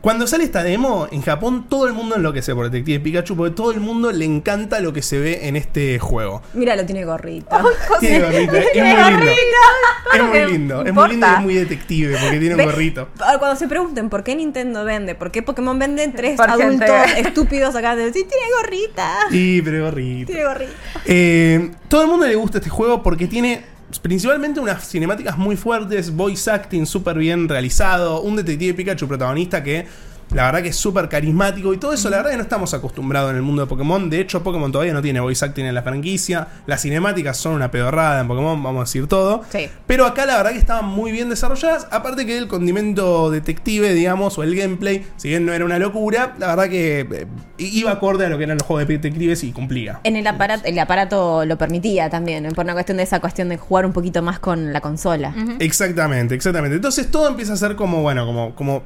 Cuando 0.02 0.26
sale 0.26 0.44
esta 0.44 0.64
demo, 0.64 1.08
en 1.12 1.22
Japón 1.22 1.68
todo 1.70 1.86
el 1.88 1.94
mundo 1.94 2.16
enloquece 2.16 2.56
por 2.56 2.70
Detective 2.72 3.00
Pikachu 3.02 3.36
porque 3.36 3.56
todo 3.56 3.72
el 3.72 3.80
mundo 3.80 4.12
le 4.12 4.26
encanta 4.26 4.80
lo 4.80 4.94
que 4.94 5.04
se 5.04 5.20
ve 5.20 5.48
en 5.48 5.56
este 5.56 6.00
juego. 6.00 6.42
Mira, 6.54 6.76
lo 6.76 6.84
tiene 6.86 7.06
gorrita. 7.06 7.64
Tiene 8.00 8.20
gorrito, 8.26 8.56
es 8.56 8.72
Tiene 8.72 8.94
muy 8.96 9.04
lindo. 9.04 9.20
gorrito, 9.20 10.16
Es 10.16 10.24
muy 10.24 10.52
lindo, 10.52 10.86
es 10.86 10.94
muy 10.94 11.10
lindo 11.10 11.28
y 11.28 11.34
es 11.36 11.42
muy 11.42 11.54
detective 11.54 12.18
porque 12.20 12.40
tiene 12.40 12.56
un 12.56 12.64
gorrito. 12.66 13.10
Ahora, 13.20 13.38
Cuando 13.38 13.56
se 13.60 13.68
pregunten 13.68 14.10
por 14.10 14.24
qué 14.24 14.36
Nintendo 14.36 14.84
vende, 14.84 15.14
por 15.14 15.30
qué 15.32 15.44
Pokémon 15.44 15.78
venden 15.78 16.14
tres 16.14 16.36
Por 16.36 16.50
gente. 16.50 16.84
adultos 16.86 17.18
estúpidos 17.18 17.76
acá 17.76 17.96
de 17.96 18.06
decir, 18.06 18.28
tiene 18.28 18.46
gorrita. 18.60 19.18
Y 19.30 19.62
pero 19.62 19.86
gorrito. 19.86 20.32
Tiene 20.32 20.46
gorrita. 20.48 20.72
Eh, 21.06 21.72
todo 21.88 22.02
el 22.02 22.08
mundo 22.08 22.26
le 22.26 22.36
gusta 22.36 22.58
este 22.58 22.72
juego 22.72 23.04
porque 23.04 23.28
tiene 23.28 23.64
principalmente 24.00 24.60
unas 24.60 24.88
cinemáticas 24.88 25.38
muy 25.38 25.56
fuertes, 25.56 26.16
voice 26.16 26.50
acting 26.50 26.86
súper 26.86 27.18
bien 27.18 27.50
realizado, 27.50 28.22
un 28.22 28.36
detective 28.36 28.74
Pikachu 28.74 29.08
protagonista 29.08 29.64
que 29.64 29.86
la 30.34 30.46
verdad 30.46 30.62
que 30.62 30.70
es 30.70 30.76
súper 30.76 31.10
carismático 31.10 31.74
y 31.74 31.78
todo 31.78 31.94
eso, 31.94 32.10
la 32.10 32.18
verdad 32.18 32.32
que 32.32 32.38
no 32.38 32.44
estamos 32.44 32.74
acostumbrados 32.74 33.32
en 33.32 33.38
el 33.38 33.42
mundo 33.42 33.64
de 33.64 33.68
Pokémon. 33.68 34.10
De 34.10 34.20
hecho, 34.20 34.42
Pokémon 34.44 34.72
todavía 34.72 34.94
no 34.94 35.02
tiene 35.02 35.20
voice 35.20 35.44
acting 35.44 35.66
en 35.66 35.76
la 35.76 35.84
franquicia. 35.84 36.48
Las 36.66 36.82
cinemáticas 36.82 37.38
son 37.38 37.54
una 37.54 37.70
pedorrada 37.70 38.22
en 38.22 38.28
Pokémon, 38.28 38.62
vamos 38.62 38.82
a 38.82 38.84
decir 38.84 39.08
todo. 39.08 39.44
Sí. 39.50 39.70
Pero 39.88 40.06
acá 40.06 40.26
la 40.26 40.38
verdad 40.38 40.52
que 40.52 40.58
estaban 40.58 40.86
muy 40.86 41.12
bien 41.12 41.30
desarrolladas. 41.30 41.88
Aparte 41.92 42.26
que 42.26 42.38
el 42.38 42.48
condimento 42.48 43.30
detective, 43.30 43.94
digamos, 43.94 44.38
o 44.38 44.44
el 44.44 44.56
gameplay, 44.56 45.06
si 45.18 45.30
bien 45.30 45.46
no 45.46 45.54
era 45.54 45.66
una 45.66 45.80
locura, 45.80 46.36
la 46.40 46.48
verdad 46.48 46.70
que 46.70 47.02
eh, 47.02 47.28
iba 47.58 47.92
acorde 47.92 48.26
a 48.26 48.30
lo 48.30 48.38
que 48.38 48.46
eran 48.46 48.58
los 48.58 48.66
juegos 48.66 48.88
de 48.88 48.94
detectives 48.94 49.44
y 49.44 49.52
cumplía. 49.52 50.00
En 50.04 50.16
el 50.16 50.26
aparato, 50.28 50.66
el 50.66 50.80
aparato 50.80 51.46
lo 51.46 51.58
permitía 51.58 52.10
también, 52.10 52.48
por 52.54 52.64
una 52.64 52.74
cuestión 52.74 52.98
de 52.98 53.04
esa 53.04 53.20
cuestión 53.20 53.50
de 53.50 53.58
jugar 53.58 53.86
un 53.86 53.94
poquito 53.94 54.22
más 54.22 54.40
con 54.40 54.72
la 54.72 54.82
consola. 54.82 55.34
Exactamente, 55.60 56.36
exactamente. 56.36 56.76
Entonces 56.76 57.12
todo 57.12 57.28
empieza 57.28 57.54
a 57.54 57.58
ser 57.58 57.76
como, 57.76 58.02
bueno, 58.02 58.26
como, 58.26 58.56
como 58.56 58.84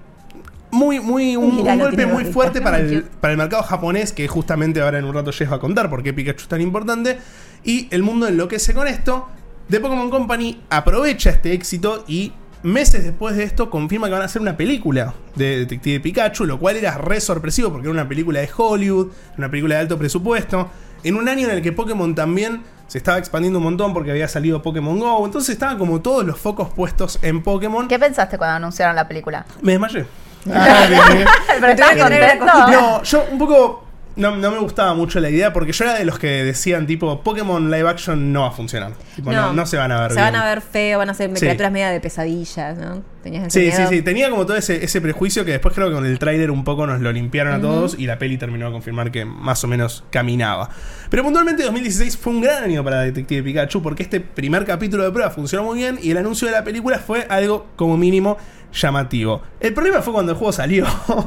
muy, 0.76 1.00
muy, 1.00 1.36
un, 1.36 1.64
golpe 1.80 2.06
muy 2.06 2.26
fuerte 2.26 2.62
para 2.62 2.78
el, 2.80 3.04
para 3.04 3.32
el 3.32 3.38
mercado 3.38 3.64
japonés, 3.64 4.12
que 4.12 4.28
justamente 4.28 4.82
ahora 4.82 5.00
en 5.00 5.06
un 5.06 5.14
rato 5.14 5.32
Jess 5.32 5.52
va 5.52 5.56
a 5.56 5.60
contar 5.60 5.90
por 5.90 6.04
qué 6.04 6.14
Pikachu 6.14 6.44
es 6.44 6.48
tan 6.48 6.62
importante. 6.62 7.18
Y 7.64 7.88
el 7.92 8.04
mundo 8.04 8.28
enloquece 8.28 8.74
con 8.74 8.88
esto. 8.88 9.28
The 9.70 9.80
Pokémon 9.80 10.12
Company 10.12 10.62
aprovecha 10.70 11.32
este 11.32 11.54
éxito 11.54 12.04
y 12.08 12.34
meses 12.62 13.04
después 13.04 13.36
de 13.36 13.44
esto 13.44 13.70
confirma 13.70 14.08
que 14.08 14.14
van 14.14 14.22
a 14.24 14.26
hacer 14.26 14.42
una 14.42 14.58
película 14.58 15.14
de 15.36 15.60
Detective 15.60 16.00
Pikachu, 16.00 16.46
lo 16.46 16.60
cual 16.60 16.76
era 16.76 16.98
re 16.98 17.22
sorpresivo 17.22 17.72
porque 17.72 17.88
era 17.88 17.94
una 17.94 18.08
película 18.08 18.42
de 18.42 18.50
Hollywood, 18.56 19.12
una 19.38 19.50
película 19.50 19.76
de 19.76 19.82
alto 19.82 19.98
presupuesto, 19.98 20.70
en 21.04 21.16
un 21.16 21.30
año 21.30 21.48
en 21.48 21.56
el 21.56 21.62
que 21.62 21.72
Pokémon 21.72 22.14
también 22.16 22.64
se 22.88 22.98
estaba 22.98 23.18
expandiendo 23.18 23.60
un 23.60 23.66
montón 23.66 23.94
porque 23.94 24.12
había 24.12 24.28
salido 24.28 24.62
Pokémon 24.62 25.00
Go, 25.00 25.26
entonces 25.26 25.52
estaban 25.52 25.78
como 25.78 26.02
todos 26.02 26.26
los 26.26 26.40
focos 26.40 26.70
puestos 26.70 27.20
en 27.22 27.42
Pokémon. 27.42 27.88
¿Qué 27.88 28.00
pensaste 28.00 28.38
cuando 28.38 28.58
anunciaron 28.58 28.96
la 28.96 29.08
película? 29.08 29.46
Me 29.62 29.74
desmayé. 29.74 30.06
Ah, 30.54 30.86
bien. 30.90 31.28
Pero 31.60 31.72
estás 31.72 31.96
contento. 31.98 32.46
No, 32.46 33.04
yo 33.04 33.26
un 33.32 33.38
poco. 33.40 33.82
No, 34.18 34.34
no 34.34 34.50
me 34.50 34.60
gustaba 34.60 34.94
mucho 34.94 35.20
la 35.20 35.30
idea 35.30 35.52
porque 35.52 35.74
yo 35.74 35.84
era 35.84 35.96
de 35.96 36.06
los 36.06 36.18
que 36.18 36.46
decían, 36.46 36.88
tipo, 36.88 37.20
Pokémon 37.22 37.70
live 37.70 37.90
action 37.90 38.32
no 38.32 38.44
va 38.44 38.48
a 38.48 38.52
funcionar. 38.52 38.94
Tipo, 39.14 39.34
no, 39.34 39.52
no 39.52 39.66
se 39.66 39.76
van 39.76 39.92
a 39.92 40.00
ver 40.00 40.12
Se 40.12 40.16
bien. 40.22 40.32
van 40.32 40.36
a 40.42 40.46
ver 40.46 40.62
feo, 40.62 41.00
van 41.00 41.10
a 41.10 41.14
ser 41.14 41.32
Sí. 41.32 41.36
criaturas 41.42 41.70
media 41.74 41.90
de 41.90 42.00
pesadillas, 42.00 42.78
¿no? 42.78 43.04
Tenías 43.24 43.48
ese 43.48 43.60
Sí, 43.60 43.72
sí, 43.72 43.78
miedo. 43.78 43.90
sí. 43.90 44.02
Tenía 44.04 44.30
como 44.30 44.46
todo 44.46 44.56
ese, 44.56 44.86
ese 44.86 45.02
prejuicio 45.02 45.44
que 45.44 45.52
después 45.52 45.76
creo 45.76 45.90
que 45.90 45.96
con 45.96 46.06
el 46.06 46.18
tráiler 46.18 46.50
un 46.50 46.64
poco 46.64 46.88
nos 46.88 47.02
lo 47.02 47.12
limpiaron 47.12 47.56
a 47.56 47.60
todos 47.60 48.00
y 48.00 48.06
la 48.06 48.18
peli 48.18 48.38
terminó 48.38 48.68
a 48.68 48.72
confirmar 48.72 49.12
que 49.12 49.26
más 49.26 49.62
o 49.66 49.68
menos 49.68 50.06
caminaba. 50.12 50.70
Pero 51.10 51.24
puntualmente 51.24 51.64
2016 51.64 52.18
fue 52.18 52.34
un 52.34 52.42
gran 52.42 52.64
año 52.64 52.84
para 52.84 53.02
Detective 53.02 53.44
Pikachu 53.44 53.82
porque 53.82 54.04
este 54.04 54.20
primer 54.20 54.66
capítulo 54.66 55.04
de 55.04 55.12
prueba 55.12 55.30
funcionó 55.32 55.64
muy 55.64 55.78
bien 55.80 56.00
y 56.02 56.12
el 56.12 56.18
anuncio 56.18 56.48
de 56.48 56.54
la 56.54 56.64
película 56.64 57.00
fue 57.00 57.26
algo 57.30 57.68
como 57.76 57.98
mínimo 57.98 58.38
llamativo. 58.74 59.42
El 59.62 59.74
problema 59.74 60.02
fue 60.02 60.12
cuando 60.14 60.34
el 60.34 60.38
juego 60.38 60.52
salió 60.52 60.86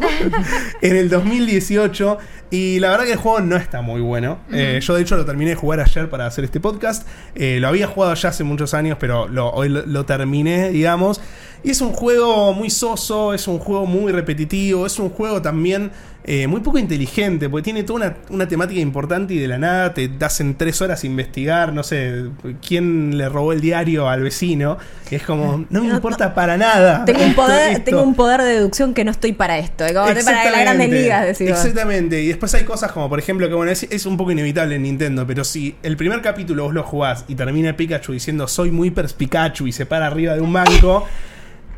en 0.83 0.97
el 0.97 1.09
2018 1.09 2.19
y 2.51 2.79
la 2.81 2.91
verdad 2.91 3.05
que 3.05 3.13
el 3.13 3.19
juego 3.19 3.41
no 3.41 3.57
está 3.57 3.81
muy 3.81 4.01
bueno. 4.01 4.39
Eh, 4.53 4.81
yo 4.83 4.95
de 4.95 5.03
hecho 5.03 5.17
lo 5.17 5.25
terminé 5.25 5.51
de 5.51 5.57
jugar 5.57 5.81
ayer 5.81 6.09
para 6.11 6.27
hacer 6.27 6.45
este 6.45 6.61
podcast. 6.61 7.07
Eh, 7.35 7.59
lo 7.61 7.69
había 7.69 7.87
jugado 7.87 8.13
ya 8.15 8.29
hace 8.31 8.45
muchos 8.45 8.75
años, 8.75 8.99
pero 9.01 9.29
lo- 9.29 9.51
hoy 9.51 9.69
lo, 9.71 9.85
lo 9.87 10.05
terminé, 10.05 10.71
digamos. 10.71 11.21
Y 11.63 11.71
es 11.71 11.81
un 11.81 11.93
juego 11.93 12.53
muy 12.55 12.71
soso, 12.71 13.35
es 13.35 13.49
un 13.49 13.59
juego 13.59 13.87
muy 13.87 14.13
repetitivo, 14.13 14.87
es 14.87 14.99
un 14.99 15.11
juego 15.11 15.43
también 15.43 15.91
eh, 16.31 16.47
muy 16.47 16.61
poco 16.61 16.79
inteligente, 16.79 17.49
porque 17.49 17.65
tiene 17.65 17.85
toda 17.85 17.97
una, 17.97 18.17
una 18.29 18.47
temática 18.47 18.79
importante 18.81 19.33
y 19.33 19.39
de 19.39 19.49
la 19.49 19.57
nada 19.57 19.95
te 19.95 20.09
das 20.09 20.41
en 20.41 20.57
tres 20.57 20.83
horas 20.83 21.03
a 21.03 21.07
investigar, 21.07 21.73
no 21.73 21.83
sé, 21.83 22.27
quién 22.61 23.17
le 23.17 23.31
robó 23.31 23.55
el 23.55 23.63
diario 23.63 24.11
al 24.11 24.23
vecino. 24.23 24.77
Es 25.11 25.23
como, 25.23 25.65
no 25.71 25.81
me 25.81 25.89
No, 25.89 25.95
importa 25.95 26.35
para 26.35 26.59
nada. 26.59 27.07
Tengo 27.07 27.25
un, 27.25 27.35
poder, 27.35 27.73
esto. 27.73 27.85
tengo 27.85 28.03
un 28.03 28.15
poder 28.15 28.43
de 28.43 28.57
deducción 28.57 28.93
que 28.93 29.05
no 29.05 29.11
estoy 29.11 29.33
para 29.33 29.59
esto. 29.59 29.87
Como 29.95 30.07
estoy 30.07 30.25
para 30.25 30.51
las 30.51 30.61
grandes 30.61 30.91
ligas, 30.91 31.27
decís 31.27 31.49
vos. 31.49 31.65
Exactamente. 31.65 32.21
Y 32.21 32.29
después 32.29 32.53
hay 32.55 32.65
cosas 32.65 32.93
como, 32.93 33.09
por 33.09 33.19
ejemplo, 33.19 33.49
que 33.49 33.55
bueno, 33.55 33.73
es, 33.73 33.85
es 33.85 34.05
un 34.05 34.19
poco 34.19 34.31
inevitable 34.31 34.75
en 34.75 34.83
Nintendo, 34.83 35.27
pero 35.27 35.45
si 35.45 35.77
el 35.83 35.97
primer 35.97 36.21
capítulo 36.21 36.65
vos 36.65 36.75
lo 36.75 36.83
jugás 36.83 37.25
y 37.29 37.37
termina 37.37 37.75
Pikachu 37.75 38.13
diciendo 38.13 38.47
soy 38.49 38.71
muy 38.71 38.91
perspicachu 38.91 39.67
y 39.67 39.73
se 39.73 39.87
para 39.87 40.07
arriba 40.07 40.35
de 40.35 40.43
un 40.43 40.53
banco, 40.53 41.07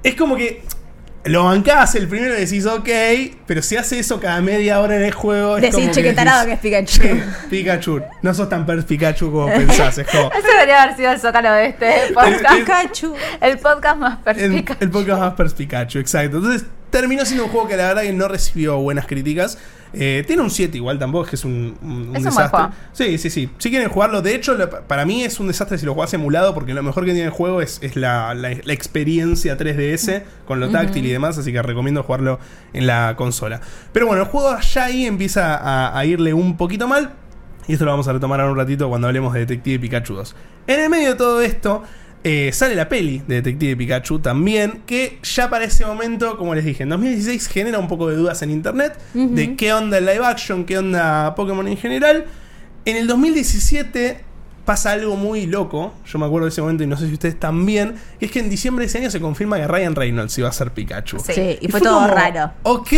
es 0.02 0.14
como 0.14 0.36
que 0.36 0.62
lo 1.24 1.44
bancás 1.44 1.94
el 1.96 2.08
primero 2.08 2.34
y 2.34 2.40
decís 2.40 2.64
ok, 2.64 2.88
pero 3.46 3.60
si 3.60 3.76
hace 3.76 3.98
eso 3.98 4.18
cada 4.20 4.40
media 4.40 4.80
hora 4.80 4.96
en 4.96 5.02
el 5.02 5.12
juego, 5.12 5.58
es 5.58 5.62
Decís, 5.62 5.90
che, 5.90 6.02
que 6.02 6.08
qué 6.08 6.14
tarado 6.14 6.46
que 6.46 6.52
es 6.54 6.60
Pikachu. 6.60 7.02
"Che, 7.02 7.22
Pikachu, 7.50 8.00
no 8.22 8.32
sos 8.32 8.48
tan 8.48 8.64
perspicachu 8.64 9.30
como 9.30 9.46
pensás, 9.52 9.98
es 9.98 10.06
como... 10.06 10.30
Ese 10.32 10.48
debería 10.48 10.82
haber 10.82 10.96
sido 10.96 11.10
el 11.12 11.20
zócalo 11.20 11.52
de 11.52 11.66
este 11.66 11.92
podcast. 12.14 12.54
Pikachu. 12.56 13.14
El 13.42 13.58
podcast 13.58 13.96
más 13.98 14.18
El, 14.18 14.24
perspicaz. 14.24 14.76
el 14.80 14.90
podcast 14.90 15.20
más 15.20 15.34
perspicacho, 15.34 15.98
exacto. 15.98 16.38
Entonces, 16.38 16.64
terminó 16.88 17.24
siendo 17.26 17.44
un 17.44 17.50
juego 17.50 17.68
que 17.68 17.76
la 17.76 17.88
verdad 17.88 18.02
que 18.02 18.12
no 18.14 18.26
recibió 18.26 18.78
buenas 18.78 19.06
críticas. 19.06 19.58
Eh, 19.92 20.22
tiene 20.26 20.42
un 20.42 20.50
7 20.50 20.76
igual 20.76 20.98
tampoco, 20.98 21.24
es 21.24 21.30
que 21.30 21.36
es 21.36 21.44
un, 21.44 21.76
un- 21.82 21.90
un 21.90 22.00
Es 22.00 22.06
un 22.06 22.10
buen 22.12 22.24
desastre. 22.24 22.60
Sí, 22.92 23.18
sí, 23.18 23.28
sí. 23.30 23.50
Si 23.58 23.70
quieren 23.70 23.88
jugarlo, 23.88 24.22
de 24.22 24.34
hecho, 24.34 24.56
para 24.86 25.04
mí 25.04 25.24
es 25.24 25.40
un 25.40 25.48
desastre 25.48 25.78
si 25.78 25.86
lo 25.86 25.94
jugás 25.94 26.14
emulado, 26.14 26.54
porque 26.54 26.74
lo 26.74 26.82
mejor 26.82 27.04
que 27.04 27.12
tiene 27.12 27.26
el 27.26 27.32
juego 27.32 27.60
es, 27.60 27.78
es 27.82 27.96
la, 27.96 28.34
la- 28.34 28.50
la 28.62 28.72
experiencia 28.72 29.56
3DS 29.58 30.22
con 30.46 30.60
lo 30.60 30.70
táctil 30.70 31.04
y 31.06 31.10
demás, 31.10 31.38
así 31.38 31.52
que 31.52 31.60
recomiendo 31.62 32.02
jugarlo 32.02 32.38
en 32.72 32.86
la 32.86 33.14
consola. 33.16 33.60
Pero 33.92 34.06
bueno, 34.06 34.22
el 34.22 34.28
juego 34.28 34.56
ya 34.60 34.84
ahí 34.84 35.06
empieza 35.06 35.56
a, 35.56 35.98
a 35.98 36.04
irle 36.04 36.34
un 36.34 36.56
poquito 36.56 36.86
mal, 36.86 37.12
y 37.66 37.72
esto 37.74 37.84
lo 37.84 37.90
vamos 37.90 38.06
a 38.08 38.12
retomar 38.12 38.40
ahora 38.40 38.52
un 38.52 38.58
ratito 38.58 38.88
cuando 38.88 39.06
hablemos 39.08 39.32
de 39.34 39.40
Detective 39.40 39.78
Pikachu 39.80 40.14
2. 40.14 40.36
En 40.66 40.80
el 40.80 40.88
medio 40.90 41.10
de 41.10 41.14
todo 41.16 41.40
esto, 41.40 41.82
eh, 42.22 42.50
sale 42.52 42.74
la 42.74 42.88
peli 42.88 43.22
de 43.26 43.36
Detective 43.36 43.76
Pikachu 43.76 44.18
también, 44.18 44.82
que 44.86 45.18
ya 45.22 45.48
para 45.48 45.64
ese 45.64 45.86
momento, 45.86 46.36
como 46.36 46.54
les 46.54 46.64
dije, 46.64 46.82
en 46.82 46.90
2016 46.90 47.48
genera 47.48 47.78
un 47.78 47.88
poco 47.88 48.08
de 48.08 48.16
dudas 48.16 48.42
en 48.42 48.50
internet 48.50 48.98
de 49.14 49.56
qué 49.56 49.72
onda 49.72 49.98
el 49.98 50.06
live 50.06 50.24
action, 50.24 50.64
qué 50.64 50.78
onda 50.78 51.34
Pokémon 51.34 51.66
en 51.66 51.76
general. 51.76 52.26
En 52.84 52.96
el 52.96 53.06
2017 53.06 54.29
pasa 54.70 54.92
algo 54.92 55.16
muy 55.16 55.46
loco, 55.46 55.92
yo 56.06 56.18
me 56.20 56.26
acuerdo 56.26 56.44
de 56.46 56.50
ese 56.50 56.60
momento 56.62 56.84
y 56.84 56.86
no 56.86 56.96
sé 56.96 57.08
si 57.08 57.12
ustedes 57.14 57.40
también, 57.40 57.96
que 58.20 58.26
es 58.26 58.30
que 58.30 58.38
en 58.38 58.48
diciembre 58.48 58.84
de 58.84 58.86
ese 58.86 58.98
año 58.98 59.10
se 59.10 59.20
confirma 59.20 59.56
que 59.56 59.66
Ryan 59.66 59.96
Reynolds 59.96 60.38
iba 60.38 60.48
a 60.48 60.52
ser 60.52 60.70
Pikachu. 60.70 61.18
Sí. 61.18 61.32
Sí, 61.34 61.58
y 61.60 61.66
fue 61.66 61.80
todo 61.80 61.94
como, 62.02 62.06
raro. 62.06 62.52
Ok. 62.62 62.88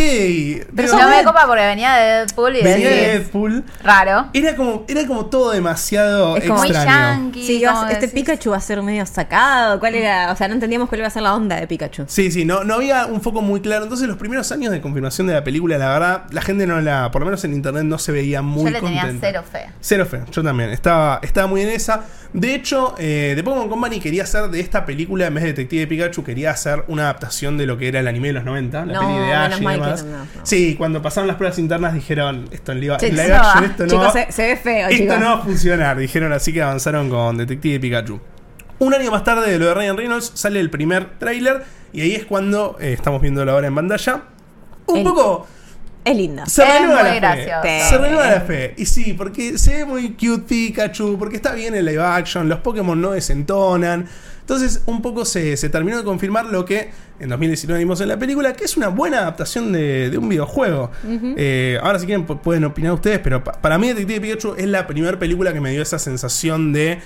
Pero 0.75 0.95
no 0.95 1.09
me 1.09 1.23
copa 1.23 1.45
porque 1.47 1.65
venía 1.65 1.95
de 1.95 2.05
Deadpool 2.19 2.57
y 2.57 2.61
venía 2.63 2.89
de 2.89 2.95
Deadpool. 3.19 3.63
raro. 3.83 4.27
Era 4.33 4.55
como, 4.55 4.85
era 4.87 5.07
como 5.07 5.25
todo 5.25 5.49
demasiado 5.49 6.37
Es 6.37 6.43
como 6.45 6.59
Muy 6.59 6.67
extraño. 6.69 6.91
yankee. 6.91 7.43
Sí, 7.47 7.63
como 7.65 7.81
vas- 7.81 7.91
este 7.93 8.05
decís. 8.07 8.21
Pikachu 8.21 8.51
va 8.51 8.57
a 8.57 8.61
ser 8.61 8.83
medio 8.83 9.03
sacado. 9.07 9.79
¿Cuál 9.79 9.95
era? 9.95 10.31
O 10.31 10.35
sea, 10.35 10.47
no 10.47 10.53
entendíamos 10.53 10.89
cuál 10.89 10.99
iba 10.99 11.07
a 11.07 11.11
ser 11.11 11.23
la 11.23 11.33
onda 11.33 11.55
de 11.55 11.65
Pikachu. 11.65 12.03
Sí, 12.07 12.29
sí, 12.31 12.45
no, 12.45 12.63
no 12.63 12.75
había 12.75 13.07
un 13.07 13.19
foco 13.19 13.41
muy 13.41 13.61
claro. 13.61 13.83
Entonces, 13.85 14.07
los 14.07 14.17
primeros 14.17 14.51
años 14.51 14.71
de 14.71 14.79
confirmación 14.79 15.25
de 15.25 15.33
la 15.33 15.43
película, 15.43 15.79
la 15.79 15.89
verdad, 15.89 16.23
la 16.29 16.41
gente 16.43 16.67
no 16.67 16.79
la, 16.81 17.09
por 17.09 17.21
lo 17.21 17.25
menos 17.25 17.43
en 17.45 17.53
internet, 17.53 17.83
no 17.83 17.97
se 17.97 18.11
veía 18.11 18.43
muy 18.43 18.65
Yo 18.65 18.69
le 18.69 18.79
tenía 18.81 19.01
contenta. 19.01 19.27
cero 19.27 19.43
fe. 19.51 19.69
Cero 19.81 20.05
fe, 20.05 20.21
yo 20.31 20.43
también. 20.43 20.69
Estaba, 20.69 21.19
estaba 21.23 21.47
muy 21.47 21.62
en 21.63 21.69
esa. 21.69 22.05
De 22.33 22.55
hecho, 22.55 22.95
eh, 22.97 23.33
The 23.35 23.43
Pokémon 23.43 23.69
Company 23.69 23.99
quería 23.99 24.23
hacer 24.23 24.49
de 24.49 24.59
esta 24.59 24.85
película, 24.85 25.27
en 25.27 25.33
vez 25.35 25.43
de 25.43 25.49
Detective 25.53 25.87
Pikachu, 25.87 26.23
quería 26.23 26.51
hacer 26.51 26.83
una 26.87 27.03
adaptación 27.03 27.57
de 27.57 27.65
lo 27.67 27.77
que 27.77 27.87
era 27.87 27.99
el 27.99 28.07
anime 28.07 28.27
de 28.29 28.33
los 28.33 28.43
90, 28.45 28.85
la 28.85 28.93
No, 28.93 28.99
peli 29.01 29.13
de 29.27 29.33
Ash 29.33 29.61
y 29.61 29.65
demás. 29.65 30.03
no, 30.03 30.11
no, 30.11 30.17
no. 30.17 30.25
Sí, 30.43 30.75
cuando 30.75 31.01
pasaron 31.01 31.27
las 31.27 31.37
pruebas 31.37 31.59
internas 31.59 31.93
dijeron, 31.93 32.47
esto 32.51 32.71
en 32.71 32.79
live, 32.81 32.93
action, 32.95 33.63
esto 33.65 33.83
no 33.83 33.89
chicos, 33.89 34.05
va- 34.07 34.11
se, 34.11 34.31
se 34.31 34.47
ve 34.47 34.57
feo, 34.57 34.87
esto 34.89 35.03
chicos. 35.03 35.19
no 35.19 35.25
va 35.25 35.33
a 35.33 35.41
funcionar, 35.43 35.97
dijeron 35.97 36.33
así 36.33 36.51
que 36.53 36.61
avanzaron 36.61 37.09
con 37.09 37.37
Detective 37.37 37.79
Pikachu. 37.79 38.19
Un 38.79 38.93
año 38.93 39.11
más 39.11 39.23
tarde 39.23 39.51
de 39.51 39.59
lo 39.59 39.67
de 39.67 39.73
Ryan 39.75 39.95
Reynolds 39.97 40.31
sale 40.33 40.59
el 40.59 40.69
primer 40.69 41.17
tráiler 41.19 41.63
y 41.93 42.01
ahí 42.01 42.15
es 42.15 42.25
cuando 42.25 42.75
eh, 42.81 42.93
estamos 42.93 43.21
viéndolo 43.21 43.51
ahora 43.51 43.67
en 43.67 43.75
pantalla. 43.75 44.23
Un 44.87 44.97
El- 44.97 45.03
poco 45.03 45.47
Es 46.05 46.15
linda. 46.17 46.45
se 46.45 46.63
Es 46.63 46.69
renueva 46.81 47.03
muy 47.03 47.19
la 47.21 47.33
fe. 47.33 47.45
gracioso. 47.45 47.89
Se 47.89 47.97
renueva 47.97 48.29
la 48.29 48.41
fe. 48.41 48.73
Y 48.77 48.85
sí, 48.85 49.13
porque 49.13 49.57
se 49.57 49.77
ve 49.77 49.85
muy 49.85 50.09
cute 50.11 50.43
Pikachu, 50.47 51.17
porque 51.17 51.35
está 51.37 51.53
bien 51.53 51.75
el 51.75 51.85
live 51.85 52.01
action, 52.03 52.49
los 52.49 52.59
Pokémon 52.59 52.99
no 52.99 53.11
desentonan. 53.11 54.05
Entonces, 54.41 54.81
un 54.87 55.01
poco 55.01 55.23
se, 55.23 55.55
se 55.55 55.69
terminó 55.69 55.97
de 55.97 56.03
confirmar 56.03 56.47
lo 56.47 56.65
que 56.65 56.89
en 57.21 57.29
2019 57.29 57.79
vimos 57.79 58.01
en 58.01 58.09
la 58.09 58.19
película, 58.19 58.51
que 58.51 58.65
es 58.65 58.75
una 58.75 58.89
buena 58.89 59.19
adaptación 59.19 59.71
de, 59.71 60.09
de 60.09 60.17
un 60.17 60.27
videojuego. 60.27 60.91
Eh, 61.37 61.79
ahora, 61.81 61.97
si 61.99 62.05
quieren, 62.05 62.27
pu- 62.27 62.39
pueden 62.41 62.65
opinar 62.65 62.91
ustedes, 62.91 63.19
pero 63.19 63.41
pa- 63.41 63.53
para 63.53 63.77
mí, 63.77 63.87
Detective 63.87 64.19
Pikachu 64.19 64.55
es 64.57 64.67
la 64.67 64.85
primera 64.85 65.17
película 65.17 65.53
que 65.53 65.61
me 65.61 65.71
dio 65.71 65.81
esa 65.81 65.97
sensación 65.99 66.73
de. 66.73 66.99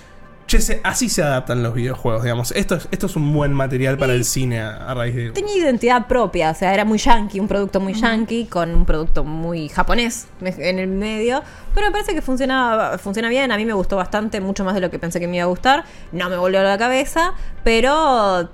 Che, 0.47 0.61
se- 0.61 0.79
así 0.83 1.09
se 1.09 1.21
adaptan 1.21 1.61
los 1.61 1.73
videojuegos, 1.73 2.23
digamos. 2.23 2.51
Esto 2.53 2.75
es, 2.75 2.87
esto 2.89 3.05
es 3.07 3.15
un 3.17 3.33
buen 3.33 3.51
material 3.51 3.97
para 3.97 4.13
el 4.13 4.23
cine 4.23 4.61
a, 4.61 4.89
a 4.89 4.93
raíz 4.93 5.13
de. 5.13 5.31
Tenía 5.31 5.55
identidad 5.57 6.07
propia, 6.07 6.51
o 6.51 6.55
sea, 6.55 6.73
era 6.73 6.85
muy 6.85 6.97
yankee, 6.97 7.39
un 7.41 7.49
producto 7.49 7.81
muy 7.81 7.93
yankee 7.93 8.45
con 8.45 8.73
un 8.73 8.85
producto 8.85 9.25
muy 9.25 9.67
japonés 9.67 10.27
en 10.41 10.79
el 10.79 10.87
medio, 10.87 11.43
pero 11.75 11.87
me 11.87 11.91
parece 11.91 12.13
que 12.13 12.21
funciona, 12.21 12.97
funciona 12.97 13.27
bien, 13.27 13.51
a 13.51 13.57
mí 13.57 13.65
me 13.65 13.73
gustó 13.73 13.97
bastante, 13.97 14.39
mucho 14.39 14.63
más 14.63 14.73
de 14.73 14.79
lo 14.79 14.89
que 14.89 14.99
pensé 14.99 15.19
que 15.19 15.27
me 15.27 15.35
iba 15.35 15.43
a 15.43 15.47
gustar, 15.47 15.83
no 16.13 16.29
me 16.29 16.37
volvió 16.37 16.61
a 16.61 16.63
la 16.63 16.77
cabeza, 16.77 17.33
pero 17.65 18.49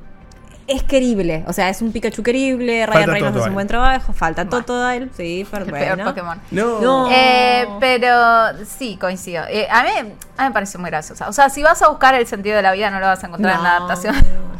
es 0.67 0.83
querible, 0.83 1.43
o 1.47 1.53
sea, 1.53 1.69
es 1.69 1.81
un 1.81 1.91
Pikachu 1.91 2.23
querible, 2.23 2.85
Ryan 2.85 3.09
Reynolds 3.09 3.37
hace 3.37 3.49
un 3.49 3.53
buen 3.55 3.67
trabajo, 3.67 4.13
falta 4.13 4.43
Bueno. 4.45 4.65
Totodile, 4.65 5.09
sí, 5.15 5.45
pero 5.51 5.65
El 5.65 5.71
bueno. 5.71 5.95
peor 5.95 6.07
Pokémon. 6.07 6.41
No. 6.51 6.79
No. 6.81 7.09
Eh, 7.11 7.67
pero 7.79 8.17
sí, 8.65 8.97
coincido. 8.99 9.43
Eh, 9.49 9.67
a, 9.69 9.83
mí, 9.83 9.89
a 9.89 10.03
mí 10.03 10.09
me 10.47 10.51
pareció 10.51 10.79
muy 10.79 10.89
graciosa. 10.89 11.27
O 11.27 11.33
sea, 11.33 11.49
si 11.49 11.61
vas 11.63 11.81
a 11.81 11.89
buscar 11.89 12.15
el 12.15 12.25
sentido 12.27 12.55
de 12.55 12.61
la 12.61 12.71
vida, 12.71 12.89
no 12.89 12.99
lo 12.99 13.07
vas 13.07 13.23
a 13.23 13.27
encontrar 13.27 13.55
en 13.57 13.63
la 13.63 13.77
adaptación. 13.77 14.15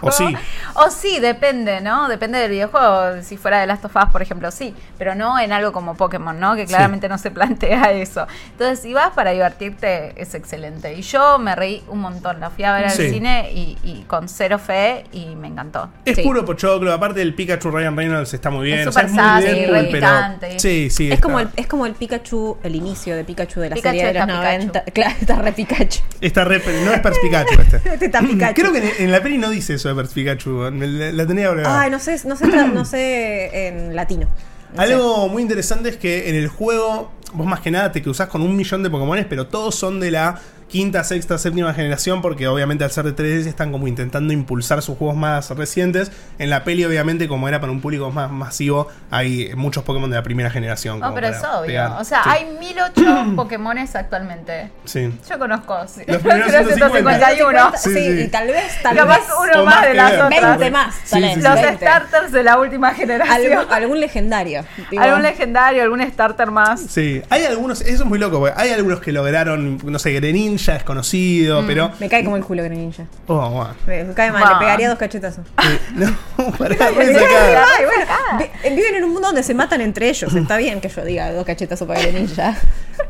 O 0.00 0.10
sí. 0.10 0.36
O 0.74 0.90
sí, 0.90 1.20
depende, 1.20 1.80
¿no? 1.80 2.08
Depende 2.08 2.38
del 2.40 2.50
videojuego. 2.50 3.22
Si 3.22 3.36
fuera 3.36 3.60
de 3.60 3.66
Last 3.68 3.84
of 3.84 3.94
Us, 3.94 4.10
por 4.10 4.20
ejemplo, 4.20 4.50
sí. 4.50 4.74
Pero 4.98 5.14
no 5.14 5.38
en 5.38 5.52
algo 5.52 5.72
como 5.72 5.94
Pokémon, 5.94 6.38
¿no? 6.38 6.56
Que 6.56 6.66
claramente 6.66 7.08
no 7.08 7.16
se 7.16 7.30
plantea 7.30 7.92
eso. 7.92 8.26
Entonces, 8.50 8.80
si 8.80 8.92
vas 8.92 9.10
para 9.12 9.30
divertirte, 9.30 10.20
es 10.20 10.34
excelente. 10.34 10.92
Y 10.94 11.02
yo 11.02 11.38
me 11.38 11.54
reí 11.54 11.84
un 11.88 12.00
montón. 12.00 12.40
La 12.40 12.50
fui 12.50 12.64
a 12.64 12.72
ver 12.74 12.86
al 12.86 12.90
Sí. 12.90 13.08
cine 13.10 13.50
y, 13.52 13.78
y 13.84 14.02
con 14.08 14.28
cero 14.28 14.58
fe 14.58 15.04
y 15.12 15.36
me 15.36 15.43
encantó. 15.48 15.90
Es 16.04 16.16
Sí. 16.16 16.22
puro 16.22 16.44
pochoclo, 16.44 16.92
aparte 16.92 17.22
el 17.22 17.34
Pikachu 17.34 17.70
Ryan 17.70 17.96
Reynolds 17.96 18.32
está 18.34 18.50
muy 18.50 18.66
bien. 18.66 18.80
Es 18.80 18.86
o 18.88 18.92
sea, 18.92 19.08
súper 19.08 19.70
muy 19.70 19.86
pero- 19.90 19.92
picante. 19.92 20.58
Sí, 20.58 20.88
sí. 20.90 21.06
Es 21.08 21.14
está- 21.14 21.22
como, 21.22 21.40
el, 21.40 21.48
es 21.56 21.66
como 21.66 21.86
el 21.86 21.94
Pikachu, 21.94 22.56
el 22.62 22.74
inicio 22.76 23.16
de 23.16 23.24
Pikachu 23.24 23.60
de 23.60 23.70
la 23.70 23.74
Pikachu 23.76 23.96
serie 23.96 24.06
de 24.12 24.14
los 24.14 24.22
está 24.28 24.40
Pikachu. 24.40 24.66
90. 24.66 24.84
Claro, 24.92 25.14
está 25.20 25.36
re 25.36 25.52
Pikachu. 25.52 26.00
Está 26.20 26.44
re, 26.44 26.62
no 26.84 26.92
es 26.92 27.00
Pers 27.00 27.18
Pikachu 27.18 27.60
este. 27.60 27.76
Este 27.88 28.04
está 28.06 28.20
Pikachu. 28.20 28.54
Creo 28.60 28.72
que 28.72 28.78
en, 28.78 28.90
en 28.98 29.12
la 29.12 29.22
peli 29.22 29.38
no 29.38 29.50
dice 29.50 29.74
eso 29.74 29.88
de 29.88 29.94
Pers 29.94 30.12
Pikachu. 30.12 30.70
me 30.72 30.86
La, 30.86 31.12
la 31.12 31.26
tenía 31.26 31.48
agregada. 31.48 31.80
Ay, 31.80 31.90
no 31.90 31.98
sé, 31.98 32.16
no 32.26 32.36
sé, 32.36 32.46
no 32.74 32.84
sé 32.84 33.68
en 33.68 33.94
latino. 33.96 34.26
No 34.74 34.84
sé. 34.84 34.92
Algo 34.92 35.28
muy 35.28 35.42
interesante 35.42 35.88
es 35.88 35.96
que 35.96 36.28
en 36.28 36.34
el 36.34 36.48
juego, 36.48 37.12
vos 37.32 37.46
más 37.46 37.60
que 37.60 37.70
nada 37.70 37.92
te 37.92 38.02
cruzás 38.02 38.28
con 38.28 38.42
un 38.42 38.56
millón 38.56 38.82
de 38.82 38.90
Pokémones, 38.90 39.24
pero 39.28 39.46
todos 39.46 39.74
son 39.76 40.00
de 40.00 40.10
la 40.10 40.40
quinta, 40.74 41.04
sexta, 41.04 41.38
séptima 41.38 41.72
generación, 41.72 42.20
porque 42.20 42.48
obviamente 42.48 42.82
al 42.82 42.90
ser 42.90 43.04
de 43.04 43.14
3DS 43.14 43.46
están 43.46 43.70
como 43.70 43.86
intentando 43.86 44.32
impulsar 44.32 44.82
sus 44.82 44.98
juegos 44.98 45.16
más 45.16 45.50
recientes. 45.50 46.10
En 46.40 46.50
la 46.50 46.64
peli, 46.64 46.84
obviamente, 46.84 47.28
como 47.28 47.46
era 47.46 47.60
para 47.60 47.70
un 47.70 47.80
público 47.80 48.10
más 48.10 48.28
masivo, 48.28 48.88
hay 49.08 49.52
muchos 49.54 49.84
Pokémon 49.84 50.10
de 50.10 50.16
la 50.16 50.24
primera 50.24 50.50
generación. 50.50 50.98
No, 50.98 51.14
pero 51.14 51.28
es 51.28 51.36
obvio. 51.44 51.66
pegar. 51.66 51.92
O 52.00 52.02
sea, 52.04 52.24
Sí. 52.24 52.28
hay 52.32 52.46
1008 52.58 53.02
Pokémones 53.36 53.94
actualmente. 53.94 54.72
Sí. 54.84 55.12
Yo 55.30 55.38
conozco. 55.38 55.76
Sí. 55.86 56.02
Los 56.08 56.20
primeros 56.20 56.50
151. 56.50 57.72
Sí, 57.76 57.90
Sí, 57.90 57.94
sí. 57.94 58.20
y 58.22 58.28
tal 58.28 58.48
vez, 58.48 58.82
tal 58.82 58.96
Capaz 58.96 59.18
vez. 59.18 59.26
uno 59.42 59.62
O 59.62 59.64
más 59.64 59.74
más 59.76 59.86
de 59.86 59.94
las 59.94 60.12
otras. 60.14 60.30
20 60.58 60.70
más. 60.72 60.94
Sí, 61.04 61.10
tal 61.10 61.20
sí, 61.20 61.26
vez, 61.28 61.34
sí. 61.36 61.40
Los 61.40 61.54
20. 61.54 61.76
starters 61.76 62.32
de 62.32 62.42
la 62.42 62.58
última 62.58 62.94
generación. 62.94 63.58
Algún, 63.60 63.72
algún 63.72 64.00
legendario. 64.00 64.64
Algún 64.98 65.22
legendario, 65.22 65.82
algún 65.84 66.02
starter 66.10 66.50
más. 66.50 66.80
Sí, 66.80 67.22
hay 67.30 67.44
algunos, 67.44 67.80
eso 67.82 68.02
es 68.02 68.08
muy 68.08 68.18
loco, 68.18 68.40
porque 68.40 68.54
hay 68.60 68.70
algunos 68.70 68.98
que 68.98 69.12
lograron, 69.12 69.78
no 69.84 70.00
sé, 70.00 70.12
Greninja 70.14 70.63
es 70.72 70.82
conocido, 70.84 71.62
Mm. 71.62 71.66
pero. 71.66 71.90
Me 72.00 72.08
cae 72.08 72.24
como 72.24 72.36
el 72.36 72.44
culo 72.44 72.62
Greninja. 72.62 73.04
Oh, 73.26 73.50
bueno. 73.50 73.74
Me 74.08 74.14
cae 74.14 74.32
mal, 74.32 74.42
le 74.54 74.58
pegaría 74.58 74.88
dos 74.88 74.98
cachetazos. 74.98 75.44
Eh, 75.62 75.78
no, 75.94 76.52
pará, 76.58 76.76
ay. 76.80 76.94
Ay, 76.98 77.84
bueno, 77.84 78.06
vi- 78.38 78.70
viven 78.76 78.94
en 78.96 79.04
un 79.04 79.12
mundo 79.12 79.28
donde 79.28 79.42
se 79.42 79.54
matan 79.54 79.80
entre 79.80 80.08
ellos. 80.08 80.34
Está 80.36 80.56
bien 80.56 80.80
que 80.80 80.88
yo 80.88 81.04
diga 81.04 81.32
dos 81.32 81.44
cachetazos 81.44 81.86
para 81.86 82.00
Greninja. 82.00 82.56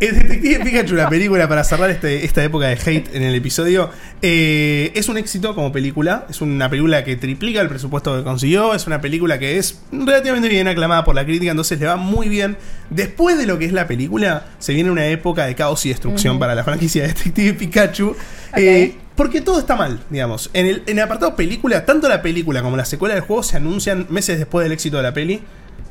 El 0.01 0.19
Detective 0.19 0.65
Pikachu, 0.65 0.95
la 0.95 1.09
película, 1.09 1.49
para 1.49 1.63
cerrar 1.63 1.91
este- 1.91 2.25
esta 2.25 2.43
época 2.43 2.67
de 2.67 2.73
hate 2.75 3.15
en 3.15 3.23
el 3.23 3.35
episodio, 3.35 3.91
eh, 4.23 4.91
es 4.95 5.09
un 5.09 5.19
éxito 5.19 5.55
como 5.55 5.71
película. 5.71 6.27
Es 6.29 6.41
una 6.41 6.69
película 6.69 7.05
que 7.05 7.17
triplica 7.17 7.61
el 7.61 7.69
presupuesto 7.69 8.17
que 8.17 8.25
consiguió. 8.25 8.75
Es 8.75 8.87
una 8.87 9.01
película 9.01 9.39
que 9.39 9.59
es 9.59 9.81
relativamente 9.93 10.49
bien 10.49 10.67
aclamada 10.67 11.05
por 11.05 11.15
la 11.15 11.25
crítica, 11.25 11.51
entonces 11.51 11.79
le 11.79 11.87
va 11.87 11.97
muy 11.97 12.29
bien. 12.29 12.57
Después 12.91 13.39
de 13.39 13.47
lo 13.47 13.59
que 13.59 13.67
es 13.67 13.73
la 13.73 13.87
película, 13.87 14.45
se 14.59 14.73
viene 14.73 14.91
una 14.91 15.07
época 15.07 15.47
de 15.47 15.55
caos 15.55 15.85
y 15.87 15.91
destrucción 15.91 16.39
para 16.39 16.55
la 16.55 16.65
franquicia 16.65 17.03
de 17.03 17.09
Detective 17.09 17.44
Pikachu. 17.53 18.17
eh, 18.57 18.97
porque 19.15 19.41
todo 19.41 19.61
está 19.61 19.77
mal, 19.77 20.01
digamos. 20.11 20.51
En 20.55 20.67
el, 20.67 20.83
en 20.87 20.99
el 20.99 21.05
apartado 21.05 21.37
película, 21.37 21.85
tanto 21.85 22.09
la 22.09 22.21
película 22.21 22.63
como 22.63 22.77
la 22.77 22.85
secuela 22.85 23.15
del 23.15 23.23
juego 23.23 23.45
se 23.45 23.57
anuncian 23.57 24.07
meses 24.11 24.39
después 24.39 24.65
del 24.65 24.73
éxito 24.73 24.97
de 24.97 25.03
la 25.05 25.15
peli 25.15 25.43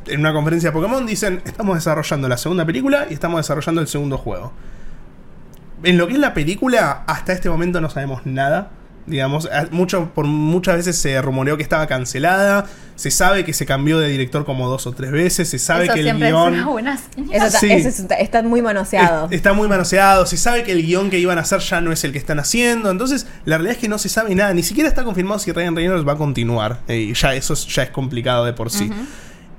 en 0.08 0.20
una 0.20 0.34
conferencia 0.34 0.70
de 0.70 0.74
Pokémon 0.74 1.06
dicen, 1.06 1.42
estamos 1.46 1.76
desarrollando 1.76 2.28
la 2.28 2.38
segunda 2.38 2.66
película 2.66 3.08
y 3.10 3.14
estamos 3.14 3.40
desarrollando 3.40 3.82
el 3.82 3.88
segundo 3.88 4.18
juego. 4.18 4.52
En 5.84 5.98
lo 5.98 6.08
que 6.08 6.14
es 6.14 6.20
la 6.20 6.34
película, 6.34 7.04
hasta 7.08 7.34
este 7.34 7.50
momento 7.50 7.82
no 7.82 7.90
sabemos 7.90 8.26
nada. 8.26 8.72
Digamos, 9.06 9.50
mucho, 9.72 10.12
por 10.16 10.26
muchas 10.26 10.78
veces 10.78 10.98
se 10.98 11.22
rumoreó 11.22 11.58
que 11.58 11.64
estaba 11.64 11.88
cancelada. 11.88 12.66
Se 12.96 13.12
sabe 13.12 13.44
que 13.44 13.52
se 13.54 13.66
cambió 13.66 14.00
de 14.00 14.08
director 14.08 14.46
como 14.46 14.70
dos 14.70 14.88
o 14.88 14.92
tres 14.94 15.12
veces. 15.12 15.50
Se 15.50 15.60
sabe 15.60 15.86
Eso 15.86 15.94
que 15.96 16.00
el 16.02 16.16
guion. 16.18 16.54
Eso 16.56 17.46
está, 17.48 17.60
Sí. 17.60 17.72
eso 17.72 17.90
está, 17.90 18.16
está 18.16 18.42
muy 18.44 18.62
manoseado. 18.62 19.26
Es- 19.26 19.34
Está 19.34 19.52
muy 19.54 19.68
manoseado, 19.68 20.26
se 20.26 20.38
sabe 20.38 20.64
que 20.64 20.72
el 20.72 20.86
guion 20.86 21.10
que 21.10 21.20
iban 21.20 21.38
a 21.38 21.42
hacer 21.42 21.60
ya 21.60 21.82
no 21.82 21.92
es 21.92 22.04
el 22.06 22.12
que 22.14 22.18
están 22.18 22.40
haciendo, 22.40 22.90
entonces 22.92 23.28
la 23.46 23.58
realidad 23.58 23.76
es 23.76 23.82
que 23.82 23.90
no 23.90 23.98
se 23.98 24.08
sabe 24.10 24.34
nada, 24.36 24.54
ni 24.54 24.64
siquiera 24.64 24.88
está 24.88 25.04
confirmado 25.04 25.40
si 25.40 25.52
Ryan 25.52 25.76
Reynolds 25.76 26.08
va 26.08 26.14
a 26.14 26.18
continuar, 26.18 26.80
eh, 26.88 26.98
y 26.98 27.14
ya 27.14 27.34
eso 27.36 27.54
es- 27.54 27.68
ya 27.68 27.84
es 27.84 27.90
complicado 27.90 28.46
de 28.46 28.54
por 28.54 28.70
sí. 28.70 28.90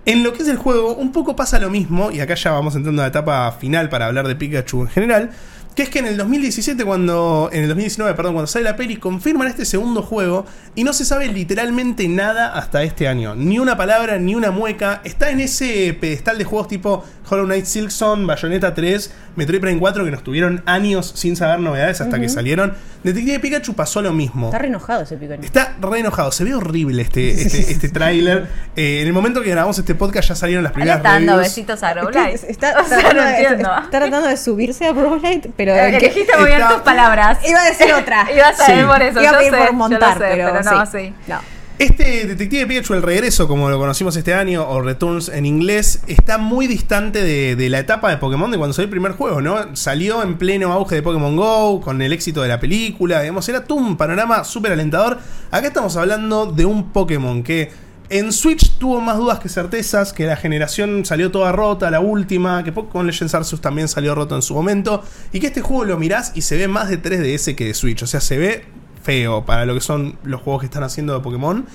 En 0.06 0.22
lo 0.22 0.32
que 0.32 0.42
es 0.42 0.48
el 0.48 0.56
juego, 0.58 0.94
un 0.94 1.12
poco 1.12 1.34
pasa 1.34 1.58
lo 1.58 1.70
mismo, 1.70 2.10
y 2.10 2.20
acá 2.20 2.34
ya 2.34 2.50
vamos 2.52 2.76
entrando 2.76 3.02
a 3.02 3.04
la 3.06 3.08
etapa 3.08 3.52
final 3.52 3.88
para 3.88 4.06
hablar 4.06 4.28
de 4.28 4.36
Pikachu 4.36 4.82
en 4.82 4.88
general, 4.88 5.30
que 5.74 5.82
es 5.82 5.88
que 5.90 5.98
en 5.98 6.06
el 6.06 6.16
2017, 6.16 6.84
cuando. 6.84 7.48
En 7.52 7.62
el 7.62 7.68
2019, 7.68 8.14
perdón, 8.14 8.34
cuando 8.34 8.46
sale 8.46 8.64
la 8.64 8.76
peli, 8.76 8.96
confirman 8.96 9.48
este 9.48 9.64
segundo 9.64 10.02
juego 10.02 10.46
y 10.74 10.84
no 10.84 10.92
se 10.92 11.04
sabe 11.04 11.26
literalmente 11.28 12.06
nada 12.08 12.54
hasta 12.56 12.82
este 12.82 13.08
año. 13.08 13.34
Ni 13.34 13.58
una 13.58 13.76
palabra, 13.76 14.18
ni 14.18 14.34
una 14.34 14.50
mueca. 14.50 15.00
Está 15.04 15.30
en 15.30 15.40
ese 15.40 15.96
pedestal 16.00 16.38
de 16.38 16.44
juegos 16.44 16.68
tipo 16.68 17.04
Hollow 17.28 17.46
Knight 17.46 17.64
Silksong, 17.64 18.26
Bayonetta 18.26 18.74
3, 18.74 19.12
Metroid 19.36 19.60
Prime 19.60 19.80
4, 19.80 20.04
que 20.04 20.10
nos 20.10 20.22
tuvieron 20.22 20.62
años 20.66 21.12
sin 21.16 21.34
saber 21.36 21.58
novedades 21.60 22.00
hasta 22.00 22.20
que 22.20 22.28
salieron. 22.28 22.74
Detective 23.02 23.38
Pikachu 23.40 23.74
pasó 23.74 24.00
lo 24.00 24.12
mismo. 24.12 24.46
Está 24.46 24.58
re 24.58 24.68
enojado 24.68 25.02
ese 25.02 25.16
Pikachu. 25.16 25.42
Está 25.44 25.76
re 25.80 25.98
enojado, 26.00 26.30
se 26.32 26.44
ve 26.44 26.54
horrible 26.54 27.02
este, 27.02 27.30
este, 27.32 27.72
este 27.72 27.88
tráiler. 27.88 28.48
Eh, 28.76 29.00
en 29.00 29.06
el 29.08 29.12
momento 29.12 29.42
que 29.42 29.50
grabamos 29.50 29.78
este 29.78 29.94
podcast 29.94 30.28
ya 30.28 30.34
salieron 30.34 30.62
las 30.64 30.72
primeras 30.72 30.98
está 30.98 31.12
dando 31.12 31.36
besitos 31.38 31.82
a 31.82 31.94
Growlite. 31.94 32.40
Está, 32.48 32.74
O 32.84 32.86
sea, 32.86 32.98
tratando 32.98 33.22
no 33.22 33.28
de- 33.28 33.36
entiendo. 33.36 33.70
está 33.84 33.90
tratando 33.90 34.28
de 34.28 34.36
subirse 34.36 34.86
a 34.86 34.92
Brolight, 34.92 35.46
pero 35.56 35.63
Eh, 35.72 35.84
el 35.86 35.90
que- 35.98 36.06
Elegiste 36.06 36.36
muy 36.36 36.46
bien 36.46 36.62
tus 36.68 36.80
palabras. 36.82 37.38
iba 37.48 37.60
a 37.60 37.64
decir 37.64 37.92
otra. 37.94 38.26
Ibas 38.34 38.60
a 38.60 38.66
Sí. 38.66 38.72
ver 38.72 38.86
por 38.86 39.02
eso. 39.02 39.20
Iba 39.20 39.30
a 39.30 39.32
yo 39.32 39.38
pedir 39.38 39.52
sé, 39.52 39.58
por 39.58 39.72
montar, 39.72 40.18
sé, 40.18 40.24
pero, 40.30 40.62
no, 40.62 40.86
sí. 40.86 40.92
sí. 40.98 41.14
No. 41.26 41.40
Este 41.76 42.26
Detective 42.28 42.66
Pikachu, 42.68 42.94
el 42.94 43.02
regreso, 43.02 43.48
como 43.48 43.68
lo 43.68 43.80
conocimos 43.80 44.14
este 44.16 44.32
año, 44.32 44.64
o 44.68 44.80
Returns 44.80 45.28
en 45.28 45.44
inglés, 45.44 46.02
está 46.06 46.38
muy 46.38 46.68
distante 46.68 47.20
de, 47.24 47.56
de 47.56 47.68
la 47.68 47.80
etapa 47.80 48.10
de 48.10 48.16
Pokémon 48.18 48.48
de 48.52 48.58
cuando 48.58 48.72
salió 48.72 48.84
el 48.84 48.90
primer 48.90 49.12
juego, 49.12 49.40
¿no? 49.40 49.74
Salió 49.74 50.22
en 50.22 50.38
pleno 50.38 50.72
auge 50.72 50.94
de 50.94 51.02
Pokémon 51.02 51.34
Go, 51.36 51.80
con 51.80 52.00
el 52.00 52.12
éxito 52.12 52.42
de 52.42 52.48
la 52.48 52.60
película, 52.60 53.22
digamos, 53.22 53.48
era 53.48 53.64
todo 53.64 53.78
un 53.78 53.96
panorama 53.96 54.44
súper 54.44 54.70
alentador. 54.70 55.18
Acá 55.50 55.66
estamos 55.66 55.96
hablando 55.96 56.46
de 56.46 56.64
un 56.64 56.92
Pokémon 56.92 57.42
que 57.42 57.72
en 58.10 58.32
Switch 58.32 58.72
tuvo 58.78 59.00
más 59.00 59.16
dudas 59.16 59.38
que 59.40 59.48
certezas, 59.48 60.12
que 60.12 60.26
la 60.26 60.36
generación 60.36 61.04
salió 61.04 61.30
toda 61.30 61.52
rota, 61.52 61.90
la 61.90 62.00
última, 62.00 62.62
que 62.62 62.72
Pokémon 62.72 63.06
Legends 63.06 63.34
Arceus 63.34 63.60
también 63.60 63.88
salió 63.88 64.14
roto 64.14 64.36
en 64.36 64.42
su 64.42 64.54
momento, 64.54 65.02
y 65.32 65.40
que 65.40 65.46
este 65.48 65.60
juego 65.62 65.84
lo 65.84 65.98
mirás 65.98 66.32
y 66.34 66.42
se 66.42 66.56
ve 66.56 66.68
más 66.68 66.88
de 66.88 67.00
3DS 67.02 67.54
que 67.54 67.66
de 67.66 67.74
Switch, 67.74 68.02
o 68.02 68.06
sea, 68.06 68.20
se 68.20 68.36
ve 68.38 68.64
feo 69.02 69.44
para 69.44 69.66
lo 69.66 69.74
que 69.74 69.80
son 69.80 70.18
los 70.22 70.40
juegos 70.40 70.60
que 70.60 70.66
están 70.66 70.82
haciendo 70.82 71.14
de 71.14 71.20
Pokémon. 71.20 71.66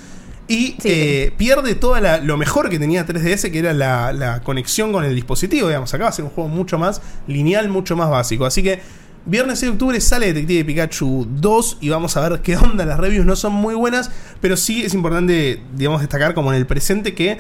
Y 0.48 0.78
Sí. 0.80 0.90
eh, 0.90 1.34
pierde 1.38 1.76
todo 1.76 1.96
lo 2.24 2.38
mejor 2.38 2.70
que 2.70 2.80
tenía 2.80 3.06
3DS, 3.06 3.52
que 3.52 3.60
era 3.60 3.72
la, 3.74 4.12
la 4.14 4.42
conexión 4.42 4.92
con 4.92 5.04
el 5.06 5.14
dispositivo. 5.14 5.68
Digamos, 5.68 5.94
acá 5.94 6.06
va 6.06 6.10
a 6.10 6.14
ser 6.14 6.26
un 6.26 6.32
juego 6.32 6.50
mucho 6.50 6.80
más 6.80 7.02
lineal, 7.28 7.70
mucho 7.70 7.96
más 7.96 8.10
básico. 8.10 8.48
Así 8.48 8.64
que 8.64 8.80
viernes 9.26 9.60
6 9.60 9.72
de 9.72 9.74
octubre 9.74 10.02
sale 10.02 10.28
Detective 10.28 10.66
Pikachu 10.66 11.28
2 11.30 11.78
y 11.82 11.90
vamos 11.90 12.18
a 12.18 12.28
ver 12.28 12.42
qué 12.42 12.58
onda. 12.58 12.86
Las 12.86 13.00
reviews 13.00 13.26
no 13.26 13.36
son 13.36 13.54
muy 13.54 13.76
buenas, 13.76 14.12
pero 14.42 14.58
sí 14.58 14.84
es 14.84 14.94
importante, 14.94 15.62
digamos, 15.76 16.02
destacar 16.02 16.34
como 16.34 16.52
en 16.52 16.58
el 16.60 16.66
presente 16.66 17.14
que 17.14 17.38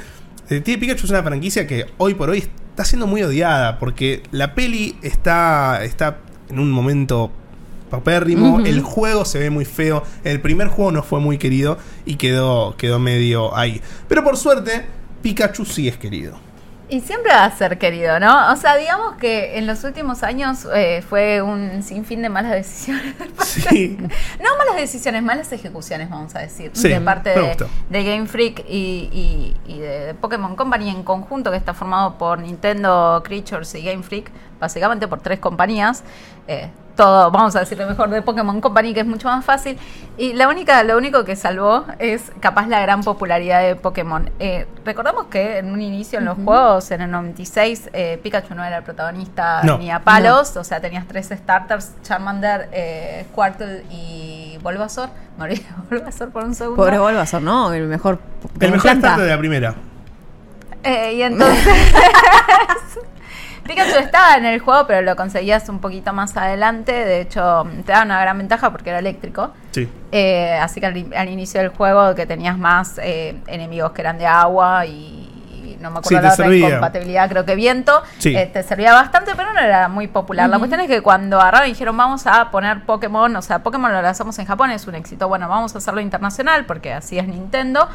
Detective 0.49 0.77
Pikachu 0.79 1.05
es 1.05 1.11
una 1.11 1.23
franquicia 1.23 1.67
que 1.67 1.85
hoy 1.97 2.13
por 2.13 2.29
hoy 2.29 2.39
está 2.69 2.83
siendo 2.83 3.07
muy 3.07 3.21
odiada 3.23 3.77
porque 3.77 4.23
la 4.31 4.55
peli 4.55 4.95
está, 5.01 5.83
está 5.83 6.19
en 6.49 6.59
un 6.59 6.71
momento 6.71 7.31
papérrimo, 7.89 8.59
el 8.59 8.81
juego 8.81 9.25
se 9.25 9.39
ve 9.39 9.49
muy 9.49 9.65
feo, 9.65 10.03
el 10.23 10.39
primer 10.41 10.67
juego 10.67 10.91
no 10.91 11.03
fue 11.03 11.19
muy 11.19 11.37
querido 11.37 11.77
y 12.05 12.15
quedó, 12.15 12.75
quedó 12.77 12.99
medio 12.99 13.55
ahí. 13.57 13.81
Pero 14.07 14.23
por 14.23 14.37
suerte, 14.37 14.85
Pikachu 15.21 15.65
sí 15.65 15.87
es 15.87 15.97
querido. 15.97 16.39
Y 16.91 17.01
siempre 17.01 17.31
va 17.31 17.45
a 17.45 17.51
ser 17.55 17.77
querido, 17.77 18.19
¿no? 18.19 18.51
O 18.51 18.55
sea, 18.55 18.75
digamos 18.75 19.15
que 19.17 19.59
en 19.59 19.67
los 19.67 19.83
últimos 19.83 20.23
años 20.23 20.67
eh, 20.73 21.03
fue 21.07 21.39
un 21.41 21.83
sinfín 21.83 22.23
de 22.23 22.29
malas 22.29 22.51
decisiones. 22.53 23.13
Sí. 23.43 23.95
No 23.99 24.57
malas 24.57 24.75
decisiones, 24.75 25.21
malas 25.21 25.51
ejecuciones, 25.51 26.09
vamos 26.09 26.35
a 26.35 26.39
decir. 26.39 26.71
Sí, 26.73 26.89
de 26.89 26.99
parte 27.01 27.29
de, 27.29 27.55
de 27.89 28.03
Game 28.03 28.25
Freak 28.25 28.65
y, 28.67 29.09
y- 29.13 29.55
y 29.71 29.79
de 29.79 30.15
Pokémon 30.15 30.55
Company 30.55 30.89
en 30.89 31.03
conjunto, 31.03 31.51
que 31.51 31.57
está 31.57 31.73
formado 31.75 32.17
por 32.17 32.39
Nintendo 32.39 33.21
Creatures 33.23 33.75
y 33.75 33.83
Game 33.83 34.01
Freak, 34.01 34.31
básicamente 34.59 35.07
por 35.07 35.19
tres 35.21 35.39
compañías. 35.39 36.03
Eh, 36.47 36.69
todo, 36.95 37.31
vamos 37.31 37.55
a 37.55 37.61
decir 37.61 37.77
lo 37.77 37.87
mejor 37.87 38.09
de 38.09 38.21
Pokémon 38.21 38.59
Company, 38.59 38.93
que 38.93 38.99
es 38.99 39.05
mucho 39.05 39.29
más 39.29 39.45
fácil. 39.45 39.77
Y 40.17 40.33
la 40.33 40.49
única, 40.49 40.83
lo 40.83 40.97
único 40.97 41.23
que 41.23 41.37
salvó 41.37 41.85
es 41.97 42.29
capaz 42.41 42.67
la 42.67 42.81
gran 42.81 43.03
popularidad 43.03 43.61
de 43.61 43.77
Pokémon. 43.77 44.29
Eh, 44.37 44.67
recordamos 44.83 45.27
que 45.27 45.59
en 45.59 45.71
un 45.71 45.81
inicio 45.81 46.19
en 46.19 46.25
los 46.25 46.37
juegos, 46.43 46.91
en 46.91 46.99
el 46.99 47.09
96, 47.09 47.91
eh, 47.93 48.19
Pikachu 48.21 48.53
no 48.53 48.65
era 48.65 48.77
el 48.79 48.83
protagonista 48.83 49.61
No. 49.63 49.77
ni 49.77 49.89
a 49.91 49.99
palos, 50.03 50.57
o 50.57 50.63
sea, 50.65 50.81
tenías 50.81 51.07
tres 51.07 51.29
starters, 51.33 51.93
Charmander, 52.03 52.67
eh, 52.73 53.25
Squirtle 53.31 53.85
y 53.89 54.59
Bulbasaur. 54.61 55.07
Me 55.37 55.45
olvidé 55.45 55.61
de 55.61 55.67
Bulbasaur 55.89 56.31
por 56.31 56.43
un 56.43 56.53
segundo. 56.53 56.83
Pobre 56.83 56.99
Bulbasaur, 56.99 57.41
¿no? 57.41 57.71
El 57.71 57.87
mejor. 57.87 58.19
El 58.59 58.71
mejor 58.71 58.81
planta. 58.81 59.07
starter 59.07 59.23
de 59.25 59.31
la 59.31 59.37
primera. 59.39 59.73
Eh, 60.83 61.13
y 61.13 61.21
entonces. 61.21 61.65
Pikachu 63.69 63.99
estaba 63.99 64.35
en 64.35 64.45
el 64.45 64.59
juego, 64.59 64.85
pero 64.87 65.01
lo 65.01 65.15
conseguías 65.15 65.69
un 65.69 65.79
poquito 65.79 66.11
más 66.11 66.35
adelante. 66.35 66.91
De 66.91 67.21
hecho, 67.21 67.67
te 67.85 67.91
daba 67.91 68.03
una 68.05 68.19
gran 68.21 68.37
ventaja 68.37 68.71
porque 68.71 68.89
era 68.89 68.99
eléctrico. 68.99 69.51
Sí. 69.71 69.87
Eh, 70.11 70.57
así 70.61 70.79
que 70.79 70.87
al, 70.87 71.05
al 71.15 71.29
inicio 71.29 71.61
del 71.61 71.69
juego 71.69 72.15
que 72.15 72.25
tenías 72.25 72.57
más 72.57 72.99
eh, 73.01 73.35
enemigos 73.47 73.91
que 73.91 74.01
eran 74.01 74.17
de 74.17 74.25
agua 74.27 74.85
y, 74.85 75.25
no 75.79 75.91
me 75.91 75.99
acuerdo 75.99 76.09
Sí, 76.09 76.13
la 76.15 76.19
otra 76.19 76.31
servía. 76.45 76.71
compatibilidad, 76.71 77.29
creo 77.29 77.45
que 77.45 77.55
viento, 77.55 78.01
Sí. 78.17 78.35
eh, 78.35 78.49
te 78.51 78.63
servía 78.63 78.91
bastante, 78.93 79.31
pero 79.37 79.53
no 79.53 79.61
era 79.61 79.87
muy 79.87 80.07
popular. 80.07 80.49
La 80.49 80.57
cuestión 80.57 80.81
es 80.81 80.87
que 80.87 81.01
cuando 81.01 81.39
agarraron 81.39 81.67
y 81.67 81.71
dijeron 81.71 81.95
vamos 81.95 82.27
a 82.27 82.51
poner 82.51 82.81
Pokémon, 82.83 83.33
o 83.33 83.41
sea, 83.41 83.59
Pokémon 83.59 83.89
lo 83.93 84.01
lanzamos 84.01 84.37
en 84.39 84.45
Japón, 84.45 84.71
es 84.71 84.87
un 84.87 84.95
éxito, 84.95 85.29
bueno, 85.29 85.47
vamos 85.47 85.73
a 85.75 85.77
hacerlo 85.77 86.01
internacional 86.01 86.65
porque 86.65 86.91
así 86.91 87.17
es 87.17 87.27
Nintendo. 87.29 87.87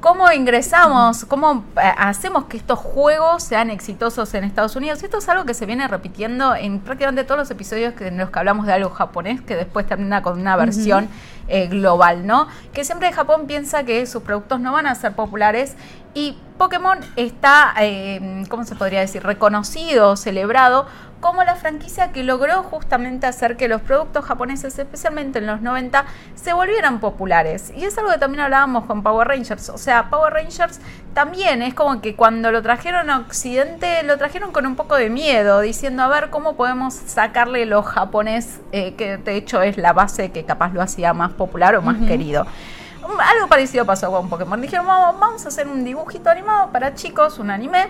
¿Cómo 0.00 0.30
ingresamos? 0.30 1.24
¿Cómo 1.24 1.64
eh, 1.76 1.92
hacemos 1.96 2.44
que 2.44 2.56
estos 2.56 2.78
juegos 2.78 3.42
sean 3.42 3.70
exitosos 3.70 4.32
en 4.34 4.44
Estados 4.44 4.76
Unidos? 4.76 5.02
Esto 5.02 5.18
es 5.18 5.28
algo 5.28 5.44
que 5.44 5.54
se 5.54 5.64
viene 5.64 5.88
repitiendo 5.88 6.54
en 6.54 6.80
prácticamente 6.80 7.24
todos 7.24 7.38
los 7.38 7.50
episodios 7.50 7.94
que, 7.94 8.08
en 8.08 8.18
los 8.18 8.30
que 8.30 8.38
hablamos 8.38 8.66
de 8.66 8.74
algo 8.74 8.90
japonés, 8.90 9.40
que 9.40 9.56
después 9.56 9.86
termina 9.86 10.22
con 10.22 10.38
una 10.38 10.56
versión 10.56 11.08
eh, 11.48 11.66
global, 11.68 12.26
¿no? 12.26 12.48
Que 12.72 12.84
siempre 12.84 13.12
Japón 13.12 13.46
piensa 13.46 13.84
que 13.84 14.06
sus 14.06 14.22
productos 14.22 14.60
no 14.60 14.72
van 14.72 14.86
a 14.86 14.94
ser 14.94 15.14
populares 15.14 15.76
y 16.14 16.36
Pokémon 16.58 16.98
está, 17.16 17.74
eh, 17.80 18.44
¿cómo 18.48 18.64
se 18.64 18.74
podría 18.74 19.00
decir?, 19.00 19.22
reconocido, 19.22 20.16
celebrado 20.16 20.86
como 21.20 21.42
la 21.44 21.56
franquicia 21.56 22.12
que 22.12 22.22
logró 22.22 22.62
justamente 22.62 23.26
hacer 23.26 23.56
que 23.56 23.68
los 23.68 23.80
productos 23.80 24.24
japoneses, 24.24 24.78
especialmente 24.78 25.38
en 25.38 25.46
los 25.46 25.60
90, 25.60 26.04
se 26.34 26.52
volvieran 26.52 27.00
populares. 27.00 27.72
Y 27.76 27.84
es 27.84 27.96
algo 27.98 28.10
que 28.10 28.18
también 28.18 28.42
hablábamos 28.42 28.84
con 28.84 29.02
Power 29.02 29.26
Rangers. 29.26 29.70
O 29.70 29.78
sea, 29.78 30.10
Power 30.10 30.32
Rangers 30.32 30.80
también 31.14 31.62
es 31.62 31.74
como 31.74 32.00
que 32.00 32.14
cuando 32.14 32.52
lo 32.52 32.62
trajeron 32.62 33.10
a 33.10 33.18
Occidente, 33.18 34.02
lo 34.02 34.18
trajeron 34.18 34.52
con 34.52 34.66
un 34.66 34.76
poco 34.76 34.96
de 34.96 35.08
miedo, 35.08 35.60
diciendo, 35.60 36.02
a 36.02 36.08
ver, 36.08 36.30
¿cómo 36.30 36.54
podemos 36.54 36.94
sacarle 36.94 37.66
lo 37.66 37.82
japonés, 37.82 38.60
eh, 38.72 38.94
que 38.94 39.16
de 39.16 39.36
hecho 39.36 39.62
es 39.62 39.78
la 39.78 39.92
base 39.92 40.30
que 40.30 40.44
capaz 40.44 40.72
lo 40.74 40.82
hacía 40.82 41.14
más 41.14 41.32
popular 41.36 41.76
o 41.76 41.82
más 41.82 41.96
querido? 42.06 42.46
Algo 43.02 43.46
parecido 43.48 43.84
pasó 43.84 44.10
con 44.10 44.28
Pokémon. 44.28 44.60
Dijeron, 44.60 44.86
vamos, 44.86 45.20
vamos 45.20 45.44
a 45.44 45.48
hacer 45.48 45.68
un 45.68 45.84
dibujito 45.84 46.28
animado 46.30 46.70
para 46.72 46.94
chicos, 46.94 47.38
un 47.38 47.50
anime. 47.50 47.88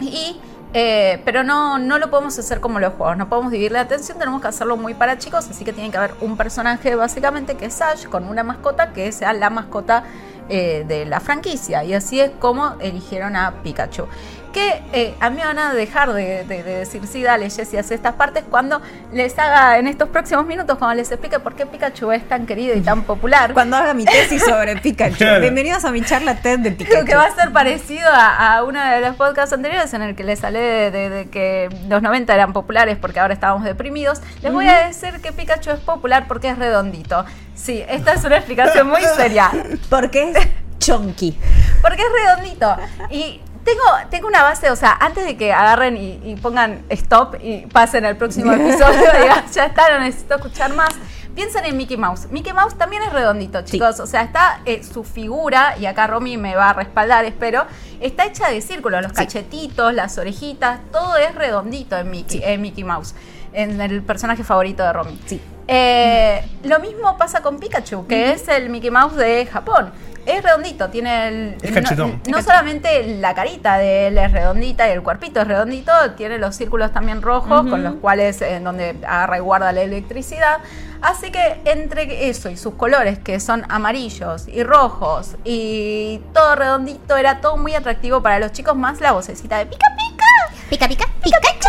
Y, 0.00 0.40
eh, 0.72 1.20
pero 1.24 1.44
no, 1.44 1.78
no 1.78 1.98
lo 1.98 2.10
podemos 2.10 2.38
hacer 2.38 2.60
como 2.60 2.80
los 2.80 2.94
juegos, 2.94 3.16
no 3.16 3.28
podemos 3.28 3.52
dividir 3.52 3.72
la 3.72 3.80
atención, 3.80 4.18
tenemos 4.18 4.40
que 4.40 4.48
hacerlo 4.48 4.76
muy 4.78 4.94
para 4.94 5.18
chicos, 5.18 5.48
así 5.50 5.64
que 5.64 5.72
tiene 5.72 5.90
que 5.90 5.98
haber 5.98 6.14
un 6.22 6.36
personaje 6.36 6.94
básicamente 6.94 7.56
que 7.56 7.66
es 7.66 7.82
Ash 7.82 8.06
con 8.06 8.26
una 8.26 8.42
mascota 8.42 8.92
que 8.92 9.12
sea 9.12 9.34
la 9.34 9.50
mascota 9.50 10.04
eh, 10.48 10.84
de 10.88 11.06
la 11.06 11.20
franquicia. 11.20 11.84
Y 11.84 11.94
así 11.94 12.20
es 12.20 12.30
como 12.38 12.74
eligieron 12.80 13.36
a 13.36 13.62
Pikachu. 13.62 14.06
Que 14.52 14.82
eh, 14.92 15.14
a 15.18 15.30
mí 15.30 15.36
me 15.38 15.44
van 15.46 15.58
a 15.58 15.72
dejar 15.72 16.12
de, 16.12 16.44
de- 16.44 16.62
de 16.62 16.74
decir, 16.80 17.06
sí, 17.06 17.22
dale, 17.22 17.48
Jessie, 17.48 17.78
hace 17.78 17.94
estas 17.94 18.14
partes 18.16 18.44
cuando 18.50 18.82
les 19.10 19.38
haga 19.38 19.78
en 19.78 19.86
estos 19.86 20.10
próximos 20.10 20.44
minutos, 20.44 20.76
cuando 20.76 20.94
les 20.96 21.10
explique 21.10 21.38
por 21.40 21.54
qué 21.54 21.64
Pikachu 21.64 22.12
es 22.12 22.28
tan 22.28 22.44
querido 22.44 22.76
y 22.76 22.82
tan 22.82 23.02
popular. 23.04 23.54
Cuando 23.54 23.76
haga 23.78 23.94
mi 23.94 24.04
tesis 24.04 24.44
sobre 24.44 24.76
Pikachu. 24.76 25.16
Claro. 25.16 25.40
Bienvenidos 25.40 25.86
a 25.86 25.90
mi 25.90 26.02
charla 26.02 26.34
TED 26.34 26.58
de 26.58 26.76
Creo 26.76 26.86
Pikachu. 26.88 27.06
que 27.06 27.14
va 27.14 27.24
a 27.24 27.34
ser 27.34 27.50
parecido 27.50 28.10
a, 28.12 28.56
a 28.56 28.62
uno 28.64 28.78
de 28.84 29.00
los 29.00 29.16
podcasts 29.16 29.54
anteriores 29.54 29.94
en 29.94 30.02
el 30.02 30.14
que 30.14 30.22
les 30.24 30.44
hablé 30.44 30.60
de, 30.60 30.90
de- 30.90 31.08
de 31.10 31.30
que 31.30 31.68
los 31.88 32.02
90 32.02 32.34
eran 32.34 32.52
populares 32.52 32.98
porque 33.00 33.20
ahora 33.20 33.32
estábamos 33.32 33.64
deprimidos. 33.64 34.20
Les 34.42 34.52
voy 34.52 34.68
a 34.68 34.86
decir 34.86 35.18
que 35.22 35.32
Pikachu 35.32 35.70
es 35.70 35.80
popular 35.80 36.26
porque 36.28 36.50
es 36.50 36.58
redondito. 36.58 37.24
Sí, 37.54 37.82
esta 37.88 38.12
es 38.12 38.22
una 38.24 38.36
explicación 38.36 38.86
muy 38.88 39.00
seria. 39.16 39.50
Porque 39.88 40.30
es 40.30 40.48
chonky. 40.78 41.38
Porque 41.80 42.02
es 42.02 42.08
redondito. 42.26 42.76
Y 43.10 43.40
tengo, 43.64 43.82
tengo 44.10 44.28
una 44.28 44.42
base, 44.42 44.70
o 44.70 44.76
sea, 44.76 44.96
antes 45.00 45.24
de 45.24 45.36
que 45.36 45.52
agarren 45.52 45.96
y, 45.96 46.20
y 46.24 46.36
pongan 46.36 46.84
stop 46.88 47.36
y 47.40 47.66
pasen 47.66 48.04
al 48.04 48.16
próximo 48.16 48.52
episodio, 48.52 49.00
digan, 49.20 49.44
ya 49.52 49.66
está, 49.66 49.90
no 49.90 50.00
necesito 50.00 50.36
escuchar 50.36 50.74
más. 50.74 50.90
Piensen 51.34 51.64
en 51.64 51.78
Mickey 51.78 51.96
Mouse. 51.96 52.28
Mickey 52.30 52.52
Mouse 52.52 52.76
también 52.76 53.02
es 53.02 53.12
redondito, 53.12 53.62
chicos. 53.62 54.00
O 54.00 54.06
sea, 54.06 54.22
está 54.22 54.60
eh, 54.66 54.82
su 54.82 55.02
figura, 55.02 55.76
y 55.78 55.86
acá 55.86 56.06
Romy 56.06 56.36
me 56.36 56.54
va 56.54 56.70
a 56.70 56.72
respaldar, 56.74 57.24
espero, 57.24 57.64
está 58.00 58.26
hecha 58.26 58.50
de 58.50 58.60
círculos, 58.60 59.02
los 59.02 59.12
cachetitos, 59.12 59.94
las 59.94 60.18
orejitas, 60.18 60.80
todo 60.90 61.16
es 61.16 61.34
redondito 61.34 61.96
en 61.96 62.10
Mickey, 62.10 62.42
en 62.44 62.60
Mickey 62.60 62.84
Mouse, 62.84 63.14
en 63.54 63.80
el 63.80 64.02
personaje 64.02 64.44
favorito 64.44 64.82
de 64.82 64.92
Romy. 64.92 65.18
Sí. 65.24 65.40
Eh, 65.68 66.44
lo 66.64 66.80
mismo 66.80 67.16
pasa 67.16 67.40
con 67.40 67.58
Pikachu, 67.58 68.06
que 68.06 68.32
es 68.32 68.46
el 68.48 68.68
Mickey 68.68 68.90
Mouse 68.90 69.16
de 69.16 69.46
Japón. 69.46 69.90
Es 70.26 70.42
redondito, 70.42 70.88
tiene 70.90 71.28
el. 71.28 71.56
Es 71.62 71.70
no- 71.70 71.82
cachetón. 71.82 72.22
No, 72.28 72.42
solamente 72.42 73.16
la 73.18 73.34
carita 73.34 73.78
de 73.78 74.06
él 74.08 74.18
es 74.18 74.30
redondita 74.32 74.88
y 74.88 74.92
el 74.92 75.02
cuerpito 75.02 75.40
es 75.40 75.48
redondito, 75.48 75.92
tiene 76.16 76.38
los 76.38 76.54
círculos 76.56 76.92
también 76.92 77.22
rojos 77.22 77.66
con 77.68 77.82
los 77.82 77.94
cuales 77.96 78.40
en 78.42 78.64
donde 78.64 78.96
agarra 79.06 79.36
y 79.38 79.40
guarda 79.40 79.72
la 79.72 79.82
electricidad. 79.82 80.58
Así 81.00 81.30
que 81.32 81.60
entre 81.64 82.28
eso 82.28 82.48
y 82.48 82.56
sus 82.56 82.74
colores, 82.74 83.18
que 83.18 83.40
son 83.40 83.64
amarillos 83.68 84.46
y 84.46 84.62
rojos 84.62 85.34
y 85.44 86.20
todo 86.32 86.54
redondito, 86.54 87.16
era 87.16 87.40
todo 87.40 87.56
muy 87.56 87.74
atractivo 87.74 88.22
para 88.22 88.38
los 88.38 88.52
chicos, 88.52 88.76
más 88.76 89.00
la 89.00 89.10
vocecita 89.12 89.58
de 89.58 89.66
pica 89.66 89.86
pica. 89.96 90.24
Pica, 90.70 90.88
pica, 90.88 91.04
Pikachu. 91.22 91.68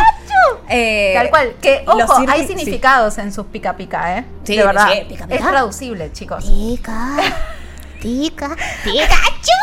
Eh, 0.70 1.14
Tal 1.16 1.30
cual, 1.30 1.56
que 1.62 1.84
ojo, 1.88 2.24
hay 2.28 2.41
sí. 2.41 2.47
significados 2.47 3.18
en 3.18 3.34
sus 3.34 3.45
pica 3.47 3.76
pica, 3.76 4.18
¿eh? 4.20 4.26
Sí, 4.43 4.56
de 4.56 4.64
verdad. 4.66 4.88
sí, 4.93 5.06
pica, 5.10 5.26
pica. 5.26 5.36
Es 5.36 5.41
traducible, 5.49 6.12
chicos. 6.14 6.45
Pica, 6.45 7.18
pica, 8.04 8.56
Pikachu. 8.84 9.60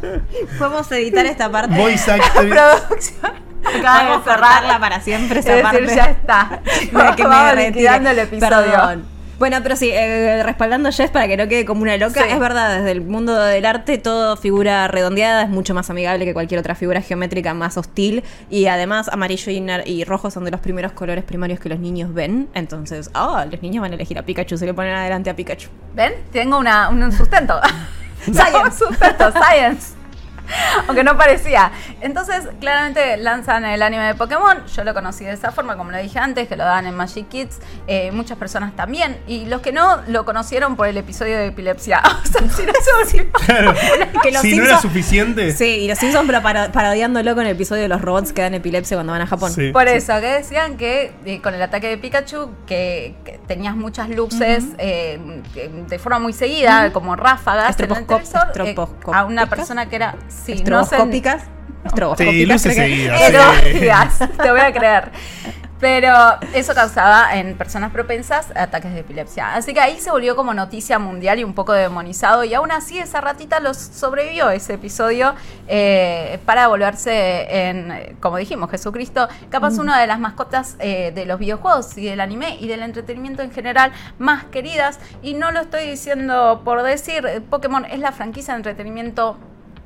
Podemos 0.58 0.90
editar 0.92 1.26
esta 1.26 1.50
parte. 1.52 1.76
Voice 1.76 2.10
actress. 2.10 2.50
Producción. 2.50 3.32
Acaba 3.62 4.16
de 4.16 4.24
cerrarla 4.24 4.80
para 4.80 5.00
siempre 5.00 5.40
Es 5.40 5.46
esa 5.46 5.56
decir, 5.56 5.80
parte. 5.80 5.94
ya 5.94 6.04
está. 6.06 6.60
Para 6.92 7.14
que 7.14 7.24
me 7.24 7.66
el 8.10 8.18
episodio. 8.18 8.48
Perdón. 8.72 9.09
Bueno, 9.40 9.56
pero 9.62 9.74
sí, 9.74 9.90
eh, 9.90 10.42
respaldando 10.44 10.90
a 10.90 10.92
Jess 10.92 11.10
para 11.10 11.26
que 11.26 11.36
no 11.36 11.48
quede 11.48 11.64
como 11.64 11.80
una 11.80 11.96
loca, 11.96 12.22
Sí. 12.24 12.28
es 12.30 12.38
verdad, 12.38 12.76
desde 12.76 12.90
el 12.92 13.00
mundo 13.00 13.34
del 13.34 13.64
arte, 13.64 13.96
todo 13.96 14.36
figura 14.36 14.86
redondeada 14.86 15.42
es 15.44 15.48
mucho 15.48 15.72
más 15.74 15.88
amigable 15.88 16.26
que 16.26 16.34
cualquier 16.34 16.60
otra 16.60 16.74
figura 16.74 17.00
geométrica 17.00 17.54
más 17.54 17.78
hostil. 17.78 18.22
Y 18.50 18.66
además, 18.66 19.08
amarillo 19.08 19.50
y, 19.50 19.64
y 19.90 20.04
rojo 20.04 20.30
son 20.30 20.44
de 20.44 20.50
los 20.50 20.60
primeros 20.60 20.92
colores 20.92 21.24
primarios 21.24 21.58
que 21.58 21.70
los 21.70 21.78
niños 21.80 22.12
ven. 22.12 22.48
Entonces, 22.54 23.10
ah, 23.14 23.46
los 23.50 23.62
niños 23.62 23.80
van 23.80 23.92
a 23.92 23.94
elegir 23.94 24.18
a 24.18 24.22
Pikachu, 24.22 24.58
se 24.58 24.66
le 24.66 24.74
ponen 24.74 24.94
adelante 24.94 25.30
a 25.30 25.34
Pikachu. 25.34 25.70
¿Ven? 25.94 26.12
Tengo 26.32 26.58
una, 26.58 26.90
un 26.90 27.10
sustento. 27.10 27.58
Science. 28.20 28.76
sustento, 28.78 29.32
science. 29.32 29.94
Aunque 30.86 31.04
no 31.04 31.16
parecía. 31.16 31.72
Entonces, 32.00 32.48
claramente 32.60 33.16
lanzan 33.16 33.64
el 33.64 33.82
anime 33.82 34.06
de 34.06 34.14
Pokémon. 34.14 34.64
Yo 34.66 34.84
lo 34.84 34.94
conocí 34.94 35.24
de 35.24 35.32
esa 35.32 35.52
forma, 35.52 35.76
como 35.76 35.90
lo 35.90 35.98
dije 35.98 36.18
antes, 36.18 36.48
que 36.48 36.56
lo 36.56 36.64
dan 36.64 36.86
en 36.86 36.94
Magic 36.94 37.28
Kids. 37.28 37.58
Eh, 37.86 38.10
muchas 38.12 38.38
personas 38.38 38.74
también. 38.76 39.18
Y 39.26 39.46
los 39.46 39.60
que 39.60 39.72
no, 39.72 40.00
lo 40.06 40.24
conocieron 40.24 40.76
por 40.76 40.88
el 40.88 40.96
episodio 40.96 41.36
de 41.36 41.46
epilepsia. 41.46 42.02
o 42.24 42.26
sea, 42.26 42.40
si 42.50 42.64
no 42.64 42.72
se 42.72 42.92
volvió- 43.18 43.32
Claro. 43.46 43.74
Que 44.22 44.30
los 44.32 44.42
si 44.42 44.56
no 44.56 44.64
Simpsons- 44.64 44.66
era 44.68 44.80
suficiente. 44.80 45.52
Sí, 45.52 45.64
y 45.64 45.88
los 45.88 45.98
Simpsons 45.98 46.26
pero 46.26 46.42
parodiándolo 46.72 47.34
con 47.34 47.44
el 47.46 47.52
episodio 47.52 47.82
de 47.82 47.88
los 47.88 48.00
robots 48.00 48.32
que 48.32 48.42
dan 48.42 48.54
epilepsia 48.54 48.96
cuando 48.96 49.12
van 49.12 49.22
a 49.22 49.26
Japón. 49.26 49.52
Sí. 49.52 49.72
Por 49.72 49.88
eso, 49.88 50.12
que 50.20 50.26
decían 50.26 50.76
que 50.76 51.12
eh, 51.24 51.40
con 51.40 51.54
el 51.54 51.62
ataque 51.62 51.88
de 51.88 51.98
Pikachu, 51.98 52.50
que, 52.66 53.14
que 53.24 53.38
tenías 53.46 53.74
muchas 53.76 54.08
luces 54.10 54.64
eh, 54.78 55.18
de 55.88 55.98
forma 55.98 56.18
muy 56.18 56.32
seguida, 56.32 56.92
como 56.92 57.16
ráfagas 57.16 57.78
en 57.80 57.90
el 57.92 58.06
televisor, 58.06 58.48
eh, 58.66 58.74
a 59.12 59.24
una 59.24 59.46
persona 59.48 59.88
que 59.88 59.96
era... 59.96 60.14
Sí, 60.44 60.62
no 60.64 60.84
sé- 60.84 60.96
Estroboscópicas. 60.96 61.42
Sí, 62.62 62.68
que- 62.68 62.74
seguidas. 62.74 63.20
Pero, 63.26 63.42
sí. 63.62 63.70
digas, 63.80 64.18
te 64.18 64.50
voy 64.50 64.60
a 64.60 64.72
creer. 64.72 65.10
Pero 65.80 66.14
eso 66.52 66.74
causaba 66.74 67.34
en 67.38 67.56
personas 67.56 67.90
propensas 67.90 68.52
ataques 68.54 68.92
de 68.92 69.00
epilepsia. 69.00 69.54
Así 69.54 69.72
que 69.72 69.80
ahí 69.80 69.98
se 69.98 70.10
volvió 70.10 70.36
como 70.36 70.52
noticia 70.52 70.98
mundial 70.98 71.38
y 71.38 71.44
un 71.44 71.54
poco 71.54 71.72
demonizado. 71.72 72.44
Y 72.44 72.52
aún 72.52 72.70
así 72.70 72.98
esa 72.98 73.22
ratita 73.22 73.60
los 73.60 73.78
sobrevivió 73.78 74.50
ese 74.50 74.74
episodio 74.74 75.34
eh, 75.68 76.38
para 76.44 76.68
volverse 76.68 77.68
en, 77.68 78.14
como 78.20 78.36
dijimos, 78.36 78.70
Jesucristo, 78.70 79.26
capaz 79.48 79.78
una 79.78 79.98
de 79.98 80.06
las 80.06 80.20
mascotas 80.20 80.76
eh, 80.80 81.12
de 81.14 81.24
los 81.24 81.38
videojuegos 81.38 81.96
y 81.96 82.04
del 82.04 82.20
anime 82.20 82.58
y 82.60 82.68
del 82.68 82.82
entretenimiento 82.82 83.40
en 83.40 83.50
general 83.50 83.90
más 84.18 84.44
queridas. 84.44 85.00
Y 85.22 85.32
no 85.32 85.50
lo 85.50 85.60
estoy 85.62 85.86
diciendo 85.86 86.60
por 86.62 86.82
decir, 86.82 87.42
Pokémon 87.48 87.86
es 87.86 88.00
la 88.00 88.12
franquicia 88.12 88.52
de 88.52 88.58
entretenimiento 88.58 89.38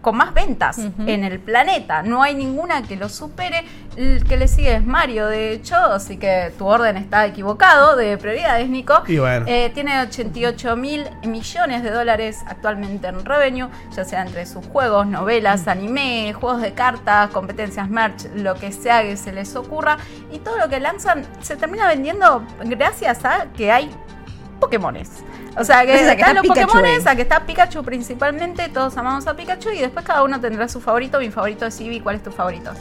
con 0.05 0.19
más 0.19 0.35
ventas 0.35 0.79
en 0.79 1.25
el 1.25 1.41
planeta. 1.41 2.03
No 2.03 2.23
hay 2.23 2.35
ninguna 2.35 2.83
que 2.83 2.95
lo 2.95 3.09
supere. 3.09 3.65
El 3.97 4.23
que 4.25 4.37
le 4.37 4.49
sigue 4.49 4.75
es 4.75 4.85
Mario, 4.85 5.29
de 5.29 5.53
hecho, 5.53 5.77
así 5.77 6.19
que 6.19 6.53
tu 6.59 6.67
orden 6.67 6.97
está 6.97 7.25
equivocado 7.27 7.97
de 7.97 8.19
prioridades, 8.19 8.69
Nico. 8.69 9.03
Y 9.07 9.19
bueno. 9.19 9.47
Eh, 9.49 9.71
tiene 9.73 10.03
88 10.03 10.77
mil 10.77 11.07
millones 11.25 11.83
de 11.83 11.91
dólares 11.91 12.43
actualmente 12.47 13.09
en 13.09 13.25
revenue, 13.25 13.69
ya 13.97 14.05
sea 14.05 14.23
entre 14.23 14.45
sus 14.47 14.67
juegos, 14.67 15.07
novelas, 15.07 15.67
anime, 15.69 16.35
juegos 16.35 16.61
de 16.61 16.75
cartas, 16.75 17.31
competencias 17.31 17.89
merch, 17.89 18.27
lo 18.35 18.55
que 18.57 18.73
sea 18.73 19.03
que 19.03 19.17
se 19.17 19.33
les 19.33 19.57
ocurra. 19.57 19.97
Y 20.31 20.39
todo 20.41 20.59
lo 20.59 20.69
que 20.69 20.81
lanzan 20.81 21.25
se 21.41 21.57
termina 21.57 21.89
vendiendo 21.89 22.45
gracias 22.65 23.25
a 23.25 23.47
que 23.57 23.73
hay 23.73 23.91
Pokémones. 24.61 25.25
O 25.57 25.65
sea, 25.65 25.85
que 25.87 25.95
están 25.95 26.37
está 26.37 26.67
los 26.67 26.75
ahí. 26.75 26.99
a 27.07 27.15
que 27.15 27.23
está 27.23 27.47
Pikachu 27.47 27.85
principalmente, 27.85 28.69
todos 28.69 28.97
amamos 28.97 29.27
a 29.27 29.35
Pikachu 29.35 29.71
y 29.71 29.81
después 29.81 30.05
cada 30.05 30.23
uno 30.23 30.41
tendrá 30.41 30.69
su 30.69 30.81
favorito. 30.81 31.21
Mi 31.21 31.31
favorito 31.31 31.67
es 31.67 31.81
Eevee, 31.81 32.03
¿cuál 32.03 32.17
es 32.17 32.23
tu 32.23 32.33
favorito? 32.33 32.73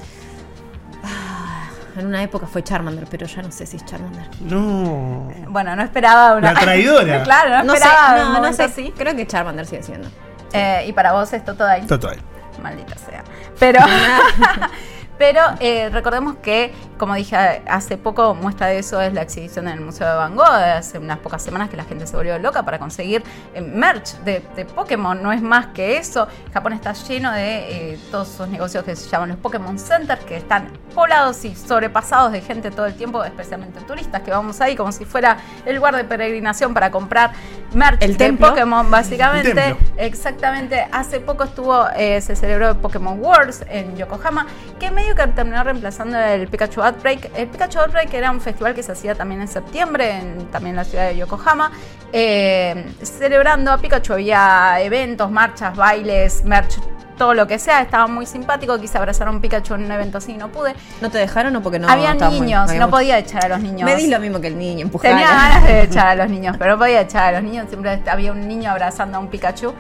En 1.96 2.08
una 2.08 2.24
época 2.24 2.48
fue 2.48 2.64
Charmander, 2.64 3.06
pero 3.10 3.28
ya 3.28 3.44
no 3.44 3.52
sé 3.52 3.68
si 3.68 3.78
es 3.78 3.86
Charmander. 3.86 4.28
No. 4.40 5.32
Bueno, 5.48 5.76
no 5.76 5.84
esperaba 5.84 6.36
una... 6.36 6.54
La 6.54 6.60
traidora. 6.60 7.22
claro, 7.24 7.58
no, 7.58 7.64
No 7.66 7.74
sé, 7.74 7.78
esperaba 7.84 8.18
no, 8.18 8.24
no 8.26 8.34
momento 8.34 8.58
sé. 8.58 8.64
así. 8.64 8.94
Creo 8.98 9.16
que 9.16 9.28
Charmander 9.28 9.68
sigue 9.68 9.84
siendo. 9.84 10.10
Eh, 10.54 10.86
y 10.88 10.94
para 10.94 11.12
vos 11.14 11.32
esto 11.34 11.54
todo 11.54 11.68
ahí. 11.68 11.86
Total. 11.86 12.18
Maldita 12.64 12.96
sea. 12.98 13.24
Pero, 13.60 13.80
pero 15.18 15.42
eh, 15.60 15.90
recordemos 15.90 16.36
que, 16.42 16.74
como 16.98 17.16
dije 17.16 17.36
hace 17.68 17.98
poco, 17.98 18.34
muestra 18.34 18.68
de 18.68 18.80
eso 18.80 19.00
es 19.02 19.14
la 19.14 19.22
exhibición 19.22 19.68
en 19.68 19.76
el 19.76 19.82
Museo 19.82 20.08
de 20.08 20.16
Van 20.16 20.36
Gogh. 20.36 20.46
Hace 20.46 21.00
unas 21.00 21.20
pocas 21.20 21.42
semanas 21.42 21.70
que 21.70 21.78
la 21.78 21.84
gente 21.84 22.08
se 22.08 22.16
volvió 22.16 22.38
loca 22.40 22.64
para 22.64 22.80
conseguir 22.80 23.24
eh, 23.54 23.62
merch 23.62 24.18
de, 24.20 24.44
de 24.56 24.66
Pokémon. 24.66 25.22
No 25.22 25.32
es 25.32 25.42
más 25.42 25.68
que 25.68 25.98
eso. 25.98 26.28
Japón 26.54 26.74
está 26.74 26.94
lleno 26.94 27.32
de 27.32 27.94
eh, 27.94 28.00
todos 28.12 28.30
esos 28.34 28.50
negocios 28.50 28.84
que 28.84 28.96
se 28.96 29.10
llaman 29.10 29.30
los 29.30 29.38
Pokémon 29.38 29.78
Centers, 29.78 30.24
que 30.26 30.38
están 30.38 30.68
poblados 30.94 31.44
y 31.46 31.56
sobrepasados 31.56 32.32
de 32.32 32.42
gente 32.42 32.72
todo 32.72 32.86
el 32.86 32.96
tiempo, 32.96 33.24
especialmente 33.24 33.82
turistas, 33.82 34.22
que 34.22 34.32
vamos 34.32 34.62
ahí 34.62 34.76
como 34.76 34.92
si 34.92 35.06
fuera 35.06 35.38
el 35.66 35.76
lugar 35.76 35.96
de 35.96 36.04
peregrinación 36.04 36.74
para 36.74 36.92
comprar 36.92 37.32
merch 37.74 38.02
El 38.02 38.12
de 38.12 38.18
templo. 38.18 38.50
Pokémon, 38.50 38.90
básicamente. 38.90 39.50
El 39.50 39.56
templo. 39.56 39.88
Exactamente, 39.98 40.88
hace 40.92 41.20
poco 41.20 41.44
estuvo, 41.44 41.88
eh, 41.96 42.22
se 42.22 42.36
celebró 42.36 42.70
el 42.70 42.78
Pokémon 42.78 43.20
Wars 43.20 43.64
en 43.70 43.96
Yokohama, 43.96 44.48
que 44.80 44.92
medio 44.92 45.13
que 45.16 45.28
terminó 45.28 45.64
reemplazando 45.64 46.18
el 46.20 46.48
Pikachu 46.48 46.82
Outbreak. 46.82 47.32
El 47.36 47.48
Pikachu 47.48 47.80
Outbreak 47.80 48.14
era 48.14 48.32
un 48.32 48.42
festival 48.42 48.74
que 48.74 48.84
se 48.84 48.92
hacía 48.92 49.16
también 49.16 49.42
en 49.42 49.48
septiembre, 49.48 50.18
en, 50.18 50.48
también 50.52 50.72
en 50.72 50.78
la 50.78 50.84
ciudad 50.84 51.08
de 51.08 51.18
Yokohama, 51.18 51.72
eh, 52.12 52.86
celebrando 53.02 53.72
a 53.72 53.78
Pikachu. 53.78 54.14
Había 54.14 54.80
eventos, 54.82 55.30
marchas, 55.32 55.76
bailes, 55.76 56.44
merch, 56.46 56.80
todo 57.18 57.34
lo 57.34 57.48
que 57.48 57.60
sea. 57.60 57.82
Estaba 57.82 58.08
muy 58.08 58.26
simpático, 58.26 58.80
quise 58.80 58.98
abrazar 58.98 59.28
a 59.28 59.32
un 59.32 59.42
Pikachu 59.42 59.74
en 59.76 59.86
un 59.86 59.92
evento 59.92 60.18
así 60.18 60.34
y 60.34 60.38
no 60.38 60.50
pude. 60.50 60.74
¿No 61.02 61.10
te 61.10 61.18
dejaron 61.18 61.56
o 61.56 61.62
porque 61.62 61.80
no? 61.80 61.90
Había 61.90 62.14
muy- 62.16 62.40
niños, 62.40 62.68
había 62.70 62.80
no 62.80 62.88
mucho- 62.88 62.98
podía 62.98 63.18
echar 63.20 63.46
a 63.46 63.50
los 63.50 63.60
niños. 63.62 63.84
Me 63.86 63.96
di 63.96 64.08
lo 64.08 64.20
mismo 64.20 64.40
que 64.42 64.48
el 64.48 64.58
niño, 64.58 64.82
empujar. 64.82 65.12
Tenía 65.12 65.28
ganas 65.28 65.64
de 65.66 65.82
echar 65.84 66.08
a 66.08 66.16
los 66.16 66.30
niños, 66.30 66.56
pero 66.58 66.74
no 66.74 66.80
podía 66.80 67.02
echar 67.02 67.34
a 67.36 67.40
los 67.40 67.44
niños. 67.50 67.68
Siempre 67.70 68.02
había 68.10 68.32
un 68.32 68.48
niño 68.48 68.72
abrazando 68.72 69.18
a 69.18 69.20
un 69.20 69.28
Pikachu. 69.28 69.74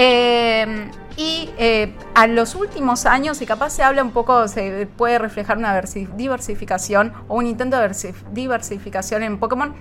Eh, 0.00 0.90
y 1.16 1.50
eh, 1.58 1.92
a 2.14 2.28
los 2.28 2.54
últimos 2.54 3.04
años, 3.04 3.42
y 3.42 3.46
capaz 3.46 3.70
se 3.70 3.82
habla 3.82 4.04
un 4.04 4.12
poco, 4.12 4.46
se 4.46 4.86
puede 4.96 5.18
reflejar 5.18 5.58
una 5.58 5.74
versi- 5.76 6.08
diversificación 6.14 7.12
o 7.26 7.34
un 7.34 7.46
intento 7.48 7.76
de 7.80 7.88
versi- 7.88 8.14
diversificación 8.32 9.24
en 9.24 9.38
Pokémon. 9.40 9.74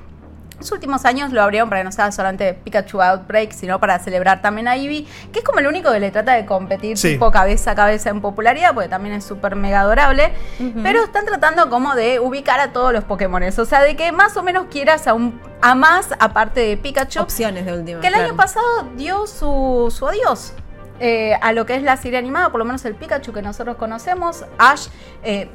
Los 0.59 0.71
últimos 0.71 1.05
años 1.05 1.31
lo 1.31 1.41
abrieron 1.43 1.69
para 1.69 1.81
que 1.81 1.85
no 1.85 1.91
sea 1.91 2.11
solamente 2.11 2.53
Pikachu 2.55 3.01
Outbreak, 3.01 3.51
sino 3.51 3.79
para 3.79 3.99
celebrar 3.99 4.41
también 4.41 4.67
a 4.67 4.75
Eevee, 4.75 5.05
que 5.31 5.39
es 5.39 5.45
como 5.45 5.59
el 5.59 5.67
único 5.67 5.91
que 5.91 5.99
le 5.99 6.09
trata 6.09 6.33
de 6.33 6.45
competir 6.45 6.97
Sí. 6.97 7.13
tipo 7.13 7.29
cabeza 7.31 7.71
a 7.71 7.75
cabeza 7.75 8.09
en 8.09 8.21
popularidad, 8.21 8.73
porque 8.73 8.89
también 8.89 9.13
es 9.15 9.23
súper 9.23 9.55
mega 9.55 9.81
adorable. 9.81 10.33
Pero 10.81 11.03
están 11.03 11.25
tratando 11.25 11.69
como 11.69 11.93
de 11.95 12.19
ubicar 12.19 12.59
a 12.59 12.71
todos 12.73 12.91
los 12.91 13.03
Pokémones, 13.03 13.57
o 13.59 13.65
sea, 13.65 13.81
de 13.83 13.95
que 13.95 14.11
más 14.11 14.35
o 14.37 14.43
menos 14.43 14.65
quieras 14.71 15.07
a, 15.07 15.13
un, 15.13 15.39
a 15.61 15.75
más 15.75 16.09
aparte 16.19 16.61
de 16.61 16.77
Pikachu. 16.77 17.21
Opciones 17.21 17.65
de 17.65 17.73
última. 17.73 17.99
Que 18.01 18.07
el 18.07 18.13
claro. 18.13 18.29
año 18.29 18.35
pasado 18.37 18.65
dio 18.95 19.27
su, 19.27 19.93
su 19.95 20.07
adiós 20.07 20.53
eh, 20.99 21.37
a 21.41 21.51
lo 21.53 21.67
que 21.67 21.75
es 21.75 21.83
la 21.83 21.95
serie 21.97 22.17
animada, 22.17 22.49
por 22.49 22.57
lo 22.57 22.65
menos 22.65 22.83
el 22.85 22.95
Pikachu 22.95 23.31
que 23.31 23.43
nosotros 23.43 23.75
conocemos. 23.77 24.43
Ash, 24.57 24.87
eh, 25.23 25.49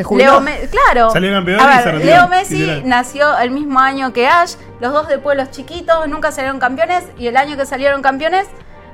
Se 0.00 0.04
jubiló. 0.04 0.30
Leo 0.32 0.40
Me- 0.40 0.60
claro. 0.68 1.10
Salió 1.10 1.30
campeón 1.32 1.60
A 1.60 1.64
y 1.64 1.66
ver, 1.66 1.82
se 1.82 1.92
retiró, 1.92 2.12
Leo 2.14 2.28
Messi 2.28 2.56
literal. 2.58 2.82
nació 2.88 3.38
el 3.38 3.50
mismo 3.50 3.78
año 3.80 4.12
que 4.14 4.26
Ash, 4.26 4.54
los 4.80 4.92
dos 4.94 5.08
de 5.08 5.18
pueblos 5.18 5.50
chiquitos, 5.50 6.08
nunca 6.08 6.32
salieron 6.32 6.58
campeones 6.58 7.04
y 7.18 7.26
el 7.26 7.36
año 7.36 7.56
que 7.56 7.66
salieron 7.66 8.00
campeones. 8.00 8.46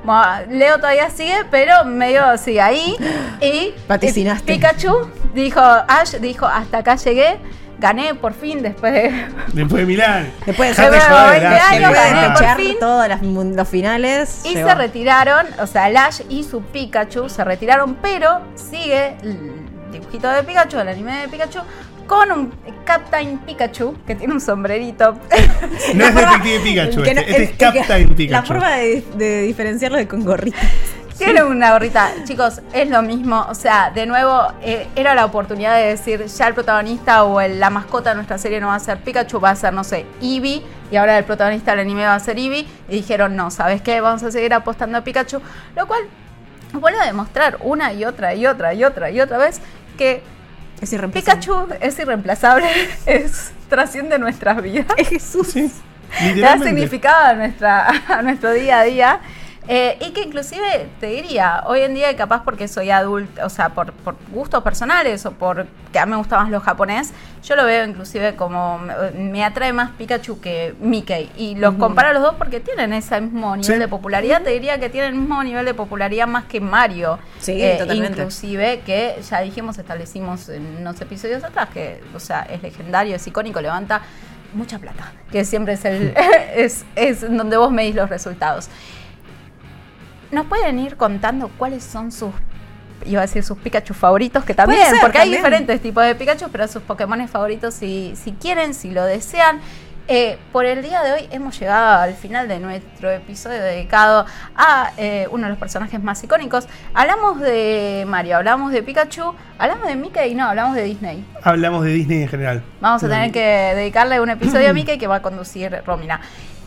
bueno, 0.05 0.25
Leo 0.51 0.77
todavía 0.79 1.11
sigue, 1.11 1.37
pero 1.51 1.85
medio 1.85 2.25
así 2.25 2.59
ahí. 2.59 2.97
Y 3.41 3.73
Vaticinaste. 3.89 4.53
y 4.53 4.57
Pikachu 4.57 5.09
dijo, 5.35 5.61
Ash 5.61 6.15
dijo, 6.17 6.47
hasta 6.47 6.79
acá 6.79 6.97
llegué, 6.97 7.39
gané 7.79 8.15
por 8.15 8.33
fin 8.33 8.63
después 8.63 8.93
de 8.93 9.27
Después 9.53 9.81
de 9.81 9.87
Milán. 9.87 10.33
Después 10.47 10.77
de 10.77 10.83
Dejate 10.83 11.01
ser- 11.01 11.11
joder, 11.13 11.41
20 11.41 11.47
Ash. 11.47 11.63
años, 11.73 11.91
Después 11.91 12.05
de 12.05 12.11
gané 12.11 12.23
por 12.23 12.33
escuchar 12.35 12.57
fin. 12.57 12.77
todos 12.81 13.09
los 13.57 13.69
finales. 13.69 14.41
Y 14.45 14.55
llegó. 14.55 14.69
se 14.69 14.75
retiraron, 14.75 15.47
o 15.61 15.67
sea, 15.67 15.89
el 15.89 15.97
Ash 15.97 16.21
y 16.29 16.43
su 16.45 16.63
Pikachu 16.63 17.29
se 17.29 17.45
retiraron, 17.45 17.95
pero 17.97 18.41
sigue 18.55 19.17
dibujito 20.01 20.29
de 20.29 20.43
Pikachu, 20.43 20.79
el 20.79 20.89
anime 20.89 21.21
de 21.23 21.29
Pikachu, 21.29 21.61
con 22.07 22.31
un 22.33 22.53
Captain 22.85 23.39
Pikachu 23.39 23.97
que 24.07 24.15
tiene 24.15 24.33
un 24.33 24.41
sombrerito. 24.41 25.19
No 25.95 26.05
es 26.05 26.15
Detective 26.15 26.61
Pikachu, 26.61 27.01
no- 27.01 27.05
este, 27.07 27.43
es 27.43 27.51
Captain 27.57 28.15
Pikachu. 28.15 28.33
La 28.33 28.43
forma 28.43 28.77
de, 28.77 29.05
de 29.17 29.43
diferenciarlo 29.43 29.99
es 29.99 30.07
con 30.07 30.25
gorrita. 30.25 30.57
Tiene 31.19 31.43
una 31.43 31.73
gorrita, 31.73 32.11
chicos, 32.25 32.61
es 32.75 32.91
lo 32.91 33.01
mismo. 33.01 33.47
O 33.49 33.55
sea, 33.55 33.91
de 33.91 34.05
nuevo, 34.05 34.49
eh, 34.63 34.87
era 34.97 35.15
la 35.15 35.25
oportunidad 35.25 35.75
de 35.77 35.87
decir, 35.87 36.27
ya 36.27 36.47
el 36.49 36.53
protagonista 36.55 37.25
o 37.25 37.41
el- 37.41 37.59
la 37.59 37.71
mascota 37.71 38.11
de 38.11 38.17
nuestra 38.17 38.37
serie 38.37 38.61
no 38.61 38.67
va 38.67 38.75
a 38.75 38.81
ser 38.81 38.99
Pikachu, 38.99 39.41
va 39.41 39.51
a 39.51 39.57
ser, 39.57 39.73
no 39.73 39.83
sé, 39.83 40.05
Eevee. 40.21 40.63
Y 40.91 40.97
ahora 40.97 41.17
el 41.17 41.25
protagonista 41.25 41.71
del 41.71 41.81
anime 41.81 42.05
va 42.05 42.15
a 42.15 42.21
ser 42.21 42.39
Eevee. 42.39 42.67
Y 42.89 42.93
dijeron, 42.97 43.35
no, 43.35 43.51
¿sabes 43.51 43.81
qué? 43.81 44.01
Vamos 44.03 44.23
a 44.25 44.31
seguir 44.31 44.53
apostando 44.53 44.99
a 44.99 45.01
Pikachu. 45.05 45.41
Lo 45.75 45.87
cual 45.87 46.03
vuelve 46.75 47.01
a 47.01 47.07
demostrar 47.07 47.57
una 47.63 47.95
y 47.95 48.05
otra 48.05 48.35
y 48.35 48.47
otra 48.47 48.75
y 48.75 48.85
otra 48.85 49.11
y 49.11 49.19
otra 49.21 49.39
vez 49.39 49.63
que 49.97 50.23
Es 50.81 50.93
irreemplazable. 50.93 51.37
Pikachu 51.37 51.75
es 51.81 51.99
irreemplazable, 51.99 52.69
es, 53.07 53.53
trasciende 53.69 54.19
nuestras 54.19 54.63
vidas. 54.63 54.87
Es 54.97 55.09
Jesús. 55.09 55.49
Sí, 55.49 55.71
le 56.35 56.41
da 56.41 56.59
significado 56.59 57.27
a, 57.27 57.35
nuestra, 57.35 57.89
a 58.09 58.23
nuestro 58.23 58.53
día 58.53 58.81
a 58.81 58.85
día. 58.85 59.21
Eh, 59.69 59.99
y 60.01 60.13
que 60.13 60.23
inclusive 60.23 60.89
te 61.01 61.07
diría, 61.07 61.65
hoy 61.67 61.81
en 61.81 61.95
día 61.95 62.15
capaz 62.17 62.45
porque 62.45 62.69
soy 62.69 62.91
adulta, 62.91 63.45
o 63.45 63.49
sea, 63.49 63.71
por, 63.71 63.93
por 63.93 64.15
gustos 64.31 64.63
personales 64.63 65.27
o 65.27 65.33
por 65.33 65.67
que 65.93 65.99
a 65.99 66.07
mí 66.07 66.11
me 66.11 66.19
gusta 66.19 66.39
más 66.39 66.51
lo 66.51 66.61
japonés, 66.61 67.13
yo 67.47 67.55
lo 67.55 67.65
veo 67.65 67.85
inclusive 67.87 68.35
como 68.35 68.81
me, 69.15 69.45
atrae 69.45 69.73
más 69.73 69.93
Pikachu 69.93 70.41
que 70.41 70.75
Mickey. 70.81 71.31
Y 71.37 71.55
los 71.55 71.77
comparo 71.77 72.09
a 72.09 72.13
los 72.13 72.21
dos 72.21 72.35
porque 72.35 72.59
tienen 72.59 72.93
ese 72.93 73.21
mismo 73.21 73.55
nivel 73.57 73.77
Sí. 73.77 73.79
de 73.79 73.87
popularidad, 73.87 74.43
te 74.43 74.51
diría 74.51 74.81
que 74.81 74.89
tienen 74.89 75.15
el 75.15 75.21
mismo 75.21 75.43
nivel 75.45 75.65
de 75.65 75.73
popularidad 75.73 76.27
más 76.27 76.47
que 76.47 76.61
Mario. 76.61 77.21
Sí, 77.39 77.53
Eh, 77.63 77.77
totalmente. 77.79 78.19
Inclusive 78.19 78.81
que 78.85 79.21
ya 79.31 79.43
dijimos, 79.43 79.79
establecimos 79.79 80.49
en 80.49 80.79
unos 80.81 81.01
episodios 81.01 81.45
atrás 81.45 81.69
que, 81.73 82.03
o 82.17 82.19
sea, 82.19 82.43
es 82.43 82.61
legendario, 82.63 83.15
es 83.15 83.25
icónico, 83.29 83.61
levanta 83.61 84.03
mucha 84.53 84.81
plata, 84.81 85.13
que 85.31 85.45
siempre 85.45 85.75
es 85.75 85.85
el 85.85 86.15
es, 86.57 86.85
es 86.97 87.21
donde 87.21 87.57
vos 87.57 87.71
medís 87.71 87.95
los 87.95 88.11
resultados. 88.11 88.69
¿Nos 90.33 90.47
pueden 90.47 90.81
ir 90.81 90.97
contando 90.97 91.49
cuáles 91.57 91.85
son 91.85 92.11
sus 92.11 92.31
iba 93.07 93.21
a 93.21 93.27
decir 93.27 93.43
sus 93.43 93.59
Pikachu 93.59 93.95
favoritos, 93.95 94.45
que 94.45 94.55
también, 94.55 94.91
ser, 94.91 95.01
porque 95.01 95.19
también. 95.19 95.35
hay 95.35 95.39
diferentes 95.39 95.81
tipos 95.81 96.05
de 96.05 96.15
Pikachu, 96.15 96.49
pero 96.51 96.69
sus 96.69 96.83
Pokémon 96.83 97.27
favoritos 97.29 97.75
si, 97.75 98.15
si 98.17 98.33
quieren, 98.33 98.75
si 98.75 98.91
lo 98.91 99.05
desean. 99.05 99.61
Eh, 100.09 100.39
por 100.53 100.65
el 100.67 100.83
día 100.83 101.03
de 101.03 101.13
hoy 101.13 101.29
hemos 101.33 101.59
llegado 101.59 102.01
al 102.03 102.15
final 102.15 102.47
de 102.47 102.61
nuestro 102.61 103.11
episodio 103.11 103.61
dedicado 103.61 104.25
a 104.55 104.93
eh, 104.97 105.27
uno 105.33 105.45
de 105.45 105.51
los 105.51 105.59
personajes 105.59 106.01
más 106.01 106.23
icónicos. 106.23 106.69
Hablamos 106.95 107.41
de 107.41 108.05
Mario, 108.07 108.37
hablamos 108.37 108.71
de 108.71 108.85
Pikachu, 108.85 109.35
hablamos 109.59 109.89
de 109.89 109.97
Mickey 109.97 110.31
y 110.31 110.35
no, 110.37 110.47
hablamos 110.49 110.77
de 110.77 110.85
Disney. 110.85 111.25
Hablamos 111.43 111.85
de 111.85 111.91
Disney 111.91 112.23
en 112.23 112.29
general. 112.29 112.63
Vamos 112.81 113.03
a 113.03 113.09
tener 113.09 113.33
que 113.33 113.41
dedicarle 113.75 114.21
un 114.21 114.31
episodio 114.31 114.71
a 114.71 114.73
Mickey 114.75 114.97
que 114.97 115.09
va 115.09 115.17
a 115.17 115.23
conducir 115.23 115.83
Romina. 115.85 116.21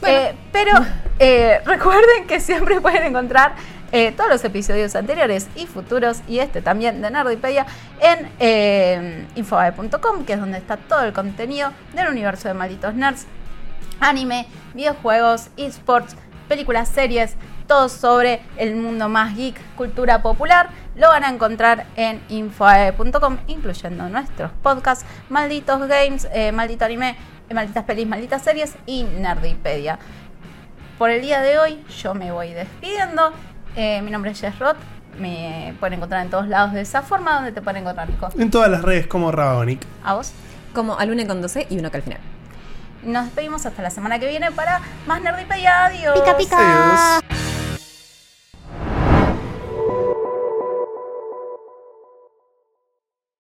Eh, 0.06 0.34
pero 0.52 0.72
eh, 1.18 1.60
recuerden 1.66 2.26
que 2.28 2.40
siempre 2.40 2.80
pueden 2.82 3.04
encontrar 3.04 3.54
eh, 3.92 4.12
todos 4.12 4.30
los 4.30 4.44
episodios 4.44 4.96
anteriores 4.96 5.48
y 5.56 5.66
futuros 5.66 6.22
y 6.28 6.40
este 6.40 6.62
también 6.62 7.02
de 7.02 7.12
Nerdipedia 7.12 7.66
en 8.00 8.30
eh, 8.40 9.28
que 10.26 10.34
es 10.34 10.40
donde 10.40 10.58
está 10.58 10.78
todo 10.78 11.04
el 11.04 11.14
contenido 11.14 11.72
del 11.94 12.08
universo 12.08 12.48
de 12.48 12.54
Malditos 12.54 12.94
Nerds, 12.94 13.26
anime, 14.00 14.48
videojuegos, 14.74 15.50
esports, 15.58 16.16
películas, 16.48 16.90
series, 16.90 17.36
todo 17.68 17.88
sobre 17.88 18.42
el 18.58 18.76
mundo 18.76 19.08
más 19.08 19.36
geek, 19.36 19.56
cultura 19.76 20.22
popular. 20.22 20.70
Lo 20.96 21.08
van 21.08 21.24
a 21.24 21.30
encontrar 21.30 21.86
en 21.96 22.22
infoae.com, 22.28 23.38
incluyendo 23.48 24.10
nuestros 24.10 24.52
podcasts, 24.64 25.06
Malditos 25.30 25.88
Games, 25.88 26.28
eh, 26.34 26.52
Maldito 26.52 26.86
Anime, 26.86 27.16
eh, 27.48 27.54
Malditas 27.54 27.86
Pelis, 27.86 28.08
Malditas 28.08 28.42
Series 28.42 28.74
y 28.86 29.04
Nerdipedia. 29.04 30.00
Por 30.98 31.12
el 31.12 31.22
día 31.22 31.42
de 31.42 31.60
hoy 31.60 31.86
yo 32.02 32.14
me 32.16 32.32
voy 32.32 32.54
despidiendo. 32.54 33.32
Eh, 33.76 34.02
mi 34.02 34.12
nombre 34.12 34.32
es 34.32 34.40
Jess 34.42 34.58
Roth. 34.60 34.78
Me 35.20 35.74
pueden 35.80 35.96
encontrar 35.96 36.24
en 36.24 36.30
todos 36.30 36.48
lados 36.48 36.74
de 36.74 36.82
esa 36.82 37.02
forma. 37.02 37.36
donde 37.36 37.52
te 37.52 37.62
pueden 37.62 37.82
encontrar, 37.82 38.10
Nico? 38.10 38.30
En 38.38 38.52
todas 38.52 38.70
las 38.70 38.82
redes 38.82 39.08
como 39.08 39.32
Rabonic. 39.32 39.86
A 40.04 40.14
vos. 40.14 40.32
Como 40.74 40.98
alune 40.98 41.28
con 41.28 41.42
12 41.42 41.68
y 41.70 41.80
uno 41.80 41.92
que 41.92 41.98
al 41.98 42.04
final. 42.04 42.20
Nos 43.04 43.26
despedimos 43.26 43.66
hasta 43.66 43.82
la 43.82 43.90
semana 43.90 44.20
que 44.20 44.28
viene 44.28 44.52
para 44.52 44.82
más 45.08 45.22
Nerdipedia. 45.22 45.86
Adiós. 45.86 46.20
Pica, 46.20 46.38
pica. 46.38 47.18
Adiós. 47.18 47.49